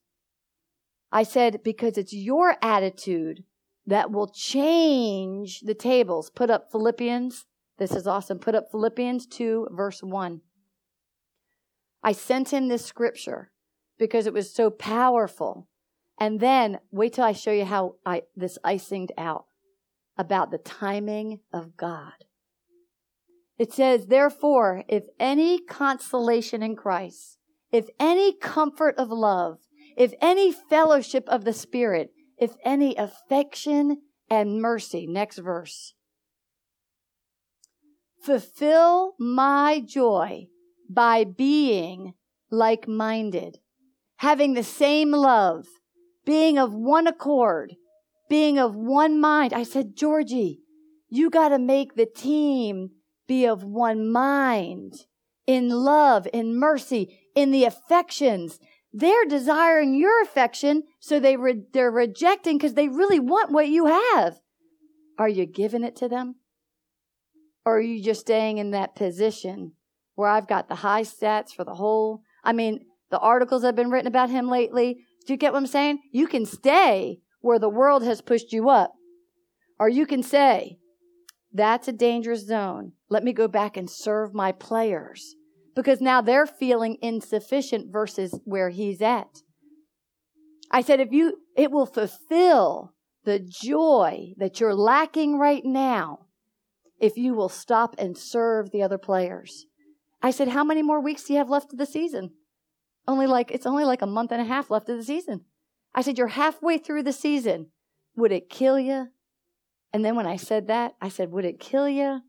I 1.13 1.23
said, 1.25 1.63
because 1.63 1.99
it's 1.99 2.15
your 2.15 2.57
attitude 2.63 3.45
that 3.87 4.11
will 4.11 4.29
change 4.29 5.61
the 5.61 5.75
tables. 5.75 6.31
Put 6.31 6.51
up 6.51 6.73
Philippians. 6.73 7.45
This 7.79 7.93
is 7.93 8.07
awesome. 8.07 8.39
Put 8.39 8.55
up 8.55 8.71
Philippians 8.71 9.27
2, 9.27 9.69
verse 9.73 10.03
1. 10.03 10.41
I 12.03 12.13
sent 12.13 12.53
him 12.53 12.69
this 12.69 12.85
scripture 12.85 13.53
because 13.99 14.27
it 14.27 14.33
was 14.33 14.53
so 14.53 14.71
powerful. 14.71 15.69
And 16.19 16.41
then 16.41 16.79
wait 16.91 17.15
till 17.15 17.25
I 17.25 17.33
show 17.33 17.53
you 17.53 17.65
how 17.65 17.97
I, 18.07 18.23
this 18.35 18.59
icinged 18.65 19.13
out 19.19 19.45
about 20.17 20.51
the 20.51 20.59
timing 20.59 21.41
of 21.53 21.77
God. 21.77 22.25
It 23.59 23.73
says, 23.73 24.07
therefore, 24.07 24.85
if 24.89 25.05
any 25.21 25.61
consolation 25.61 26.63
in 26.63 26.75
Christ, 26.75 27.39
if 27.71 27.89
any 28.01 28.33
comfort 28.33 28.97
of 28.99 29.11
love, 29.11 29.59
if 29.97 30.13
any 30.21 30.53
fellowship 30.53 31.29
of 31.29 31.45
the 31.45 31.53
Spirit, 31.53 32.11
if 32.39 32.57
any 32.65 32.97
affection 32.97 33.99
and 34.29 34.61
mercy. 34.61 35.07
Next 35.07 35.39
verse. 35.39 35.95
Fulfill 38.23 39.15
my 39.19 39.83
joy 39.85 40.47
by 40.89 41.25
being 41.25 42.15
like 42.51 42.87
minded, 42.87 43.59
having 44.17 44.55
the 44.55 44.63
same 44.63 45.11
love, 45.11 45.67
being 46.25 46.59
of 46.59 46.75
one 46.75 47.07
accord, 47.07 47.75
being 48.29 48.59
of 48.59 48.77
one 48.77 49.21
mind. 49.21 49.53
I 49.53 49.65
said, 49.65 49.97
Georgie, 49.97 50.61
you 51.09 51.31
got 51.31 51.51
to 51.51 51.59
make 51.59 51.95
the 51.95 52.07
team 52.07 52.91
be 53.27 53.47
of 53.47 53.65
one 53.65 54.11
mind 54.11 54.95
in 55.47 55.69
love, 55.69 56.29
in 56.33 56.57
mercy, 56.59 57.29
in 57.35 57.51
the 57.51 57.65
affections. 57.65 58.59
They're 58.93 59.25
desiring 59.25 59.95
your 59.95 60.21
affection, 60.23 60.83
so 61.01 61.19
they 61.19 61.37
re- 61.37 61.65
they're 61.73 61.91
rejecting 61.91 62.59
because 62.59 62.75
they 62.75 62.89
really 62.89 63.19
want 63.19 63.51
what 63.51 63.69
you 63.69 63.87
have. 63.87 64.41
Are 65.19 65.29
you 65.29 65.47
giving 65.47 65.83
it 65.83 65.97
to 65.97 66.09
them? 66.09 66.37
Or 67.65 67.79
are 67.79 67.81
you 67.81 68.03
just 68.03 68.21
staying 68.21 68.59
in 68.59 68.73
that 68.73 68.95
position 68.95 69.73
where 70.15 70.29
I've 70.29 70.49
got 70.49 70.69
the 70.69 70.77
high 70.77 71.03
stats 71.03 71.55
for 71.55 71.65
the 71.65 71.75
whole? 71.75 72.23
I 72.45 72.53
mean, 72.53 72.87
the 73.11 73.19
articles 73.19 73.63
have 73.63 73.77
been 73.77 73.91
written 73.91 74.09
about 74.09 74.31
him 74.31 74.49
lately. 74.49 75.05
Do 75.27 75.33
you 75.33 75.37
get 75.37 75.53
what 75.53 75.61
I'm 75.61 75.67
saying? 75.67 76.01
You 76.13 76.27
can 76.27 76.45
stay 76.45 77.21
where 77.41 77.59
the 77.59 77.69
world 77.69 78.03
has 78.03 78.21
pushed 78.21 78.53
you 78.53 78.69
up. 78.69 78.93
Or 79.79 79.89
you 79.89 80.07
can 80.07 80.23
say, 80.23 80.79
that's 81.53 81.89
a 81.89 81.93
dangerous 81.93 82.47
zone. 82.47 82.93
Let 83.09 83.25
me 83.25 83.33
go 83.33 83.49
back 83.49 83.77
and 83.77 83.89
serve 83.89 84.35
my 84.35 84.53
players 84.53 85.35
because 85.75 86.01
now 86.01 86.21
they're 86.21 86.47
feeling 86.47 86.99
insufficient 87.01 87.93
versus 87.93 88.39
where 88.45 88.71
he's 88.71 89.01
at. 89.01 89.43
I 90.71 90.81
said, 90.81 91.01
if 91.01 91.13
you, 91.13 91.39
it 91.57 91.71
will 91.71 91.87
fulfill 91.87 92.95
the 93.25 93.39
joy 93.39 94.33
that 94.39 94.61
you're 94.61 94.75
lacking 94.75 95.39
right 95.39 95.65
now 95.65 96.27
if 97.01 97.17
you 97.17 97.35
will 97.35 97.49
stop 97.49 97.95
and 97.99 98.17
serve 98.17 98.71
the 98.71 98.83
other 98.83 98.99
players. 98.99 99.67
I 100.23 100.31
said, 100.31 100.49
how 100.49 100.65
many 100.65 100.83
more 100.83 101.01
weeks 101.01 101.25
do 101.25 101.33
you 101.33 101.39
have 101.41 101.51
left 101.51 101.73
of 101.73 101.79
the 101.79 101.87
season? 101.87 102.31
Only 103.09 103.27
like, 103.27 103.51
it's 103.51 103.67
only 103.67 103.85
like 103.85 104.03
a 104.03 104.07
month 104.07 104.31
and 104.31 104.41
a 104.41 104.45
half 104.45 104.71
left 104.71 104.89
of 104.89 104.97
the 104.97 105.05
season. 105.05 105.43
I 105.95 106.03
said, 106.03 106.17
you're 106.17 106.29
halfway 106.29 106.79
through 106.79 107.03
the 107.03 107.13
season. 107.13 107.71
Would 108.17 108.33
it 108.33 108.49
kill 108.49 108.79
you? 108.79 109.09
And 109.93 110.05
then 110.05 110.15
when 110.15 110.27
I 110.27 110.37
said 110.37 110.69
that, 110.69 110.93
I 111.01 111.09
said, 111.09 111.33
would 111.33 111.45
it 111.45 111.61
kill 111.61 111.89
you 111.89 112.21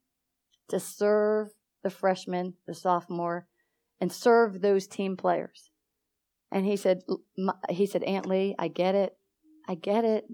to 0.70 0.80
serve 0.80 1.50
the 1.84 1.90
freshman, 1.90 2.56
the 2.66 2.74
sophomore, 2.74 3.48
and 4.00 4.12
serve 4.12 4.62
those 4.62 4.88
team 4.88 5.16
players. 5.16 5.70
And 6.52 6.66
he 6.66 6.76
said, 6.76 7.02
he 7.70 7.86
said, 7.86 8.04
Aunt 8.04 8.26
Leigh, 8.26 8.56
I 8.60 8.68
get 8.68 8.96
it. 8.96 9.16
I 9.68 9.76
get 9.76 10.06
it. 10.06 10.26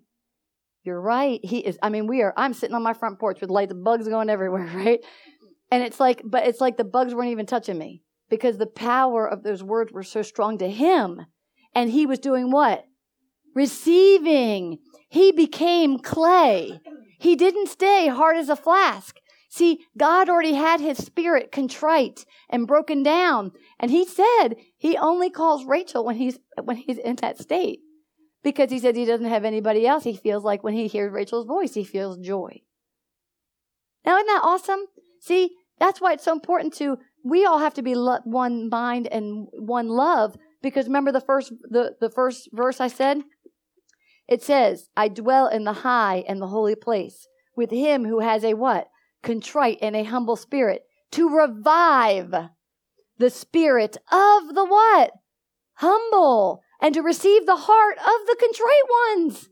You're 0.83 0.99
right. 0.99 1.39
He 1.43 1.59
is, 1.59 1.77
I 1.81 1.89
mean, 1.89 2.07
we 2.07 2.21
are, 2.21 2.33
I'm 2.35 2.53
sitting 2.53 2.75
on 2.75 2.83
my 2.83 2.93
front 2.93 3.19
porch 3.19 3.41
with 3.41 3.49
like 3.49 3.69
the 3.69 3.75
bugs 3.75 4.07
going 4.07 4.29
everywhere, 4.29 4.65
right? 4.73 4.99
And 5.71 5.83
it's 5.83 5.99
like, 5.99 6.21
but 6.25 6.47
it's 6.47 6.61
like 6.61 6.77
the 6.77 6.83
bugs 6.83 7.13
weren't 7.13 7.29
even 7.29 7.45
touching 7.45 7.77
me 7.77 8.03
because 8.29 8.57
the 8.57 8.65
power 8.65 9.27
of 9.27 9.43
those 9.43 9.63
words 9.63 9.91
were 9.91 10.03
so 10.03 10.21
strong 10.21 10.57
to 10.59 10.69
him. 10.69 11.25
And 11.75 11.91
he 11.91 12.05
was 12.05 12.19
doing 12.19 12.51
what? 12.51 12.85
Receiving. 13.55 14.79
He 15.09 15.31
became 15.31 15.99
clay. 15.99 16.79
He 17.19 17.35
didn't 17.35 17.67
stay 17.67 18.07
hard 18.07 18.37
as 18.37 18.49
a 18.49 18.55
flask. 18.55 19.17
See, 19.51 19.79
God 19.97 20.29
already 20.29 20.53
had 20.53 20.79
his 20.79 20.97
spirit 20.99 21.51
contrite 21.51 22.23
and 22.49 22.67
broken 22.67 23.01
down. 23.01 23.51
And 23.79 23.89
he 23.89 24.05
said 24.05 24.49
he 24.77 24.95
only 24.95 25.31
calls 25.31 25.65
Rachel 25.65 26.05
when 26.05 26.17
he's, 26.17 26.37
when 26.63 26.77
he's 26.77 26.99
in 26.99 27.15
that 27.17 27.39
state. 27.39 27.79
Because 28.43 28.71
he 28.71 28.79
said 28.79 28.95
he 28.95 29.05
doesn't 29.05 29.25
have 29.25 29.43
anybody 29.43 29.87
else. 29.87 30.03
He 30.03 30.15
feels 30.15 30.43
like 30.43 30.63
when 30.63 30.75
he 30.75 30.87
hears 30.87 31.11
Rachel's 31.11 31.47
voice, 31.47 31.73
he 31.73 31.83
feels 31.83 32.19
joy. 32.19 32.61
Now, 34.05 34.17
isn't 34.17 34.27
that 34.27 34.43
awesome? 34.43 34.85
See, 35.19 35.55
that's 35.79 35.99
why 35.99 36.13
it's 36.13 36.23
so 36.23 36.31
important 36.31 36.73
to, 36.75 36.99
we 37.25 37.43
all 37.43 37.59
have 37.59 37.73
to 37.73 37.81
be 37.81 37.95
lo- 37.95 38.19
one 38.23 38.69
mind 38.69 39.07
and 39.07 39.47
one 39.51 39.87
love. 39.89 40.37
Because 40.61 40.85
remember 40.85 41.11
the 41.11 41.21
first, 41.21 41.51
the, 41.63 41.95
the 41.99 42.09
first 42.09 42.49
verse 42.53 42.79
I 42.79 42.87
said? 42.87 43.23
It 44.27 44.43
says, 44.43 44.89
I 44.95 45.07
dwell 45.07 45.47
in 45.47 45.63
the 45.63 45.73
high 45.73 46.23
and 46.27 46.39
the 46.39 46.47
holy 46.47 46.75
place 46.75 47.27
with 47.57 47.71
him 47.71 48.05
who 48.05 48.19
has 48.19 48.43
a 48.43 48.53
what? 48.53 48.87
Contrite, 49.23 49.79
and 49.81 49.95
a 49.95 50.03
humble 50.03 50.35
spirit, 50.35 50.83
to 51.11 51.29
revive 51.29 52.33
the 53.17 53.29
spirit 53.29 53.97
of 54.11 54.53
the 54.53 54.65
what? 54.65 55.11
humble 55.79 56.61
and 56.81 56.93
to 56.93 57.01
receive 57.01 57.45
the 57.45 57.55
heart 57.55 57.97
of 57.97 58.27
the 58.27 58.35
contrite 58.39 59.17
ones. 59.17 59.49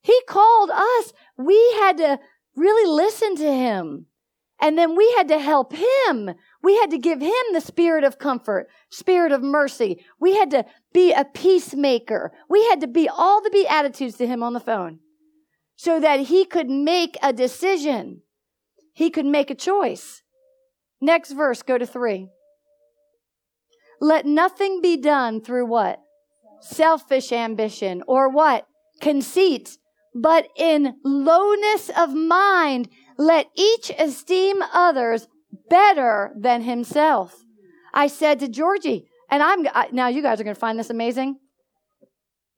He 0.00 0.18
called 0.26 0.70
us. 0.70 1.12
We 1.36 1.58
had 1.80 1.98
to 1.98 2.18
really 2.56 2.90
listen 2.90 3.36
to 3.36 3.52
him. 3.52 4.06
And 4.60 4.76
then 4.76 4.96
we 4.96 5.12
had 5.16 5.28
to 5.28 5.38
help 5.38 5.72
him. 5.72 6.30
We 6.62 6.78
had 6.78 6.90
to 6.90 6.98
give 6.98 7.20
him 7.20 7.44
the 7.52 7.60
spirit 7.60 8.04
of 8.04 8.18
comfort, 8.18 8.68
spirit 8.90 9.30
of 9.30 9.42
mercy. 9.42 10.04
We 10.18 10.34
had 10.34 10.50
to 10.50 10.64
be 10.92 11.12
a 11.12 11.24
peacemaker. 11.24 12.32
We 12.48 12.64
had 12.68 12.80
to 12.80 12.88
be 12.88 13.08
all 13.08 13.42
the 13.42 13.50
beatitudes 13.50 14.16
to 14.16 14.26
him 14.26 14.42
on 14.42 14.54
the 14.54 14.60
phone 14.60 14.98
so 15.76 16.00
that 16.00 16.20
he 16.20 16.44
could 16.44 16.70
make 16.70 17.16
a 17.22 17.32
decision. 17.32 18.22
He 18.98 19.10
could 19.10 19.26
make 19.26 19.48
a 19.48 19.54
choice. 19.54 20.24
Next 21.00 21.30
verse, 21.30 21.62
go 21.62 21.78
to 21.78 21.86
three. 21.86 22.30
Let 24.00 24.26
nothing 24.26 24.80
be 24.82 24.96
done 24.96 25.40
through 25.40 25.66
what? 25.66 26.00
Selfish 26.60 27.30
ambition 27.30 28.02
or 28.08 28.28
what? 28.28 28.66
Conceit, 29.00 29.78
but 30.16 30.48
in 30.56 30.96
lowness 31.04 31.90
of 31.96 32.12
mind, 32.12 32.88
let 33.16 33.46
each 33.54 33.92
esteem 33.96 34.62
others 34.74 35.28
better 35.70 36.32
than 36.36 36.62
himself. 36.62 37.44
I 37.94 38.08
said 38.08 38.40
to 38.40 38.48
Georgie, 38.48 39.06
and 39.30 39.44
I'm 39.44 39.62
now 39.92 40.08
you 40.08 40.22
guys 40.22 40.40
are 40.40 40.44
going 40.44 40.56
to 40.56 40.60
find 40.60 40.76
this 40.76 40.90
amazing. 40.90 41.38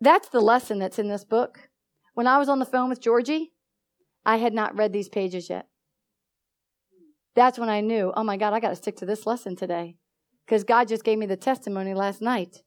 That's 0.01 0.31
the 0.31 0.41
lesson 0.41 0.79
that's 0.79 0.99
in 0.99 1.11
this 1.11 1.25
book. 1.25 1.69
When 2.15 2.27
I 2.27 2.39
was 2.39 2.49
on 2.49 2.61
the 2.61 2.65
phone 2.65 2.89
with 2.89 3.03
Georgie, 3.03 3.53
I 4.25 4.39
had 4.39 4.55
not 4.55 4.79
read 4.79 4.95
these 4.95 5.11
pages 5.11 5.51
yet. 5.51 5.67
That's 7.35 7.59
when 7.59 7.69
I 7.69 7.81
knew, 7.81 8.13
oh 8.17 8.25
my 8.25 8.37
God, 8.37 8.53
I 8.53 8.61
got 8.61 8.71
to 8.71 8.77
stick 8.77 8.97
to 8.97 9.07
this 9.07 9.27
lesson 9.27 9.57
today. 9.57 9.97
Because 10.45 10.65
God 10.65 10.89
just 10.89 11.05
gave 11.05 11.19
me 11.19 11.27
the 11.27 11.37
testimony 11.37 11.95
last 11.95 12.21
night. 12.21 12.63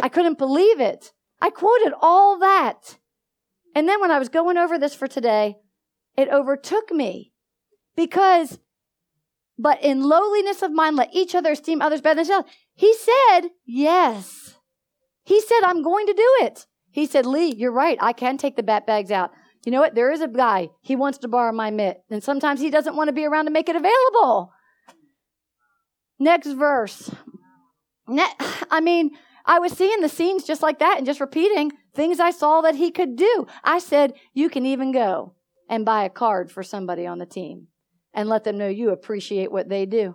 I 0.00 0.08
couldn't 0.08 0.38
believe 0.38 0.80
it. 0.80 1.12
I 1.40 1.50
quoted 1.50 1.92
all 2.00 2.38
that. 2.38 2.98
And 3.74 3.88
then 3.88 4.00
when 4.00 4.10
I 4.10 4.18
was 4.18 4.28
going 4.28 4.56
over 4.56 4.78
this 4.78 4.94
for 4.94 5.06
today, 5.06 5.56
it 6.16 6.28
overtook 6.28 6.90
me. 6.90 7.32
Because, 7.94 8.58
but 9.58 9.82
in 9.82 10.02
lowliness 10.02 10.62
of 10.62 10.72
mind, 10.72 10.96
let 10.96 11.14
each 11.14 11.34
other 11.34 11.52
esteem 11.52 11.80
others 11.80 12.00
better 12.00 12.16
than 12.16 12.26
themselves. 12.26 12.50
He 12.74 12.94
said, 12.94 13.50
yes. 13.64 14.56
He 15.24 15.40
said, 15.40 15.60
I'm 15.62 15.82
going 15.82 16.06
to 16.06 16.12
do 16.14 16.36
it. 16.40 16.66
He 16.90 17.04
said, 17.04 17.26
Leigh, 17.26 17.54
you're 17.54 17.72
right. 17.72 17.98
I 18.00 18.12
can 18.12 18.38
take 18.38 18.56
the 18.56 18.62
bat 18.62 18.86
bags 18.86 19.10
out. 19.10 19.30
You 19.66 19.72
know 19.72 19.80
what? 19.80 19.96
There 19.96 20.12
is 20.12 20.20
a 20.20 20.28
guy. 20.28 20.70
He 20.80 20.94
wants 20.94 21.18
to 21.18 21.28
borrow 21.28 21.52
my 21.52 21.72
mitt. 21.72 22.00
And 22.08 22.22
sometimes 22.22 22.60
he 22.60 22.70
doesn't 22.70 22.94
want 22.94 23.08
to 23.08 23.12
be 23.12 23.26
around 23.26 23.46
to 23.46 23.50
make 23.50 23.68
it 23.68 23.74
available. 23.74 24.52
Next 26.20 26.52
verse. 26.52 27.10
I 28.08 28.80
mean, 28.80 29.10
I 29.44 29.58
was 29.58 29.72
seeing 29.72 30.00
the 30.00 30.08
scenes 30.08 30.44
just 30.44 30.62
like 30.62 30.78
that 30.78 30.98
and 30.98 31.04
just 31.04 31.20
repeating 31.20 31.72
things 31.94 32.20
I 32.20 32.30
saw 32.30 32.60
that 32.60 32.76
he 32.76 32.92
could 32.92 33.16
do. 33.16 33.48
I 33.64 33.80
said, 33.80 34.14
You 34.32 34.48
can 34.48 34.64
even 34.64 34.92
go 34.92 35.34
and 35.68 35.84
buy 35.84 36.04
a 36.04 36.10
card 36.10 36.52
for 36.52 36.62
somebody 36.62 37.04
on 37.04 37.18
the 37.18 37.26
team 37.26 37.66
and 38.14 38.28
let 38.28 38.44
them 38.44 38.58
know 38.58 38.68
you 38.68 38.90
appreciate 38.90 39.50
what 39.50 39.68
they 39.68 39.84
do. 39.84 40.14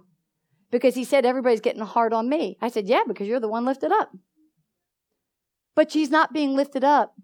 Because 0.72 0.96
he 0.96 1.04
said, 1.04 1.26
Everybody's 1.26 1.60
getting 1.60 1.82
hard 1.82 2.14
on 2.14 2.30
me. 2.30 2.58
I 2.62 2.70
said, 2.70 2.88
Yeah, 2.88 3.04
because 3.06 3.28
you're 3.28 3.42
the 3.42 3.50
one 3.50 3.66
lifted 3.66 3.92
up. 3.92 4.12
But 5.76 5.92
she's 5.92 6.10
not 6.10 6.32
being 6.32 6.56
lifted 6.56 6.86
up 6.86 7.16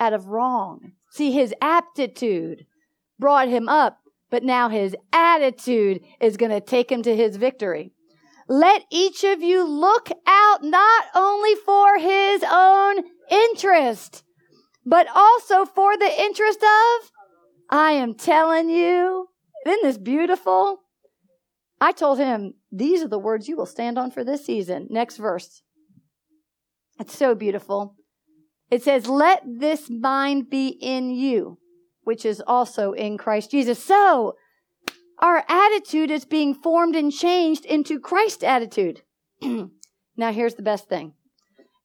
out 0.00 0.12
of 0.12 0.26
wrong. 0.26 0.92
See, 1.10 1.32
his 1.32 1.54
aptitude 1.60 2.66
brought 3.18 3.48
him 3.48 3.68
up, 3.68 3.98
but 4.30 4.42
now 4.42 4.68
his 4.68 4.94
attitude 5.12 6.00
is 6.20 6.36
going 6.36 6.50
to 6.50 6.60
take 6.60 6.90
him 6.90 7.02
to 7.02 7.16
his 7.16 7.36
victory. 7.36 7.92
Let 8.48 8.82
each 8.90 9.24
of 9.24 9.42
you 9.42 9.66
look 9.66 10.08
out 10.26 10.62
not 10.62 11.04
only 11.14 11.54
for 11.54 11.98
his 11.98 12.44
own 12.48 13.02
interest, 13.30 14.22
but 14.84 15.08
also 15.14 15.64
for 15.64 15.96
the 15.96 16.20
interest 16.20 16.62
of, 16.62 17.10
I 17.70 17.92
am 17.92 18.14
telling 18.14 18.70
you, 18.70 19.28
isn't 19.66 19.82
this 19.82 19.98
beautiful? 19.98 20.80
I 21.80 21.92
told 21.92 22.18
him, 22.18 22.54
these 22.70 23.02
are 23.02 23.08
the 23.08 23.18
words 23.18 23.48
you 23.48 23.56
will 23.56 23.66
stand 23.66 23.98
on 23.98 24.10
for 24.10 24.22
this 24.22 24.46
season. 24.46 24.86
Next 24.90 25.16
verse. 25.16 25.62
It's 27.00 27.16
so 27.16 27.34
beautiful. 27.34 27.96
It 28.70 28.82
says, 28.82 29.06
Let 29.06 29.42
this 29.44 29.88
mind 29.88 30.50
be 30.50 30.68
in 30.68 31.10
you, 31.10 31.58
which 32.02 32.24
is 32.24 32.42
also 32.46 32.92
in 32.92 33.18
Christ 33.18 33.50
Jesus. 33.50 33.82
So, 33.82 34.36
our 35.18 35.44
attitude 35.48 36.10
is 36.10 36.24
being 36.24 36.54
formed 36.54 36.94
and 36.94 37.12
changed 37.12 37.64
into 37.64 37.98
Christ 37.98 38.44
attitude. 38.44 39.02
now, 39.42 40.32
here's 40.32 40.54
the 40.54 40.62
best 40.62 40.88
thing, 40.88 41.14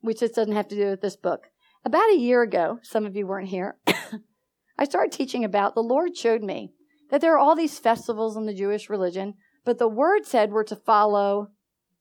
which 0.02 0.20
just 0.20 0.36
doesn't 0.36 0.56
have 0.56 0.68
to 0.70 0.76
do 0.76 0.90
with 0.90 1.02
this 1.02 1.16
book. 1.16 1.48
About 1.86 2.12
a 2.12 2.18
year 2.18 2.42
ago, 2.42 2.80
some 2.84 3.06
of 3.06 3.16
you 3.16 3.26
weren't 3.26 3.50
here, 3.50 3.78
I 4.78 4.86
started 4.86 5.12
teaching 5.12 5.44
about 5.44 5.76
the 5.76 5.84
Lord 5.84 6.18
showed 6.18 6.44
me 6.44 6.74
that 7.10 7.22
there 7.22 7.36
are 7.36 7.40
all 7.40 7.56
these 7.56 7.80
festivals 7.80 8.36
in 8.36 8.46
the 8.46 8.54
Jewish 8.54 8.90
religion, 8.90 9.36
but 9.64 9.78
the 9.78 9.88
word 9.88 10.26
said 10.26 10.52
we're 10.52 10.64
to 10.66 10.76
follow 10.76 11.50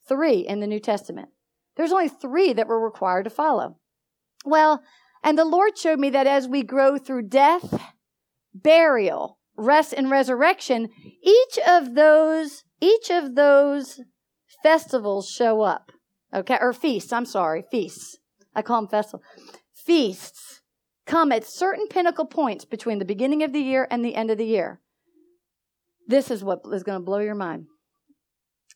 three 0.09 0.39
in 0.41 0.61
the 0.61 0.67
New 0.67 0.81
Testament. 0.81 1.29
There's 1.77 1.93
only 1.93 2.09
three 2.09 2.53
that 2.53 2.67
we're 2.67 2.83
required 2.83 3.25
to 3.25 3.31
follow. 3.31 3.77
Well, 4.45 4.83
and 5.23 5.39
the 5.39 5.45
Lord 5.45 5.77
showed 5.77 5.99
me 5.99 6.11
that 6.11 6.27
as 6.27 6.49
we 6.49 6.63
grow 6.63 6.97
through 6.97 7.29
death, 7.29 7.81
burial, 8.55 9.39
rest, 9.57 9.93
and 9.93 10.11
resurrection, 10.11 10.89
each 11.23 11.59
of 11.67 11.95
those, 11.95 12.65
each 12.81 13.11
of 13.11 13.35
those 13.35 14.01
festivals 14.63 15.29
show 15.29 15.63
up. 15.63 15.93
Okay, 16.33 16.59
or 16.61 16.73
feasts, 16.73 17.13
I'm 17.13 17.27
sorry, 17.27 17.65
feasts. 17.71 18.19
I 18.55 18.63
call 18.63 18.81
them 18.83 18.89
festivals. 18.89 19.25
Feasts 19.75 20.61
come 21.07 21.33
at 21.33 21.45
certain 21.45 21.89
pinnacle 21.89 22.27
points 22.27 22.65
between 22.65 22.99
the 22.99 23.05
beginning 23.05 23.43
of 23.43 23.53
the 23.53 23.61
year 23.61 23.87
and 23.91 24.05
the 24.05 24.15
end 24.15 24.31
of 24.31 24.39
the 24.39 24.47
year. 24.47 24.81
This 26.07 26.31
is 26.31 26.45
what 26.45 26.61
is 26.73 26.83
going 26.83 26.99
to 26.99 27.05
blow 27.05 27.19
your 27.19 27.35
mind. 27.35 27.67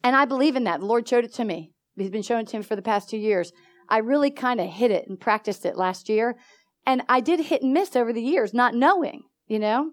And 0.03 0.15
I 0.15 0.25
believe 0.25 0.57
in 0.57 0.65
that. 0.65 0.81
The 0.81 0.87
Lord 0.87 1.09
showed 1.09 1.25
it 1.25 1.33
to 1.35 1.45
me. 1.45 1.73
He's 1.97 2.11
been 2.11 2.23
showing 2.23 2.43
it 2.43 2.49
to 2.49 2.59
me 2.59 2.65
for 2.65 2.77
the 2.77 2.83
past 2.83 3.09
two 3.09 3.17
years. 3.17 3.53
I 3.89 3.99
really 3.99 4.31
kind 4.31 4.61
of 4.61 4.69
hit 4.69 4.91
it 4.91 5.07
and 5.09 5.21
practiced 5.21 5.65
it 5.65 5.77
last 5.77 6.09
year. 6.09 6.37
And 6.87 7.03
I 7.09 7.21
did 7.21 7.41
hit 7.41 7.63
and 7.63 7.73
miss 7.73 7.97
over 7.97 8.13
the 8.13 8.23
years, 8.23 8.53
not 8.53 8.75
knowing, 8.75 9.23
you 9.47 9.59
know? 9.59 9.91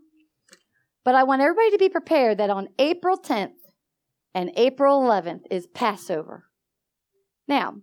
But 1.04 1.16
I 1.16 1.24
want 1.24 1.42
everybody 1.42 1.72
to 1.72 1.78
be 1.78 1.90
prepared 1.90 2.38
that 2.38 2.50
on 2.50 2.70
April 2.78 3.18
10th 3.18 3.54
and 4.34 4.52
April 4.56 5.02
11th 5.02 5.42
is 5.50 5.68
Passover. 5.68 6.46
Now, 7.48 7.76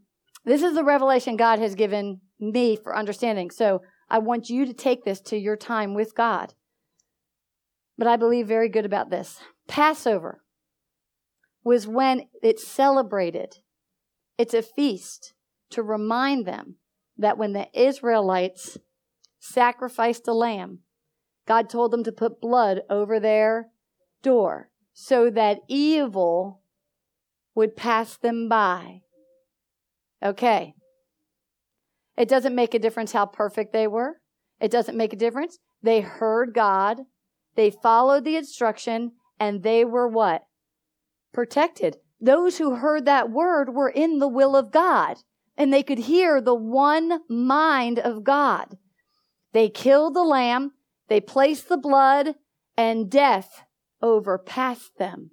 this 0.45 0.63
is 0.63 0.75
the 0.75 0.85
revelation 0.85 1.37
God 1.37 1.59
has 1.59 1.75
given 1.75 2.21
me 2.39 2.77
for 2.77 2.97
understanding. 2.97 3.51
So 3.51 3.83
I 4.09 4.19
want 4.19 4.49
you 4.49 4.65
to 4.67 4.73
take 4.73 5.05
this 5.05 5.21
to 5.23 5.37
your 5.37 5.57
time 5.57 5.95
with 5.95 6.15
God. 6.15 6.55
But 7.97 8.07
I 8.07 8.17
believe 8.17 8.47
very 8.47 8.69
good 8.69 8.87
about 8.87 9.11
this. 9.11 9.41
Passover 9.67 10.43
was 11.65 11.87
when 11.87 12.29
it's 12.43 12.67
celebrated. 12.67 13.57
It's 14.39 14.55
a 14.55 14.63
feast 14.63 15.35
to 15.71 15.83
remind 15.83 16.47
them 16.47 16.77
that 17.17 17.39
when 17.39 17.53
the 17.53 17.69
Israelites 17.79 18.79
sacrificed 19.39 20.27
a 20.29 20.33
lamb, 20.33 20.81
God 21.47 21.69
told 21.69 21.91
them 21.91 22.05
to 22.05 22.13
put 22.13 22.41
blood 22.41 22.83
over 22.91 23.19
their 23.19 23.69
door 24.23 24.71
so 24.93 25.31
that 25.31 25.61
evil 25.69 26.63
would 27.55 27.77
pass 27.77 28.17
them 28.17 28.49
by. 28.49 29.01
Okay. 30.23 30.75
It 32.17 32.29
doesn't 32.29 32.55
make 32.55 32.75
a 32.75 32.79
difference 32.79 33.13
how 33.13 33.27
perfect 33.27 33.73
they 33.73 33.87
were. 33.87 34.21
It 34.61 34.71
doesn't 34.71 34.97
make 34.97 35.13
a 35.13 35.17
difference. 35.17 35.59
They 35.83 36.01
heard 36.01 36.53
God. 36.53 37.03
They 37.55 37.71
followed 37.71 38.25
the 38.25 38.37
instruction 38.37 39.13
and 39.39 39.63
they 39.63 39.85
were 39.85 40.09
what? 40.09 40.43
Protected. 41.33 41.97
Those 42.21 42.59
who 42.59 42.77
heard 42.77 43.05
that 43.05 43.31
word 43.31 43.73
were 43.73 43.89
in 43.89 44.19
the 44.19 44.29
will 44.29 44.57
of 44.57 44.73
God 44.73 45.19
and 45.59 45.73
they 45.73 45.83
could 45.83 45.99
hear 45.99 46.41
the 46.41 46.55
one 46.55 47.21
mind 47.29 47.99
of 47.99 48.23
God. 48.23 48.79
They 49.53 49.69
killed 49.69 50.15
the 50.15 50.23
lamb, 50.23 50.73
they 51.09 51.21
placed 51.21 51.69
the 51.69 51.77
blood, 51.77 52.37
and 52.77 53.11
death 53.11 53.65
overpassed 54.01 54.97
them. 54.99 55.33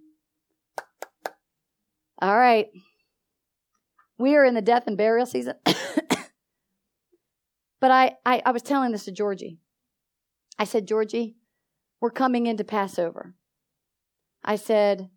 All 2.20 2.36
right. 2.36 2.70
We 4.18 4.36
are 4.36 4.46
in 4.46 4.56
the 4.56 4.62
death 4.62 4.88
and 4.88 4.98
burial 4.98 5.28
season. 5.28 5.56
but 5.66 5.76
I, 7.92 8.16
I, 8.26 8.42
I 8.46 8.52
was 8.52 8.64
telling 8.64 8.94
this 8.94 9.06
to 9.06 9.12
Georgie. 9.12 9.60
I 10.58 10.64
said, 10.64 10.88
Georgie, 10.88 11.36
we're 12.02 12.10
coming 12.10 12.48
into 12.48 12.64
Passover. 12.64 13.36
I 14.44 14.56
said, 14.56 15.10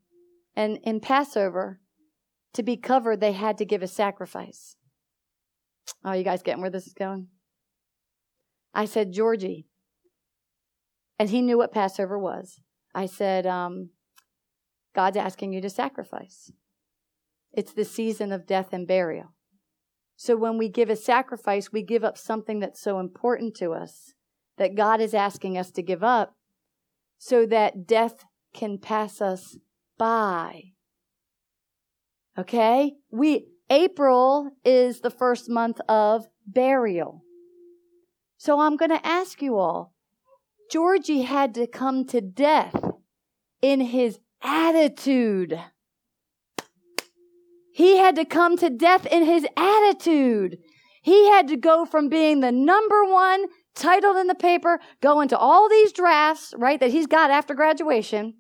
and 0.56 0.78
in 0.82 1.00
Passover, 1.00 1.80
to 2.54 2.64
be 2.64 2.76
covered, 2.76 3.20
they 3.20 3.32
had 3.32 3.56
to 3.59 3.64
give 3.64 3.82
a 3.82 3.86
sacrifice. 3.86 4.74
Oh, 6.05 6.12
you 6.12 6.24
guys 6.24 6.43
getting 6.43 6.61
where 6.61 6.70
this 6.70 6.86
is 6.86 6.95
going? 6.95 7.28
I 8.74 8.84
said, 8.84 9.12
Georgie. 9.12 9.66
And 11.18 11.30
he 11.30 11.43
knew 11.43 11.59
what 11.59 11.72
Passover 11.72 12.18
was. 12.18 12.61
I 12.95 13.07
said, 13.07 13.47
um, 13.47 13.91
God's 14.95 15.16
asking 15.16 15.53
you 15.53 15.61
to 15.61 15.70
sacrifice. 15.70 16.53
It's 17.53 17.72
the 17.72 17.84
season 17.84 18.32
of 18.32 18.47
death 18.47 18.72
and 18.72 18.86
burial. 18.86 19.34
So 20.16 20.36
when 20.36 20.59
we 20.59 20.68
give 20.68 20.91
a 20.91 20.97
sacrifice, 20.97 21.72
we 21.72 21.82
give 21.82 22.05
up 22.05 22.18
something 22.18 22.61
that's 22.61 22.80
so 22.80 22.99
important 22.99 23.55
to 23.57 23.72
us 23.72 24.14
that 24.57 24.74
God 24.74 25.01
is 25.01 25.14
asking 25.14 25.57
us 25.57 25.70
to 25.72 25.82
give 25.82 26.03
up 26.03 26.34
so 27.18 27.47
that 27.47 27.86
death 27.86 28.24
can 28.53 28.78
pass 28.78 29.20
us 29.20 29.57
by. 29.97 30.72
Okay? 32.36 32.95
We, 33.11 33.47
April 33.70 34.50
is 34.64 35.00
the 35.00 35.10
first 35.10 35.48
month 35.48 35.80
of 35.88 36.26
burial. 36.46 37.22
So 38.38 38.60
I'm 38.60 38.76
going 38.76 38.90
to 38.90 39.06
ask 39.06 39.42
you 39.42 39.58
all, 39.58 39.94
Georgie 40.70 41.22
had 41.22 41.54
to 41.54 41.66
come 41.66 42.06
to 42.06 42.20
death 42.20 42.74
in 43.60 43.80
his 43.80 44.20
attitude. 44.42 45.58
He 47.72 47.98
had 47.98 48.16
to 48.16 48.24
come 48.24 48.56
to 48.58 48.70
death 48.70 49.06
in 49.06 49.24
his 49.24 49.46
attitude. 49.56 50.58
He 51.02 51.28
had 51.28 51.48
to 51.48 51.56
go 51.56 51.84
from 51.84 52.08
being 52.08 52.40
the 52.40 52.52
number 52.52 53.04
one 53.04 53.46
titled 53.74 54.16
in 54.16 54.26
the 54.26 54.34
paper, 54.34 54.80
go 55.00 55.20
into 55.20 55.38
all 55.38 55.68
these 55.68 55.92
drafts, 55.92 56.52
right, 56.56 56.80
that 56.80 56.90
he's 56.90 57.06
got 57.06 57.30
after 57.30 57.54
graduation. 57.54 58.34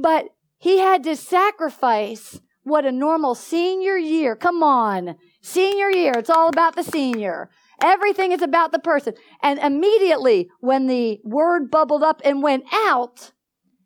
But 0.00 0.26
he 0.58 0.78
had 0.78 1.02
to 1.04 1.16
sacrifice 1.16 2.40
what 2.64 2.84
a 2.84 2.92
normal 2.92 3.34
senior 3.34 3.96
year. 3.96 4.36
Come 4.36 4.62
on. 4.62 5.16
Senior 5.40 5.90
year. 5.90 6.12
It's 6.16 6.30
all 6.30 6.48
about 6.48 6.76
the 6.76 6.84
senior. 6.84 7.50
Everything 7.82 8.32
is 8.32 8.42
about 8.42 8.72
the 8.72 8.78
person. 8.78 9.14
And 9.42 9.58
immediately 9.58 10.48
when 10.60 10.86
the 10.86 11.20
word 11.24 11.70
bubbled 11.70 12.02
up 12.02 12.20
and 12.24 12.42
went 12.42 12.64
out, 12.72 13.32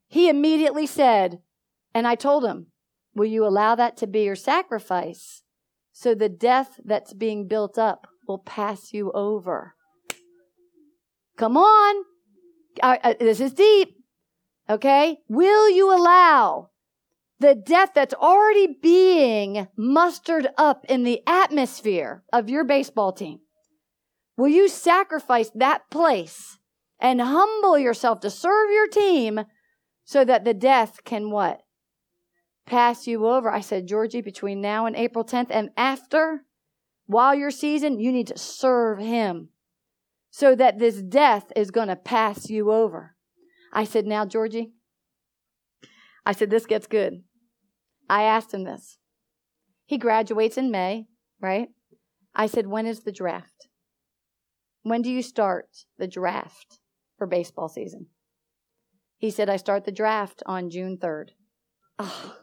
he 0.09 0.29
immediately 0.29 0.87
said, 0.87 1.41
and 1.95 2.07
I 2.07 2.14
told 2.14 2.45
him, 2.45 2.66
Will 3.14 3.24
you 3.24 3.47
allow 3.47 3.74
that 3.74 3.97
to 3.99 4.07
be 4.07 4.24
your 4.24 4.37
sacrifice? 4.37 5.43
So 5.91 6.14
the 6.14 6.29
death 6.29 6.79
that's 6.85 7.14
being 7.14 7.49
built 7.49 7.79
up 7.79 8.07
will 8.29 8.39
pass 8.39 8.93
you 8.93 9.11
over. 9.12 9.74
Come 11.39 11.57
on. 11.57 12.05
I, 12.83 12.99
I, 13.03 13.12
this 13.18 13.41
is 13.41 13.55
deep. 13.55 13.97
Okay. 14.68 15.18
Will 15.29 15.70
you 15.70 15.91
allow 15.91 16.68
the 17.39 17.55
death 17.55 17.91
that's 17.95 18.14
already 18.14 18.78
being 18.80 19.68
mustered 19.76 20.49
up 20.57 20.84
in 20.89 21.05
the 21.05 21.22
atmosphere 21.26 22.24
of 22.32 22.49
your 22.49 22.64
baseball 22.64 23.12
team? 23.12 23.41
Will 24.37 24.49
you 24.49 24.68
sacrifice 24.68 25.51
that 25.55 25.91
place 25.91 26.59
and 27.01 27.20
humble 27.20 27.78
yourself 27.78 28.20
to 28.20 28.30
serve 28.30 28.70
your 28.70 28.89
team 28.89 29.41
so 30.05 30.24
that 30.24 30.45
the 30.45 30.55
death 30.55 31.05
can 31.05 31.30
what? 31.30 31.62
pass 32.66 33.07
you 33.07 33.26
over. 33.26 33.51
I 33.51 33.61
said, 33.61 33.87
Georgie, 33.87 34.20
between 34.20 34.61
now 34.61 34.87
and 34.87 34.97
April 34.97 35.24
10th 35.24 35.49
and 35.51 35.70
after, 35.76 36.43
while 37.07 37.34
your 37.34 37.51
season, 37.51 38.01
you 38.01 38.12
need 38.12 38.26
to 38.26 38.39
serve 38.39 38.99
him 38.99 39.51
so 40.30 40.55
that 40.55 40.78
this 40.78 41.01
death 41.01 41.53
is 41.55 41.70
going 41.70 41.89
to 41.89 41.97
pass 41.97 42.51
you 42.51 42.72
over. 42.72 43.14
I 43.72 43.84
said, 43.84 44.07
now, 44.07 44.26
Georgie, 44.26 44.72
I 46.27 46.33
said, 46.33 46.51
this 46.51 46.66
gets 46.66 46.89
good. 46.89 47.22
I 48.11 48.24
asked 48.24 48.53
him 48.53 48.64
this. 48.64 48.99
He 49.87 49.97
graduates 49.97 50.59
in 50.59 50.72
May, 50.72 51.07
right? 51.41 51.68
I 52.35 52.47
said, 52.47 52.66
when 52.66 52.85
is 52.85 53.05
the 53.05 53.12
draft? 53.12 53.68
When 54.83 55.03
do 55.03 55.11
you 55.11 55.22
start 55.22 55.68
the 55.99 56.09
draft 56.09 56.81
for 57.16 57.29
baseball 57.29 57.68
season? 57.68 58.09
He 59.18 59.31
said, 59.31 59.49
I 59.49 59.57
start 59.57 59.85
the 59.85 59.93
draft 59.93 60.43
on 60.47 60.68
June 60.68 60.99
3rd. 60.99 61.29
Oh, 62.01 62.37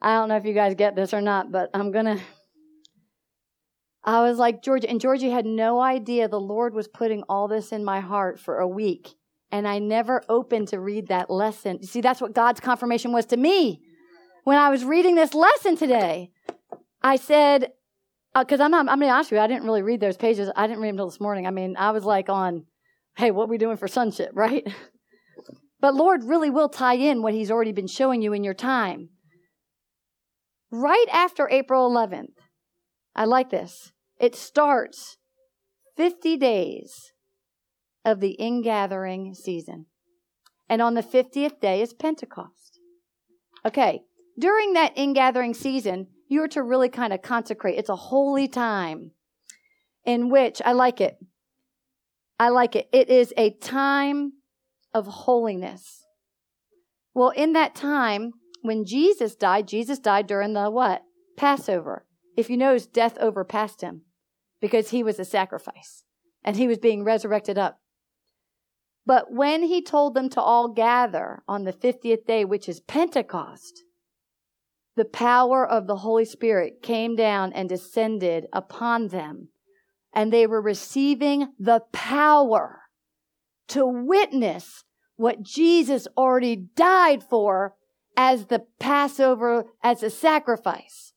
I 0.00 0.14
don't 0.14 0.28
know 0.28 0.36
if 0.36 0.44
you 0.44 0.52
guys 0.52 0.74
get 0.74 0.94
this 0.94 1.14
or 1.14 1.22
not, 1.22 1.50
but 1.50 1.70
I'm 1.72 1.90
going 1.90 2.04
to. 2.04 2.20
I 4.04 4.20
was 4.22 4.38
like, 4.38 4.62
Georgia, 4.62 4.88
and 4.88 5.00
Georgie 5.00 5.30
had 5.30 5.46
no 5.46 5.80
idea 5.80 6.28
the 6.28 6.38
Lord 6.38 6.74
was 6.74 6.86
putting 6.86 7.24
all 7.28 7.48
this 7.48 7.72
in 7.72 7.84
my 7.84 8.00
heart 8.00 8.38
for 8.38 8.58
a 8.58 8.68
week. 8.68 9.14
And 9.56 9.66
I 9.66 9.78
never 9.78 10.22
opened 10.28 10.68
to 10.68 10.78
read 10.78 11.08
that 11.08 11.30
lesson. 11.30 11.78
You 11.80 11.86
see, 11.86 12.02
that's 12.02 12.20
what 12.20 12.34
God's 12.34 12.60
confirmation 12.60 13.10
was 13.10 13.24
to 13.26 13.38
me. 13.38 13.80
When 14.44 14.58
I 14.58 14.68
was 14.68 14.84
reading 14.84 15.14
this 15.14 15.32
lesson 15.32 15.78
today, 15.78 16.30
I 17.00 17.16
said, 17.16 17.72
because 18.38 18.60
uh, 18.60 18.64
I'm 18.64 18.70
not, 18.70 18.86
I'm 18.86 19.00
to 19.00 19.06
ask 19.06 19.30
you, 19.30 19.38
I 19.38 19.46
didn't 19.46 19.64
really 19.64 19.80
read 19.80 20.00
those 20.00 20.18
pages. 20.18 20.50
I 20.54 20.66
didn't 20.66 20.82
read 20.82 20.90
them 20.90 20.96
until 20.96 21.08
this 21.08 21.22
morning. 21.22 21.46
I 21.46 21.52
mean, 21.52 21.74
I 21.78 21.92
was 21.92 22.04
like 22.04 22.28
on, 22.28 22.66
hey, 23.16 23.30
what 23.30 23.48
we 23.48 23.56
doing 23.56 23.78
for 23.78 23.88
sonship, 23.88 24.28
right? 24.34 24.70
But 25.80 25.94
Lord 25.94 26.22
really 26.24 26.50
will 26.50 26.68
tie 26.68 26.96
in 26.96 27.22
what 27.22 27.32
He's 27.32 27.50
already 27.50 27.72
been 27.72 27.86
showing 27.86 28.20
you 28.20 28.34
in 28.34 28.44
your 28.44 28.52
time 28.52 29.08
right 30.70 31.06
after 31.10 31.48
April 31.48 31.90
11th. 31.90 32.34
I 33.14 33.24
like 33.24 33.48
this. 33.48 33.90
It 34.20 34.34
starts 34.34 35.16
50 35.96 36.36
days 36.36 37.14
of 38.06 38.20
the 38.20 38.36
ingathering 38.38 39.34
season. 39.34 39.86
And 40.68 40.80
on 40.80 40.94
the 40.94 41.02
50th 41.02 41.60
day 41.60 41.82
is 41.82 41.92
Pentecost. 41.92 42.78
Okay, 43.64 44.02
during 44.38 44.72
that 44.72 44.96
ingathering 44.96 45.52
season, 45.52 46.06
you 46.28 46.42
are 46.42 46.48
to 46.48 46.62
really 46.62 46.88
kind 46.88 47.12
of 47.12 47.20
consecrate. 47.20 47.78
It's 47.78 47.88
a 47.88 47.96
holy 47.96 48.48
time 48.48 49.10
in 50.04 50.30
which 50.30 50.62
I 50.64 50.72
like 50.72 51.00
it. 51.00 51.18
I 52.38 52.48
like 52.50 52.76
it. 52.76 52.88
It 52.92 53.10
is 53.10 53.34
a 53.36 53.50
time 53.50 54.34
of 54.94 55.06
holiness. 55.06 56.04
Well, 57.12 57.30
in 57.30 57.54
that 57.54 57.74
time, 57.74 58.32
when 58.62 58.84
Jesus 58.84 59.34
died, 59.34 59.66
Jesus 59.66 59.98
died 59.98 60.26
during 60.26 60.52
the 60.52 60.70
what? 60.70 61.02
Passover. 61.36 62.06
If 62.36 62.50
you 62.50 62.56
notice, 62.56 62.86
death 62.86 63.16
overpassed 63.18 63.80
him 63.80 64.02
because 64.60 64.90
he 64.90 65.02
was 65.02 65.18
a 65.18 65.24
sacrifice 65.24 66.04
and 66.44 66.56
he 66.56 66.68
was 66.68 66.78
being 66.78 67.04
resurrected 67.04 67.58
up. 67.58 67.80
But 69.06 69.32
when 69.32 69.62
he 69.62 69.80
told 69.80 70.14
them 70.14 70.28
to 70.30 70.40
all 70.40 70.68
gather 70.68 71.42
on 71.46 71.64
the 71.64 71.72
50th 71.72 72.26
day, 72.26 72.44
which 72.44 72.68
is 72.68 72.80
Pentecost, 72.80 73.84
the 74.96 75.04
power 75.04 75.64
of 75.64 75.86
the 75.86 75.96
Holy 75.96 76.24
Spirit 76.24 76.82
came 76.82 77.14
down 77.14 77.52
and 77.52 77.68
descended 77.68 78.46
upon 78.52 79.08
them. 79.08 79.48
And 80.12 80.32
they 80.32 80.46
were 80.46 80.62
receiving 80.62 81.52
the 81.58 81.82
power 81.92 82.80
to 83.68 83.86
witness 83.86 84.84
what 85.16 85.42
Jesus 85.42 86.08
already 86.16 86.56
died 86.56 87.22
for 87.22 87.74
as 88.16 88.46
the 88.46 88.64
Passover, 88.80 89.66
as 89.82 90.02
a 90.02 90.10
sacrifice. 90.10 91.12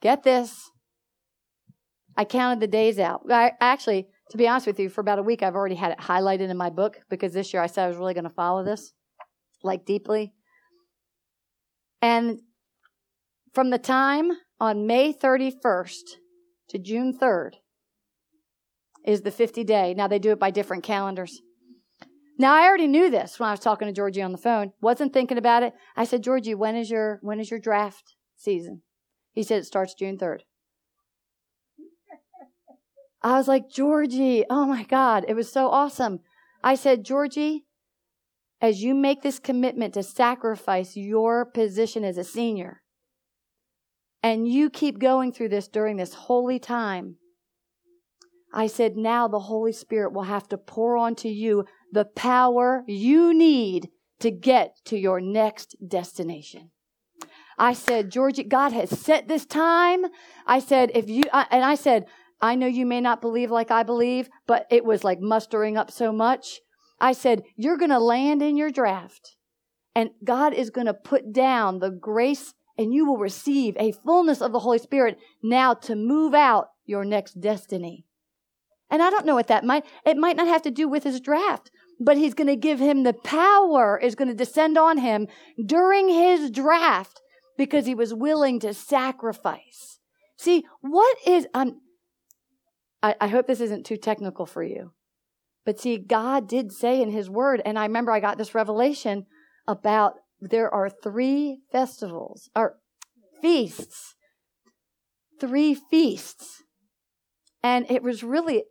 Get 0.00 0.22
this. 0.22 0.70
I 2.16 2.24
counted 2.24 2.60
the 2.60 2.66
days 2.66 2.98
out. 2.98 3.22
I 3.30 3.52
actually, 3.60 4.08
to 4.30 4.36
be 4.36 4.46
honest 4.46 4.66
with 4.66 4.78
you, 4.78 4.88
for 4.88 5.00
about 5.00 5.18
a 5.18 5.22
week, 5.22 5.42
I've 5.42 5.54
already 5.54 5.74
had 5.74 5.92
it 5.92 5.98
highlighted 5.98 6.50
in 6.50 6.56
my 6.56 6.70
book 6.70 7.00
because 7.08 7.32
this 7.32 7.52
year 7.52 7.62
I 7.62 7.66
said 7.66 7.84
I 7.84 7.88
was 7.88 7.96
really 7.96 8.14
going 8.14 8.24
to 8.24 8.30
follow 8.30 8.64
this, 8.64 8.92
like 9.62 9.84
deeply. 9.84 10.32
And 12.02 12.40
from 13.52 13.70
the 13.70 13.78
time 13.78 14.32
on 14.60 14.86
May 14.86 15.12
31st 15.12 16.16
to 16.68 16.78
June 16.78 17.16
3rd 17.18 17.52
is 19.04 19.22
the 19.22 19.30
50 19.30 19.64
day. 19.64 19.94
Now 19.94 20.06
they 20.06 20.18
do 20.18 20.30
it 20.30 20.38
by 20.38 20.50
different 20.50 20.84
calendars. 20.84 21.40
Now 22.38 22.54
I 22.54 22.66
already 22.66 22.86
knew 22.86 23.10
this 23.10 23.40
when 23.40 23.48
I 23.48 23.52
was 23.52 23.60
talking 23.60 23.88
to 23.88 23.92
Georgie 23.92 24.22
on 24.22 24.32
the 24.32 24.38
phone. 24.38 24.72
Wasn't 24.80 25.12
thinking 25.12 25.38
about 25.38 25.64
it. 25.64 25.72
I 25.96 26.04
said, 26.04 26.22
Georgie, 26.22 26.54
when 26.54 26.76
is 26.76 26.88
your 26.88 27.18
when 27.22 27.40
is 27.40 27.50
your 27.50 27.58
draft 27.58 28.14
season? 28.36 28.82
He 29.32 29.42
said 29.42 29.60
it 29.60 29.66
starts 29.66 29.94
June 29.94 30.18
third. 30.18 30.44
I 33.22 33.36
was 33.36 33.48
like, 33.48 33.68
Georgie, 33.70 34.44
oh 34.48 34.66
my 34.66 34.84
God, 34.84 35.24
it 35.26 35.34
was 35.34 35.50
so 35.50 35.68
awesome. 35.68 36.20
I 36.62 36.74
said, 36.74 37.04
Georgie, 37.04 37.64
as 38.60 38.82
you 38.82 38.94
make 38.94 39.22
this 39.22 39.38
commitment 39.38 39.94
to 39.94 40.02
sacrifice 40.02 40.96
your 40.96 41.44
position 41.44 42.04
as 42.04 42.18
a 42.18 42.24
senior, 42.24 42.82
and 44.22 44.48
you 44.48 44.68
keep 44.70 44.98
going 44.98 45.32
through 45.32 45.48
this 45.48 45.68
during 45.68 45.96
this 45.96 46.14
holy 46.14 46.58
time, 46.58 47.16
I 48.52 48.66
said, 48.66 48.96
now 48.96 49.28
the 49.28 49.40
Holy 49.40 49.72
Spirit 49.72 50.12
will 50.12 50.22
have 50.22 50.48
to 50.48 50.58
pour 50.58 50.96
onto 50.96 51.28
you 51.28 51.66
the 51.92 52.04
power 52.04 52.82
you 52.86 53.34
need 53.34 53.90
to 54.20 54.30
get 54.30 54.76
to 54.86 54.98
your 54.98 55.20
next 55.20 55.76
destination. 55.86 56.70
I 57.58 57.72
said, 57.72 58.10
Georgie, 58.10 58.44
God 58.44 58.72
has 58.72 58.90
set 58.90 59.28
this 59.28 59.44
time. 59.44 60.06
I 60.46 60.60
said, 60.60 60.92
if 60.94 61.08
you, 61.08 61.24
and 61.32 61.64
I 61.64 61.74
said, 61.74 62.06
I 62.40 62.54
know 62.54 62.66
you 62.66 62.86
may 62.86 63.00
not 63.00 63.20
believe 63.20 63.50
like 63.50 63.70
I 63.70 63.82
believe, 63.82 64.28
but 64.46 64.66
it 64.70 64.84
was 64.84 65.04
like 65.04 65.20
mustering 65.20 65.76
up 65.76 65.90
so 65.90 66.12
much. 66.12 66.60
I 67.00 67.12
said, 67.12 67.42
you're 67.56 67.76
going 67.76 67.90
to 67.90 67.98
land 67.98 68.42
in 68.42 68.56
your 68.56 68.70
draft 68.70 69.36
and 69.94 70.10
God 70.24 70.54
is 70.54 70.70
going 70.70 70.86
to 70.86 70.94
put 70.94 71.32
down 71.32 71.78
the 71.78 71.90
grace 71.90 72.54
and 72.76 72.94
you 72.94 73.04
will 73.04 73.18
receive 73.18 73.76
a 73.76 73.92
fullness 73.92 74.40
of 74.40 74.52
the 74.52 74.60
Holy 74.60 74.78
Spirit 74.78 75.18
now 75.42 75.74
to 75.74 75.96
move 75.96 76.34
out 76.34 76.68
your 76.86 77.04
next 77.04 77.40
destiny. 77.40 78.04
And 78.90 79.02
I 79.02 79.10
don't 79.10 79.26
know 79.26 79.34
what 79.34 79.48
that 79.48 79.64
might, 79.64 79.84
it 80.06 80.16
might 80.16 80.36
not 80.36 80.46
have 80.46 80.62
to 80.62 80.70
do 80.70 80.88
with 80.88 81.02
his 81.02 81.20
draft, 81.20 81.70
but 82.00 82.16
he's 82.16 82.34
going 82.34 82.46
to 82.46 82.56
give 82.56 82.78
him 82.78 83.02
the 83.02 83.12
power 83.12 83.98
is 83.98 84.14
going 84.14 84.28
to 84.28 84.34
descend 84.34 84.78
on 84.78 84.98
him 84.98 85.26
during 85.64 86.08
his 86.08 86.50
draft 86.50 87.20
because 87.56 87.86
he 87.86 87.94
was 87.94 88.14
willing 88.14 88.60
to 88.60 88.72
sacrifice. 88.72 89.98
See, 90.36 90.64
what 90.80 91.16
is, 91.26 91.48
um, 91.52 91.80
I, 93.02 93.14
I 93.20 93.28
hope 93.28 93.46
this 93.46 93.60
isn't 93.60 93.86
too 93.86 93.96
technical 93.96 94.46
for 94.46 94.62
you. 94.62 94.92
But 95.64 95.78
see, 95.78 95.98
God 95.98 96.48
did 96.48 96.72
say 96.72 97.00
in 97.02 97.10
His 97.10 97.28
Word, 97.28 97.60
and 97.64 97.78
I 97.78 97.84
remember 97.84 98.12
I 98.12 98.20
got 98.20 98.38
this 98.38 98.54
revelation 98.54 99.26
about 99.66 100.14
there 100.40 100.72
are 100.72 100.88
three 100.88 101.60
festivals, 101.70 102.48
or 102.54 102.78
feasts, 103.42 104.14
three 105.40 105.74
feasts. 105.74 106.62
And 107.62 107.90
it 107.90 108.02
was 108.02 108.22
really, 108.22 108.64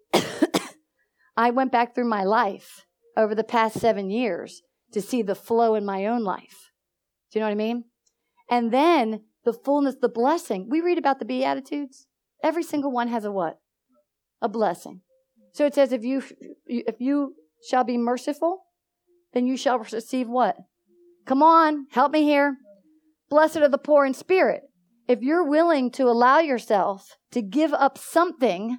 I 1.38 1.52
went 1.52 1.72
back 1.72 1.94
through 1.94 2.10
my 2.10 2.24
life 2.24 2.86
over 3.16 3.36
the 3.36 3.44
past 3.44 3.80
seven 3.80 4.10
years 4.10 4.62
to 4.94 5.02
see 5.02 5.22
the 5.22 5.36
flow 5.36 5.76
in 5.76 5.86
my 5.86 6.06
own 6.06 6.24
life. 6.24 6.72
Do 7.32 7.40
you 7.40 7.42
know 7.42 7.48
what 7.48 7.52
I 7.52 7.56
mean? 7.56 7.84
And 8.50 8.72
then 8.72 9.24
the 9.44 9.54
fullness, 9.54 9.96
the 10.02 10.10
blessing. 10.10 10.68
We 10.70 10.82
read 10.82 10.98
about 10.98 11.20
the 11.20 11.26
Beatitudes. 11.26 12.08
Every 12.44 12.64
single 12.64 12.92
one 12.92 13.10
has 13.10 13.26
a 13.26 13.32
what? 13.32 13.60
A 14.42 14.50
blessing. 14.50 15.02
So 15.54 15.66
it 15.66 15.74
says, 15.74 15.92
if 15.92 16.04
you 16.04 16.22
if 16.68 16.96
you 17.00 17.34
shall 17.68 17.84
be 17.84 17.98
merciful, 17.98 18.66
then 19.34 19.48
you 19.48 19.58
shall 19.58 19.80
receive 19.80 20.28
what? 20.28 20.58
Come 21.26 21.42
on, 21.42 21.88
help 21.92 22.12
me 22.12 22.24
here. 22.24 22.58
Blessed 23.30 23.58
are 23.58 23.70
the 23.70 23.78
poor 23.78 24.06
in 24.06 24.14
spirit. 24.14 24.64
If 25.08 25.22
you're 25.22 25.48
willing 25.48 25.90
to 25.92 26.04
allow 26.04 26.40
yourself 26.40 27.18
to 27.32 27.42
give 27.42 27.74
up 27.74 27.98
something, 27.98 28.78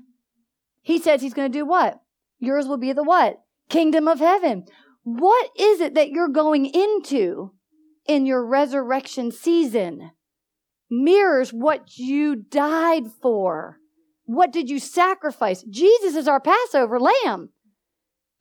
he 0.82 0.98
says 0.98 1.20
he's 1.20 1.34
going 1.34 1.50
to 1.50 1.58
do 1.58 1.66
what? 1.66 2.00
Yours 2.38 2.66
will 2.66 2.78
be 2.78 2.92
the 2.92 3.02
what? 3.02 3.40
Kingdom 3.68 4.06
of 4.08 4.20
heaven. 4.20 4.64
What 5.02 5.50
is 5.58 5.80
it 5.80 5.94
that 5.94 6.10
you're 6.10 6.28
going 6.28 6.66
into 6.66 7.52
in 8.06 8.24
your 8.24 8.44
resurrection 8.46 9.32
season? 9.32 10.12
Mirrors 10.90 11.50
what 11.50 11.96
you 11.98 12.36
died 12.36 13.06
for. 13.20 13.78
What 14.28 14.52
did 14.52 14.68
you 14.68 14.78
sacrifice? 14.78 15.62
Jesus 15.62 16.14
is 16.14 16.28
our 16.28 16.38
Passover 16.38 17.00
lamb. 17.00 17.48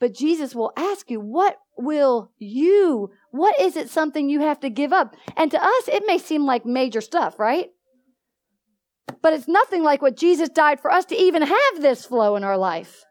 But 0.02 0.14
Jesus 0.14 0.54
will 0.54 0.74
ask 0.76 1.10
you, 1.10 1.22
what 1.22 1.56
will 1.78 2.30
you, 2.38 3.12
what 3.32 3.58
is 3.58 3.78
it 3.78 3.90
something 3.90 4.28
you 4.28 4.42
have 4.42 4.60
to 4.60 4.70
give 4.70 4.92
up? 4.92 5.16
And 5.38 5.50
to 5.50 5.64
us, 5.64 5.88
it 5.88 6.04
may 6.06 6.18
seem 6.18 6.46
like 6.46 6.66
major 6.66 7.00
stuff, 7.00 7.40
right? 7.40 7.70
But 9.22 9.32
it's 9.32 9.48
nothing 9.48 9.82
like 9.82 10.02
what 10.02 10.18
Jesus 10.18 10.50
died 10.50 10.82
for 10.82 10.92
us 10.92 11.06
to 11.06 11.16
even 11.16 11.42
have 11.42 11.80
this 11.80 12.06
flow 12.06 12.36
in 12.36 12.44
our 12.44 12.58
life. 12.58 13.06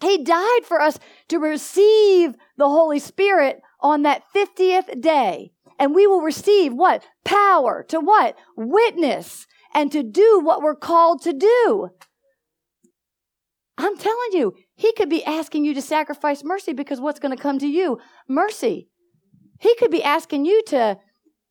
He 0.00 0.22
died 0.22 0.60
for 0.62 0.80
us 0.80 1.00
to 1.26 1.40
receive 1.40 2.36
the 2.56 2.68
Holy 2.68 3.00
Spirit 3.00 3.60
on 3.80 4.02
that 4.02 4.22
50th 4.32 5.00
day. 5.00 5.50
And 5.76 5.92
we 5.92 6.06
will 6.06 6.20
receive 6.22 6.72
what? 6.72 7.02
Power 7.24 7.84
to 7.88 7.98
what? 7.98 8.36
Witness 8.56 9.48
and 9.76 9.92
to 9.92 10.02
do 10.02 10.40
what 10.42 10.62
we're 10.62 10.74
called 10.74 11.20
to 11.22 11.34
do. 11.34 11.90
I'm 13.76 13.98
telling 13.98 14.32
you, 14.32 14.54
he 14.74 14.90
could 14.94 15.10
be 15.10 15.22
asking 15.22 15.66
you 15.66 15.74
to 15.74 15.82
sacrifice 15.82 16.42
mercy 16.42 16.72
because 16.72 16.98
what's 16.98 17.20
going 17.20 17.36
to 17.36 17.42
come 17.42 17.58
to 17.58 17.68
you? 17.68 17.98
Mercy. 18.26 18.88
He 19.60 19.76
could 19.76 19.90
be 19.90 20.02
asking 20.02 20.46
you 20.46 20.62
to. 20.68 20.98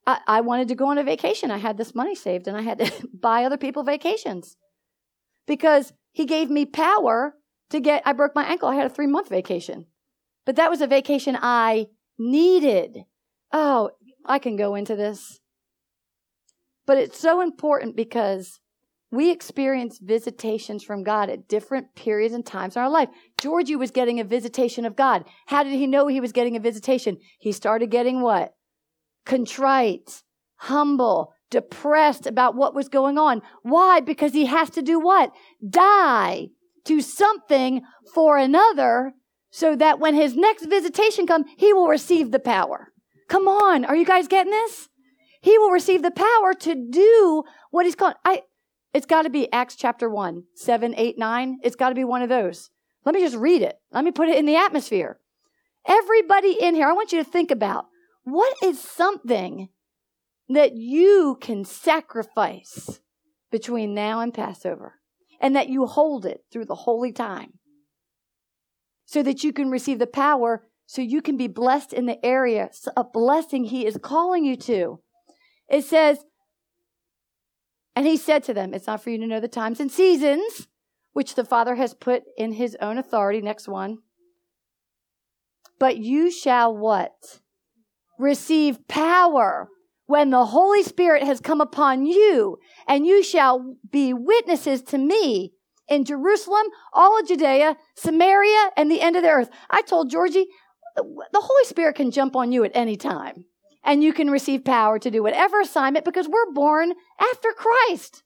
I, 0.08 0.20
I, 0.28 0.42
wanted 0.42 0.68
to 0.70 0.76
go 0.76 0.88
on 0.88 0.98
a 0.98 1.04
vacation. 1.04 1.52
I 1.52 1.58
had 1.58 1.78
this 1.78 1.96
money 1.96 2.16
saved 2.16 2.48
and 2.48 2.58
I 2.58 2.62
had 2.62 2.80
to 2.80 3.08
buy 3.14 3.44
other 3.44 3.58
people 3.58 3.84
vacations 3.84 4.58
because 5.48 5.94
he 6.12 6.26
gave 6.26 6.50
me 6.50 6.66
power 6.66 7.36
to 7.70 7.80
get. 7.80 8.02
I 8.06 8.14
broke 8.14 8.34
my 8.34 8.44
ankle. 8.44 8.70
I 8.70 8.76
had 8.76 8.88
a 8.88 8.94
three 8.94 9.08
month 9.08 9.30
vacation, 9.30 9.86
but 10.48 10.56
that 10.56 10.72
was 10.72 10.82
a 10.82 10.88
vacation 10.88 11.38
I 11.40 11.88
needed. 12.18 13.04
Oh, 13.54 13.92
I 14.26 14.40
can 14.40 14.56
go 14.56 14.74
into 14.74 14.96
this. 14.96 15.40
But 16.86 16.98
it's 16.98 17.20
so 17.20 17.42
important 17.42 17.96
because 17.96 18.60
we 19.12 19.32
experience 19.32 20.00
visitations 20.00 20.84
from 20.84 21.04
God 21.04 21.30
at 21.30 21.48
different 21.48 21.96
periods 21.96 22.34
and 22.34 22.46
times 22.46 22.76
in 22.76 22.82
our 22.82 22.90
life. 22.90 23.10
Georgie 23.40 23.76
was 23.76 23.92
getting 23.92 24.20
a 24.20 24.26
visitation 24.26 24.86
of 24.86 24.96
God. 24.96 25.26
How 25.48 25.64
did 25.64 25.74
he 25.74 25.88
know 25.88 26.08
he 26.08 26.20
was 26.20 26.32
getting 26.32 26.56
a 26.56 26.60
visitation? 26.60 27.18
He 27.40 27.52
started 27.52 27.92
getting 27.92 28.22
what? 28.22 28.54
Contrite, 29.26 30.24
humble, 30.58 31.34
depressed 31.50 32.28
about 32.28 32.56
what 32.56 32.76
was 32.76 32.90
going 32.90 33.18
on. 33.18 33.42
Why? 33.64 34.00
Because 34.00 34.34
he 34.34 34.46
has 34.46 34.70
to 34.72 34.82
do 34.82 35.00
what? 35.00 35.32
Die 35.68 36.48
to 36.86 37.02
something 37.02 37.82
for 38.14 38.38
another 38.38 39.14
so 39.50 39.76
that 39.76 40.00
when 40.00 40.16
his 40.16 40.36
next 40.36 40.66
visitation 40.66 41.26
comes, 41.26 41.46
he 41.58 41.72
will 41.74 41.88
receive 41.88 42.32
the 42.32 42.40
power. 42.40 42.92
Come 43.30 43.48
on. 43.48 43.86
Are 43.86 43.96
you 43.96 44.06
guys 44.06 44.28
getting 44.28 44.52
this? 44.52 44.90
He 45.46 45.60
will 45.60 45.70
receive 45.70 46.02
the 46.02 46.10
power 46.10 46.56
to 46.62 46.74
do 46.90 47.44
what 47.70 47.86
he's 47.86 47.94
called. 47.94 48.16
I, 48.26 48.42
it's 48.96 49.06
got 49.06 49.22
to 49.22 49.30
be 49.30 49.52
Acts 49.54 49.76
chapter 49.76 50.10
1, 50.10 50.44
7, 50.56 50.96
8, 50.98 51.20
9. 51.20 51.60
It's 51.62 51.76
got 51.76 51.90
to 51.90 51.96
be 51.96 52.04
one 52.04 52.24
of 52.24 52.30
those. 52.30 52.72
Let 53.06 53.14
me 53.14 53.22
just 53.22 53.36
read 53.36 53.62
it. 53.62 53.76
Let 53.92 54.04
me 54.04 54.10
put 54.10 54.28
it 54.28 54.40
in 54.40 54.48
the 54.48 54.56
atmosphere. 54.56 55.20
Everybody 55.88 56.58
in 56.60 56.74
here, 56.74 56.88
I 56.88 56.94
want 56.94 57.12
you 57.12 57.24
to 57.24 57.30
think 57.30 57.52
about 57.52 57.86
what 58.24 58.58
is 58.64 58.82
something 58.82 59.70
that 60.50 60.76
you 60.78 61.38
can 61.40 61.64
sacrifice 61.64 63.00
between 63.52 63.94
now 63.94 64.22
and 64.22 64.34
Passover 64.34 64.96
and 65.40 65.56
that 65.56 65.70
you 65.70 65.86
hold 65.86 66.26
it 66.26 66.42
through 66.52 66.66
the 66.66 66.74
holy 66.74 67.12
time 67.12 67.60
so 69.06 69.22
that 69.22 69.44
you 69.44 69.54
can 69.54 69.70
receive 69.70 70.00
the 70.00 70.08
power 70.08 70.64
so 70.88 71.04
you 71.04 71.22
can 71.22 71.38
be 71.38 71.48
blessed 71.48 71.94
in 71.94 72.08
the 72.08 72.24
area, 72.26 72.72
a 72.98 73.04
blessing 73.04 73.66
he 73.66 73.86
is 73.86 74.00
calling 74.02 74.44
you 74.44 74.56
to. 74.56 75.02
It 75.70 75.84
says, 75.84 76.20
and 77.96 78.06
he 78.06 78.18
said 78.18 78.44
to 78.44 78.54
them, 78.54 78.74
It's 78.74 78.88
not 78.88 79.02
for 79.02 79.10
you 79.10 79.18
to 79.20 79.28
know 79.28 79.40
the 79.40 79.48
times 79.48 79.80
and 79.80 79.92
seasons 79.92 80.68
which 81.14 81.36
the 81.36 81.46
Father 81.46 81.76
has 81.76 81.94
put 81.94 82.24
in 82.38 82.54
his 82.54 82.76
own 82.82 82.98
authority. 82.98 83.42
Next 83.42 83.68
one. 83.68 84.00
But 85.80 85.98
you 85.98 86.30
shall 86.30 86.76
what? 86.76 87.40
Receive 88.20 88.88
power 88.88 89.70
when 90.08 90.30
the 90.30 90.46
Holy 90.46 90.84
Spirit 90.84 91.24
has 91.24 91.40
come 91.40 91.62
upon 91.62 92.06
you, 92.06 92.58
and 92.88 93.08
you 93.08 93.24
shall 93.24 93.76
be 93.90 94.14
witnesses 94.14 94.82
to 94.84 94.98
me 94.98 95.54
in 95.88 96.06
Jerusalem, 96.06 96.68
all 96.94 97.20
of 97.20 97.28
Judea, 97.28 97.78
Samaria, 97.96 98.72
and 98.78 98.92
the 98.92 99.02
end 99.02 99.16
of 99.16 99.24
the 99.24 99.30
earth. 99.30 99.50
I 99.70 99.82
told 99.82 100.12
Georgie, 100.12 100.48
the 100.96 101.42
Holy 101.42 101.66
Spirit 101.66 101.96
can 101.96 102.12
jump 102.12 102.36
on 102.36 102.52
you 102.52 102.64
at 102.64 102.72
any 102.76 102.96
time 102.96 103.46
and 103.86 104.04
you 104.04 104.12
can 104.12 104.30
receive 104.30 104.66
power 104.66 104.98
to 105.00 105.12
do 105.12 105.24
whatever 105.24 105.62
assignment 105.62 106.04
because 106.04 106.28
we're 106.28 106.52
born 106.52 106.94
after 107.20 107.50
Christ. 107.56 108.24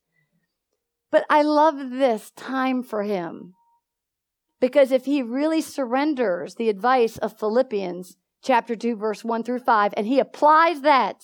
But 1.12 1.26
I 1.30 1.42
love 1.42 1.92
this 1.92 2.32
time 2.32 2.82
for 2.82 3.04
him 3.04 3.54
because 4.60 4.92
if 4.92 5.06
he 5.06 5.22
really 5.22 5.62
surrenders 5.62 6.56
the 6.56 6.70
advice 6.70 7.18
of 7.18 7.38
Philippians 7.38 8.16
chapter 8.42 8.76
2 8.76 8.96
verse 8.96 9.24
1 9.24 9.44
through 9.44 9.60
5 9.60 9.94
and 9.98 10.08
he 10.08 10.20
applies 10.20 10.82
that 10.82 11.22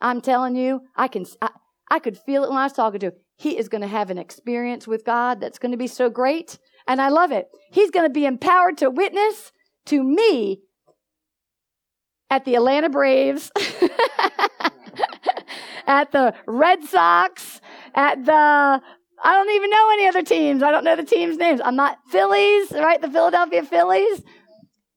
I'm 0.00 0.20
telling 0.20 0.54
you 0.54 0.82
I 0.94 1.08
can 1.08 1.24
I, 1.40 1.50
I 1.90 1.98
could 1.98 2.18
feel 2.18 2.44
it 2.44 2.50
when 2.50 2.58
I 2.58 2.64
was 2.64 2.74
talking 2.74 3.00
to 3.00 3.06
him 3.06 3.12
he 3.38 3.56
is 3.56 3.68
going 3.68 3.82
to 3.82 3.88
have 3.88 4.10
an 4.10 4.18
experience 4.18 4.86
with 4.86 5.04
God 5.04 5.40
that's 5.40 5.58
going 5.58 5.72
to 5.72 5.78
be 5.78 5.86
so 5.86 6.10
great 6.10 6.58
and 6.86 7.00
I 7.00 7.08
love 7.08 7.32
it 7.32 7.48
he's 7.70 7.90
going 7.90 8.06
to 8.06 8.12
be 8.12 8.26
empowered 8.26 8.76
to 8.78 8.90
witness 8.90 9.52
to 9.86 10.02
me 10.02 10.60
at 12.30 12.44
the 12.44 12.54
Atlanta 12.54 12.88
Braves, 12.88 13.50
at 15.86 16.10
the 16.12 16.34
Red 16.46 16.84
Sox, 16.84 17.60
at 17.94 18.24
the 18.24 18.32
I 19.22 19.32
don't 19.32 19.50
even 19.50 19.70
know 19.70 19.90
any 19.92 20.08
other 20.08 20.22
teams. 20.22 20.62
I 20.62 20.70
don't 20.70 20.84
know 20.84 20.96
the 20.96 21.02
teams' 21.02 21.38
names. 21.38 21.60
I'm 21.64 21.76
not 21.76 21.98
Phillies, 22.10 22.70
right? 22.72 23.00
The 23.00 23.10
Philadelphia 23.10 23.62
Phillies. 23.62 24.22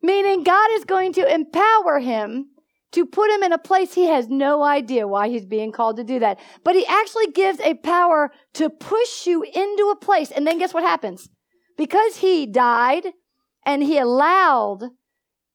Meaning 0.02 0.44
God 0.44 0.70
is 0.74 0.84
going 0.86 1.14
to 1.14 1.34
empower 1.34 2.00
him 2.00 2.50
to 2.92 3.06
put 3.06 3.30
him 3.32 3.44
in 3.44 3.54
a 3.54 3.58
place 3.58 3.94
he 3.94 4.06
has 4.06 4.28
no 4.28 4.64
idea 4.64 5.08
why 5.08 5.30
he's 5.30 5.46
being 5.46 5.72
called 5.72 5.98
to 5.98 6.04
do 6.04 6.20
that. 6.20 6.40
But 6.64 6.76
he 6.76 6.86
actually 6.86 7.28
gives 7.28 7.60
a 7.60 7.76
power 7.76 8.32
to 8.54 8.70
push 8.70 9.28
you 9.28 9.44
into 9.44 9.90
a 9.92 9.96
place. 9.96 10.32
And 10.32 10.46
then 10.46 10.58
guess 10.58 10.74
what 10.74 10.84
happens? 10.84 11.30
Because 11.78 12.18
he 12.18 12.46
died 12.46 13.08
and 13.66 13.84
he 13.84 13.98
allowed 13.98 14.90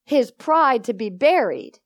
his 0.05 0.31
pride 0.31 0.85
to 0.85 0.95
be 0.95 1.11
buried. 1.11 1.79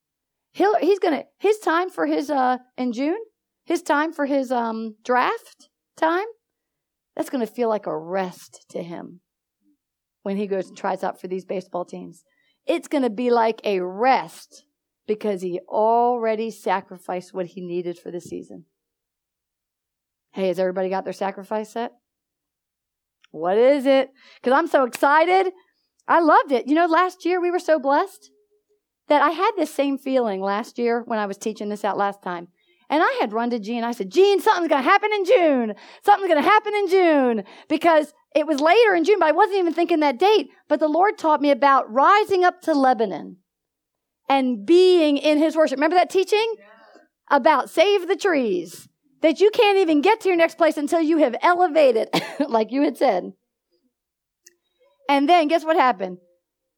He'll, 0.53 0.77
he's 0.77 0.99
gonna, 0.99 1.25
his 1.39 1.59
time 1.59 1.91
for 1.91 2.07
his, 2.07 2.31
uh, 2.31 2.59
in 2.77 2.93
June, 2.93 3.19
his 3.65 3.83
time 3.83 4.13
for 4.13 4.27
his, 4.27 4.51
um, 4.51 4.97
draft 5.05 5.69
time, 5.97 6.27
that's 7.17 7.31
gonna 7.31 7.47
feel 7.47 7.69
like 7.69 7.87
a 7.87 7.97
rest 7.97 8.65
to 8.71 8.83
him 8.83 9.21
when 10.23 10.37
he 10.37 10.47
goes 10.47 10.69
and 10.69 10.77
tries 10.77 11.05
out 11.05 11.21
for 11.21 11.29
these 11.29 11.45
baseball 11.45 11.85
teams. 11.85 12.25
It's 12.67 12.89
gonna 12.89 13.11
be 13.11 13.31
like 13.31 13.61
a 13.65 13.81
rest 13.81 14.65
because 15.07 15.43
he 15.43 15.61
already 15.69 16.51
sacrificed 16.51 17.33
what 17.33 17.47
he 17.47 17.61
needed 17.61 17.99
for 17.99 18.11
the 18.11 18.21
season. 18.21 18.67
Hey, 20.33 20.49
has 20.49 20.59
everybody 20.59 20.89
got 20.91 21.05
their 21.05 21.13
sacrifice 21.13 21.73
set? 21.73 21.93
What 23.31 23.59
is 23.59 23.87
it? 23.87 24.11
Because 24.41 24.57
I'm 24.57 24.67
so 24.69 24.85
excited. 24.85 25.53
I 26.09 26.21
loved 26.21 26.53
it. 26.53 26.67
You 26.67 26.75
know, 26.75 26.87
last 26.87 27.25
year 27.25 27.41
we 27.41 27.51
were 27.51 27.59
so 27.59 27.79
blessed 27.79 28.31
that 29.09 29.23
I 29.23 29.31
had 29.31 29.53
this 29.57 29.73
same 29.73 29.99
feeling 29.99 30.41
last 30.41 30.79
year 30.79 31.03
when 31.05 31.19
I 31.19 31.27
was 31.27 31.37
teaching 31.37 31.69
this 31.69 31.85
out 31.85 31.99
last 31.99 32.23
time. 32.23 32.49
And 32.91 33.03
I 33.03 33.19
had 33.21 33.35
run 33.35 33.51
to 33.51 33.59
Jean. 33.59 33.85
I 33.85 33.93
said, 33.93 34.11
Jean, 34.11 34.41
something's 34.41 34.69
going 34.69 34.83
to 34.83 34.91
happen 34.91 35.11
in 35.13 35.25
June. 35.27 35.75
Something's 36.03 36.33
going 36.33 36.43
to 36.43 36.51
happen 36.51 36.75
in 36.75 36.89
June 36.89 37.45
because 37.69 38.15
it 38.35 38.47
was 38.47 38.61
later 38.61 38.95
in 38.95 39.05
June, 39.05 39.19
but 39.19 39.29
I 39.29 39.33
wasn't 39.33 39.59
even 39.59 39.75
thinking 39.75 40.01
that 40.01 40.19
date. 40.19 40.49
But 40.69 40.81
the 40.81 40.89
Lord 40.89 41.19
taught 41.19 41.43
me 41.43 41.51
about 41.51 41.93
rising 41.93 42.45
up 42.45 42.63
to 42.63 42.73
Lebanon 42.73 43.37
and 44.29 44.65
being 44.65 45.19
in 45.19 45.39
his 45.39 45.55
worship. 45.55 45.77
Remember 45.77 45.97
that 45.97 46.11
teaching? 46.11 46.55
About 47.31 47.69
save 47.69 48.09
the 48.09 48.17
trees. 48.17 48.89
That 49.21 49.41
you 49.41 49.51
can't 49.51 49.79
even 49.79 50.01
get 50.01 50.21
to 50.21 50.29
your 50.29 50.37
next 50.37 50.57
place 50.57 50.77
until 50.77 51.01
you 51.01 51.19
have 51.19 51.37
elevated, 51.43 52.09
like 52.49 52.71
you 52.71 52.83
had 52.83 52.97
said. 52.97 53.33
And 55.09 55.29
then 55.29 55.49
guess 55.49 55.65
what 55.65 55.77
happened? 55.77 56.19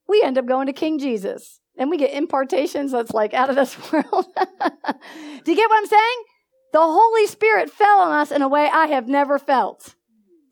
We 0.08 0.22
end 0.22 0.38
up 0.38 0.46
going 0.46 0.66
to 0.66 0.72
King 0.72 0.98
Jesus. 0.98 1.60
And 1.76 1.90
we 1.90 1.96
get 1.96 2.12
impartations 2.12 2.92
that's 2.92 3.12
like 3.12 3.34
out 3.34 3.50
of 3.50 3.56
this 3.56 3.76
world. 3.92 4.26
Do 4.34 5.50
you 5.50 5.56
get 5.56 5.70
what 5.70 5.78
I'm 5.78 5.86
saying? 5.86 6.24
The 6.72 6.80
Holy 6.80 7.26
Spirit 7.26 7.70
fell 7.70 8.00
on 8.00 8.12
us 8.12 8.30
in 8.30 8.42
a 8.42 8.48
way 8.48 8.68
I 8.72 8.86
have 8.86 9.08
never 9.08 9.38
felt. 9.38 9.94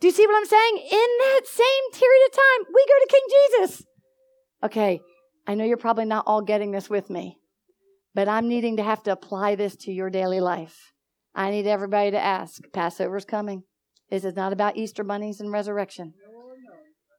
Do 0.00 0.06
you 0.06 0.12
see 0.12 0.26
what 0.26 0.36
I'm 0.36 0.46
saying? 0.46 0.78
In 0.78 1.08
that 1.20 1.42
same 1.44 1.92
period 1.92 2.22
of 2.26 2.32
time, 2.32 2.72
we 2.74 2.86
go 2.86 2.94
to 3.00 3.08
King 3.10 3.20
Jesus. 3.30 3.86
Okay, 4.62 5.00
I 5.46 5.54
know 5.54 5.64
you're 5.64 5.76
probably 5.76 6.04
not 6.04 6.24
all 6.26 6.42
getting 6.42 6.72
this 6.72 6.88
with 6.88 7.10
me, 7.10 7.38
but 8.14 8.28
I'm 8.28 8.48
needing 8.48 8.76
to 8.76 8.82
have 8.82 9.02
to 9.04 9.12
apply 9.12 9.54
this 9.54 9.76
to 9.76 9.92
your 9.92 10.10
daily 10.10 10.40
life. 10.40 10.92
I 11.34 11.50
need 11.50 11.66
everybody 11.66 12.10
to 12.12 12.18
ask 12.18 12.62
Passover's 12.72 13.24
coming. 13.24 13.64
This 14.10 14.24
is 14.24 14.34
not 14.34 14.52
about 14.52 14.76
Easter 14.76 15.04
bunnies 15.04 15.40
and 15.40 15.52
resurrection. 15.52 16.14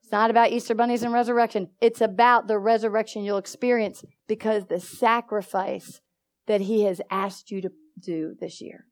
It's 0.10 0.12
not 0.12 0.32
about 0.32 0.50
Easter 0.50 0.74
bunnies 0.74 1.04
and 1.04 1.14
resurrection. 1.14 1.70
It's 1.80 2.02
about 2.02 2.48
the 2.48 2.58
resurrection 2.58 3.24
you'll 3.24 3.38
experience 3.38 4.04
because 4.28 4.66
the 4.66 4.80
sacrifice 4.80 6.02
that 6.48 6.62
He 6.62 6.86
has 6.86 7.00
asked 7.12 7.52
you 7.52 7.62
to 7.62 7.70
do 8.00 8.34
this 8.40 8.60
year. 8.60 8.86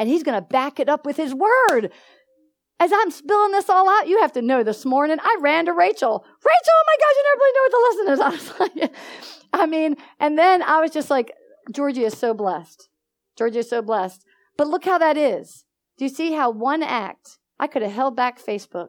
And 0.00 0.08
He's 0.08 0.24
going 0.24 0.34
to 0.34 0.44
back 0.44 0.80
it 0.80 0.88
up 0.88 1.06
with 1.06 1.16
His 1.16 1.32
word. 1.32 1.92
As 2.80 2.90
I'm 2.92 3.12
spilling 3.12 3.52
this 3.52 3.70
all 3.70 3.88
out, 3.88 4.08
you 4.08 4.20
have 4.20 4.32
to 4.32 4.42
know 4.42 4.64
this 4.64 4.84
morning, 4.84 5.18
I 5.22 5.36
ran 5.40 5.66
to 5.66 5.72
Rachel. 5.72 6.24
Rachel, 6.24 6.72
oh 6.72 6.84
my 6.88 6.96
gosh, 6.98 7.14
you 7.14 7.24
never 7.28 7.38
really 7.38 7.54
know 7.54 7.62
what 7.62 7.72
the 7.72 7.84
lesson 7.86 8.12
is. 8.12 8.20
I 8.20 8.66
was 8.66 8.82
like, 8.82 8.92
I 9.52 9.66
mean, 9.66 9.94
and 10.18 10.36
then 10.36 10.64
I 10.64 10.80
was 10.80 10.90
just 10.90 11.08
like, 11.08 11.30
Georgie 11.72 12.02
is 12.02 12.18
so 12.18 12.34
blessed. 12.34 12.88
Georgie 13.36 13.60
is 13.60 13.70
so 13.70 13.80
blessed. 13.80 14.24
But 14.56 14.66
look 14.66 14.84
how 14.84 14.98
that 14.98 15.16
is. 15.16 15.66
Do 15.98 16.04
you 16.04 16.08
see 16.08 16.32
how 16.32 16.50
one 16.50 16.82
act, 16.82 17.38
I 17.60 17.68
could 17.68 17.82
have 17.82 17.92
held 17.92 18.16
back 18.16 18.44
Facebook. 18.44 18.88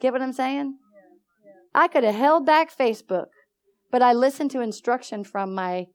Get 0.00 0.12
what 0.12 0.22
I'm 0.22 0.32
saying? 0.32 0.78
I 1.74 1.88
could 1.88 2.04
have 2.04 2.14
held 2.14 2.46
back 2.46 2.76
Facebook, 2.76 3.26
but 3.90 4.02
I 4.02 4.12
listened 4.12 4.50
to 4.52 4.60
instruction 4.60 5.24
from 5.24 5.54
my 5.54 5.86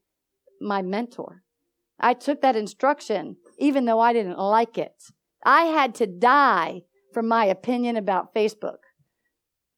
my 0.61 0.81
mentor. 0.81 1.43
I 1.99 2.13
took 2.13 2.41
that 2.41 2.55
instruction 2.55 3.37
even 3.57 3.85
though 3.85 3.99
I 3.99 4.13
didn't 4.13 4.39
like 4.39 4.77
it. 4.77 4.93
I 5.45 5.63
had 5.63 5.93
to 5.95 6.07
die 6.07 6.81
from 7.13 7.27
my 7.27 7.45
opinion 7.45 7.97
about 7.97 8.33
Facebook. 8.33 8.77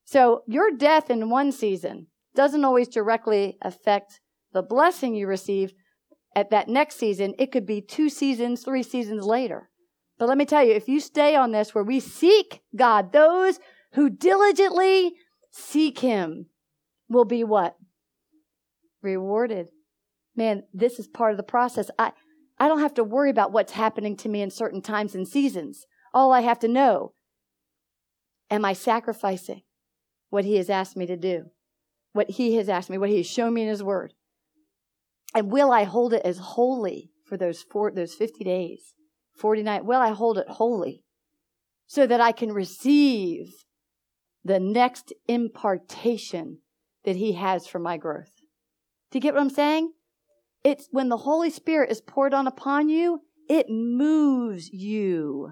So 0.06 0.44
your 0.48 0.72
death 0.72 1.10
in 1.10 1.30
one 1.30 1.52
season 1.52 2.08
doesn't 2.36 2.66
always 2.66 2.88
directly 2.88 3.58
affect 3.62 4.22
the 4.54 4.62
blessing 4.62 5.16
you 5.16 5.28
receive 5.28 5.74
at 6.36 6.52
that 6.52 6.68
next 6.68 6.98
season. 6.98 7.34
It 7.40 7.52
could 7.52 7.66
be 7.66 7.82
two 7.82 8.10
seasons, 8.10 8.64
three 8.64 8.84
seasons 8.84 9.26
later. 9.26 9.70
But 10.18 10.30
let 10.30 10.38
me 10.38 10.46
tell 10.46 10.64
you, 10.64 10.74
if 10.74 10.88
you 10.88 11.00
stay 11.00 11.36
on 11.36 11.52
this 11.52 11.74
where 11.74 11.84
we 11.84 12.00
seek 12.00 12.62
God, 12.76 13.12
those 13.12 13.60
who 13.96 14.10
diligently 14.10 15.14
seek 15.52 16.00
him 16.00 16.48
will 17.10 17.26
be 17.26 17.44
what? 17.44 17.76
Rewarded. 19.02 19.68
Man, 20.36 20.64
this 20.74 21.00
is 21.00 21.08
part 21.08 21.32
of 21.32 21.38
the 21.38 21.44
process. 21.44 21.90
I, 21.98 22.12
I 22.60 22.68
don't 22.68 22.82
have 22.82 22.94
to 22.96 23.04
worry 23.04 23.30
about 23.30 23.54
what's 23.54 23.72
happening 23.72 24.18
to 24.18 24.30
me 24.30 24.42
in 24.42 24.52
certain 24.52 24.82
times 24.82 25.16
and 25.16 25.28
seasons. 25.28 25.86
All 26.14 26.34
I 26.34 26.42
have 26.42 26.60
to 26.60 26.68
know, 26.68 27.14
am 28.52 28.66
I 28.66 28.74
sacrificing 28.74 29.62
what 30.30 30.46
he 30.46 30.56
has 30.58 30.70
asked 30.70 30.98
me 30.98 31.06
to 31.06 31.18
do? 31.18 31.46
What 32.12 32.32
he 32.32 32.56
has 32.56 32.70
asked 32.70 32.90
me, 32.90 32.98
what 32.98 33.10
he 33.10 33.18
has 33.18 33.28
shown 33.28 33.54
me 33.54 33.64
in 33.64 33.70
his 33.70 33.84
word? 33.84 34.14
And 35.34 35.52
will 35.52 35.72
I 35.72 35.84
hold 35.84 36.14
it 36.14 36.22
as 36.26 36.38
holy 36.38 37.12
for 37.26 37.38
those 37.38 37.62
four, 37.62 37.92
those 37.92 38.14
50 38.14 38.44
days? 38.44 38.94
49, 39.38 39.86
will 39.86 40.00
I 40.00 40.12
hold 40.12 40.38
it 40.38 40.48
holy 40.48 41.04
so 41.88 42.08
that 42.08 42.22
I 42.22 42.32
can 42.32 42.52
receive 42.52 43.65
the 44.46 44.60
next 44.60 45.12
impartation 45.28 46.60
that 47.04 47.18
He 47.18 47.34
has 47.34 47.68
for 47.68 47.80
my 47.80 47.98
growth. 47.98 48.32
Do 49.12 49.18
you 49.18 49.22
get 49.22 49.34
what 49.34 49.42
I'm 49.42 49.50
saying? 49.50 49.92
It's 50.64 50.88
when 50.92 51.10
the 51.10 51.18
Holy 51.18 51.50
Spirit 51.50 51.92
is 51.92 52.00
poured 52.00 52.34
on 52.34 52.48
upon 52.48 52.88
you, 52.88 53.22
it 53.50 53.68
moves 53.70 54.70
you 54.72 55.52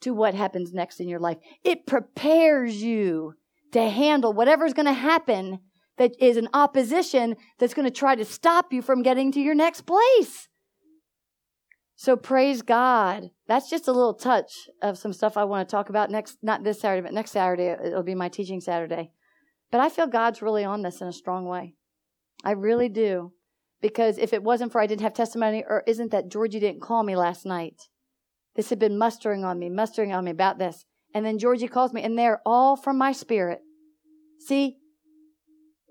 to 0.00 0.14
what 0.14 0.34
happens 0.34 0.72
next 0.72 1.00
in 1.00 1.08
your 1.08 1.18
life. 1.18 1.38
It 1.64 1.86
prepares 1.86 2.82
you 2.82 3.34
to 3.72 3.88
handle 3.88 4.32
whatever's 4.32 4.72
going 4.72 4.86
to 4.86 4.92
happen 4.92 5.58
that 5.98 6.12
is 6.20 6.36
an 6.36 6.48
opposition 6.54 7.36
that's 7.58 7.74
going 7.74 7.84
to 7.84 7.90
try 7.90 8.14
to 8.14 8.24
stop 8.24 8.72
you 8.72 8.80
from 8.80 9.02
getting 9.02 9.32
to 9.32 9.40
your 9.40 9.54
next 9.54 9.82
place. 9.82 10.48
So 12.00 12.14
praise 12.16 12.62
God. 12.62 13.30
That's 13.48 13.68
just 13.68 13.88
a 13.88 13.92
little 13.92 14.14
touch 14.14 14.68
of 14.80 14.96
some 14.96 15.12
stuff 15.12 15.36
I 15.36 15.42
want 15.42 15.68
to 15.68 15.70
talk 15.70 15.88
about 15.88 16.12
next, 16.12 16.38
not 16.42 16.62
this 16.62 16.80
Saturday, 16.80 17.02
but 17.02 17.12
next 17.12 17.32
Saturday. 17.32 17.74
It'll 17.84 18.04
be 18.04 18.14
my 18.14 18.28
teaching 18.28 18.60
Saturday. 18.60 19.10
But 19.72 19.80
I 19.80 19.88
feel 19.88 20.06
God's 20.06 20.40
really 20.40 20.62
on 20.62 20.82
this 20.82 21.00
in 21.00 21.08
a 21.08 21.12
strong 21.12 21.44
way. 21.46 21.74
I 22.44 22.52
really 22.52 22.88
do. 22.88 23.32
Because 23.82 24.16
if 24.16 24.32
it 24.32 24.44
wasn't 24.44 24.70
for 24.70 24.80
I 24.80 24.86
didn't 24.86 25.00
have 25.00 25.12
testimony, 25.12 25.64
or 25.68 25.82
isn't 25.88 26.12
that 26.12 26.30
Georgie 26.30 26.60
didn't 26.60 26.82
call 26.82 27.02
me 27.02 27.16
last 27.16 27.44
night? 27.44 27.88
This 28.54 28.70
had 28.70 28.78
been 28.78 28.96
mustering 28.96 29.44
on 29.44 29.58
me, 29.58 29.68
mustering 29.68 30.12
on 30.12 30.24
me 30.24 30.30
about 30.30 30.60
this. 30.60 30.84
And 31.12 31.26
then 31.26 31.36
Georgie 31.36 31.66
calls 31.66 31.92
me, 31.92 32.04
and 32.04 32.16
they're 32.16 32.42
all 32.46 32.76
from 32.76 32.96
my 32.96 33.10
spirit. 33.10 33.58
See, 34.38 34.76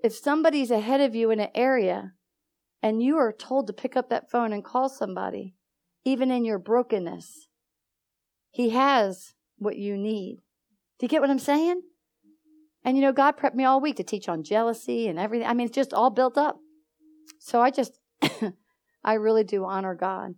if 0.02 0.16
somebody's 0.16 0.70
ahead 0.70 1.02
of 1.02 1.14
you 1.14 1.30
in 1.30 1.38
an 1.38 1.50
area 1.54 2.12
and 2.82 3.02
you 3.02 3.18
are 3.18 3.30
told 3.30 3.66
to 3.66 3.74
pick 3.74 3.94
up 3.94 4.08
that 4.08 4.30
phone 4.30 4.54
and 4.54 4.64
call 4.64 4.88
somebody, 4.88 5.54
even 6.04 6.30
in 6.30 6.44
your 6.44 6.58
brokenness. 6.58 7.48
He 8.50 8.70
has 8.70 9.34
what 9.58 9.76
you 9.76 9.96
need. 9.96 10.38
Do 10.98 11.04
you 11.04 11.08
get 11.08 11.20
what 11.20 11.30
I'm 11.30 11.38
saying? 11.38 11.82
And 12.84 12.96
you 12.96 13.02
know, 13.02 13.12
God 13.12 13.36
prepped 13.36 13.54
me 13.54 13.64
all 13.64 13.80
week 13.80 13.96
to 13.96 14.02
teach 14.02 14.28
on 14.28 14.42
jealousy 14.42 15.08
and 15.08 15.18
everything. 15.18 15.46
I 15.46 15.54
mean, 15.54 15.66
it's 15.66 15.74
just 15.74 15.92
all 15.92 16.10
built 16.10 16.38
up. 16.38 16.58
So 17.38 17.60
I 17.60 17.70
just, 17.70 17.98
I 19.04 19.14
really 19.14 19.44
do 19.44 19.64
honor 19.64 19.94
God. 19.94 20.34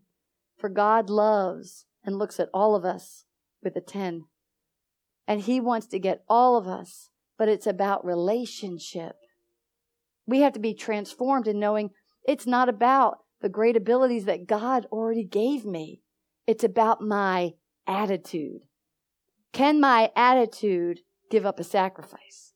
For 0.59 0.69
God 0.69 1.09
loves 1.09 1.87
and 2.05 2.19
looks 2.19 2.39
at 2.41 2.51
all 2.53 2.75
of 2.75 2.85
us 2.85 3.25
with 3.63 3.77
a 3.77 3.81
10. 3.81 4.25
And 5.27 5.41
He 5.43 5.61
wants 5.61 5.87
to 5.89 5.99
get 5.99 6.25
all 6.29 6.57
of 6.57 6.67
us, 6.67 7.11
but 7.39 7.49
it's 7.49 7.67
about 7.67 8.05
relationship. 8.05 9.17
We 10.27 10.41
have 10.41 10.53
to 10.55 10.61
be 10.61 10.75
transformed 10.75 11.47
in 11.47 11.59
knowing 11.59 11.91
it's 12.27 12.47
not 12.47 12.69
about 12.69 13.19
the 13.41 13.49
great 13.49 13.77
abilities 13.77 14.25
that 14.27 14.47
God 14.47 14.87
already 14.93 15.25
gave 15.25 15.65
me. 15.65 16.03
It's 16.47 16.65
about 16.65 17.01
my 17.01 17.55
attitude. 17.87 18.63
Can 19.53 19.81
my 19.81 20.11
attitude 20.15 21.01
give 21.31 21.47
up 21.47 21.59
a 21.59 21.65
sacrifice? 21.65 22.53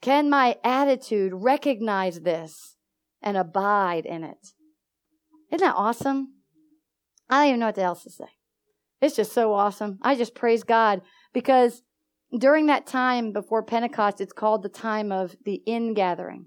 Can 0.00 0.28
my 0.28 0.56
attitude 0.62 1.32
recognize 1.34 2.20
this 2.20 2.76
and 3.22 3.36
abide 3.36 4.04
in 4.04 4.24
it? 4.24 4.52
Isn't 5.50 5.66
that 5.66 5.76
awesome? 5.76 6.34
I 7.30 7.40
don't 7.40 7.48
even 7.48 7.60
know 7.60 7.66
what 7.66 7.78
else 7.78 8.02
to 8.04 8.10
say. 8.10 8.28
It's 9.00 9.16
just 9.16 9.32
so 9.32 9.52
awesome. 9.52 9.98
I 10.02 10.14
just 10.14 10.34
praise 10.34 10.62
God 10.62 11.00
because 11.32 11.82
during 12.36 12.66
that 12.66 12.86
time 12.86 13.32
before 13.32 13.62
Pentecost, 13.62 14.20
it's 14.20 14.32
called 14.32 14.62
the 14.62 14.68
time 14.68 15.12
of 15.12 15.36
the 15.44 15.62
ingathering. 15.66 16.46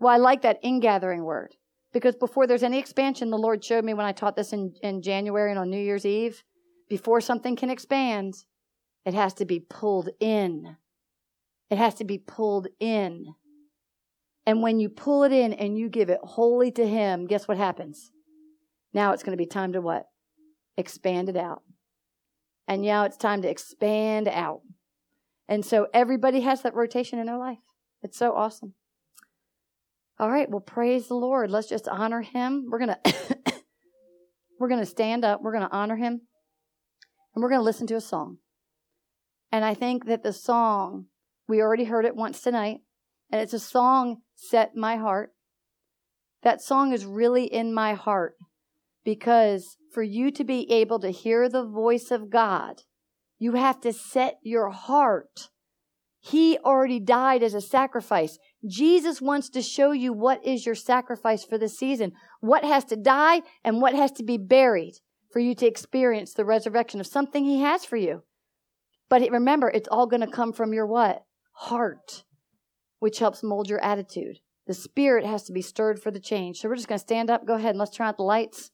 Well, 0.00 0.14
I 0.14 0.16
like 0.16 0.42
that 0.42 0.58
ingathering 0.62 1.22
word 1.22 1.54
because 1.92 2.16
before 2.16 2.46
there's 2.46 2.62
any 2.62 2.78
expansion, 2.78 3.30
the 3.30 3.38
Lord 3.38 3.64
showed 3.64 3.84
me 3.84 3.94
when 3.94 4.06
I 4.06 4.12
taught 4.12 4.36
this 4.36 4.52
in, 4.52 4.74
in 4.82 5.02
January 5.02 5.50
and 5.50 5.58
on 5.58 5.70
New 5.70 5.80
Year's 5.80 6.06
Eve, 6.06 6.42
before 6.88 7.20
something 7.20 7.56
can 7.56 7.70
expand, 7.70 8.34
it 9.04 9.14
has 9.14 9.34
to 9.34 9.44
be 9.44 9.60
pulled 9.60 10.10
in. 10.20 10.76
It 11.70 11.78
has 11.78 11.94
to 11.94 12.04
be 12.04 12.18
pulled 12.18 12.68
in. 12.80 13.34
And 14.46 14.62
when 14.62 14.80
you 14.80 14.88
pull 14.88 15.22
it 15.22 15.32
in 15.32 15.52
and 15.52 15.78
you 15.78 15.88
give 15.88 16.10
it 16.10 16.20
wholly 16.22 16.70
to 16.72 16.86
Him, 16.86 17.26
guess 17.26 17.46
what 17.46 17.56
happens? 17.56 18.10
Now 18.92 19.12
it's 19.12 19.22
going 19.22 19.36
to 19.36 19.42
be 19.42 19.46
time 19.46 19.72
to 19.72 19.80
what? 19.80 20.06
Expand 20.76 21.28
it 21.28 21.36
out. 21.36 21.62
And 22.68 22.82
now 22.82 23.04
it's 23.04 23.16
time 23.16 23.42
to 23.42 23.48
expand 23.48 24.28
out. 24.28 24.60
And 25.48 25.64
so 25.64 25.88
everybody 25.92 26.40
has 26.40 26.62
that 26.62 26.74
rotation 26.74 27.18
in 27.18 27.26
their 27.26 27.38
life. 27.38 27.58
It's 28.02 28.18
so 28.18 28.34
awesome. 28.34 28.74
All 30.22 30.30
right, 30.30 30.48
well, 30.48 30.60
praise 30.60 31.08
the 31.08 31.16
Lord. 31.16 31.50
Let's 31.50 31.68
just 31.68 31.88
honor 31.88 32.20
him. 32.20 32.66
We're 32.70 32.78
gonna 32.78 33.00
we're 34.60 34.68
gonna 34.68 34.86
stand 34.86 35.24
up, 35.24 35.42
we're 35.42 35.52
gonna 35.52 35.68
honor 35.72 35.96
him, 35.96 36.20
and 37.34 37.42
we're 37.42 37.48
gonna 37.48 37.64
listen 37.64 37.88
to 37.88 37.96
a 37.96 38.00
song. 38.00 38.38
And 39.50 39.64
I 39.64 39.74
think 39.74 40.06
that 40.06 40.22
the 40.22 40.32
song, 40.32 41.06
we 41.48 41.60
already 41.60 41.86
heard 41.86 42.04
it 42.04 42.14
once 42.14 42.40
tonight, 42.40 42.82
and 43.32 43.40
it's 43.40 43.52
a 43.52 43.58
song 43.58 44.18
set 44.36 44.76
my 44.76 44.94
heart. 44.94 45.30
That 46.44 46.62
song 46.62 46.92
is 46.92 47.04
really 47.04 47.46
in 47.46 47.74
my 47.74 47.94
heart 47.94 48.36
Because 49.04 49.76
for 49.92 50.04
you 50.04 50.30
to 50.30 50.44
be 50.44 50.70
able 50.70 51.00
to 51.00 51.10
hear 51.10 51.48
the 51.48 51.66
voice 51.66 52.12
of 52.12 52.30
God, 52.30 52.82
you 53.40 53.54
have 53.54 53.80
to 53.80 53.92
set 53.92 54.36
your 54.44 54.70
heart. 54.70 55.48
He 56.24 56.56
already 56.58 57.00
died 57.00 57.42
as 57.42 57.52
a 57.52 57.60
sacrifice. 57.60 58.38
Jesus 58.64 59.20
wants 59.20 59.50
to 59.50 59.60
show 59.60 59.90
you 59.90 60.12
what 60.12 60.44
is 60.46 60.64
your 60.64 60.76
sacrifice 60.76 61.44
for 61.44 61.58
the 61.58 61.68
season, 61.68 62.12
what 62.40 62.64
has 62.64 62.84
to 62.86 62.96
die 62.96 63.42
and 63.64 63.82
what 63.82 63.96
has 63.96 64.12
to 64.12 64.22
be 64.22 64.38
buried 64.38 64.94
for 65.32 65.40
you 65.40 65.56
to 65.56 65.66
experience 65.66 66.32
the 66.32 66.44
resurrection 66.44 67.00
of 67.00 67.08
something 67.08 67.44
he 67.44 67.60
has 67.62 67.84
for 67.84 67.96
you. 67.96 68.22
But 69.08 69.28
remember, 69.32 69.68
it's 69.68 69.88
all 69.88 70.06
going 70.06 70.20
to 70.20 70.28
come 70.28 70.52
from 70.52 70.72
your 70.72 70.86
what? 70.86 71.24
Heart, 71.54 72.22
which 73.00 73.18
helps 73.18 73.42
mold 73.42 73.68
your 73.68 73.82
attitude. 73.84 74.38
The 74.68 74.74
spirit 74.74 75.26
has 75.26 75.42
to 75.44 75.52
be 75.52 75.60
stirred 75.60 76.00
for 76.00 76.12
the 76.12 76.20
change. 76.20 76.58
So 76.58 76.68
we're 76.68 76.76
just 76.76 76.86
going 76.86 77.00
to 77.00 77.02
stand 77.04 77.30
up. 77.30 77.44
Go 77.44 77.54
ahead 77.54 77.70
and 77.70 77.80
let's 77.80 77.96
turn 77.96 78.06
out 78.06 78.16
the 78.16 78.22
lights. 78.22 78.70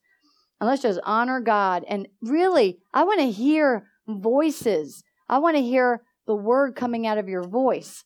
And 0.60 0.68
let's 0.68 0.82
just 0.82 1.00
honor 1.02 1.40
God. 1.40 1.84
And 1.88 2.08
really, 2.20 2.78
I 2.92 3.04
want 3.04 3.20
to 3.20 3.30
hear 3.30 3.86
voices. 4.06 5.02
I 5.30 5.38
want 5.38 5.56
to 5.56 5.62
hear 5.62 6.02
the 6.28 6.36
word 6.36 6.76
coming 6.76 7.06
out 7.06 7.16
of 7.16 7.26
your 7.26 7.42
voice. 7.42 8.04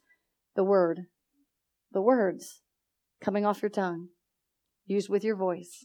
The 0.54 0.62
word. 0.62 1.00
The 1.90 2.00
words 2.00 2.62
coming 3.20 3.44
off 3.44 3.60
your 3.60 3.68
tongue. 3.68 4.08
Used 4.86 5.10
with 5.10 5.24
your 5.24 5.36
voice. 5.36 5.84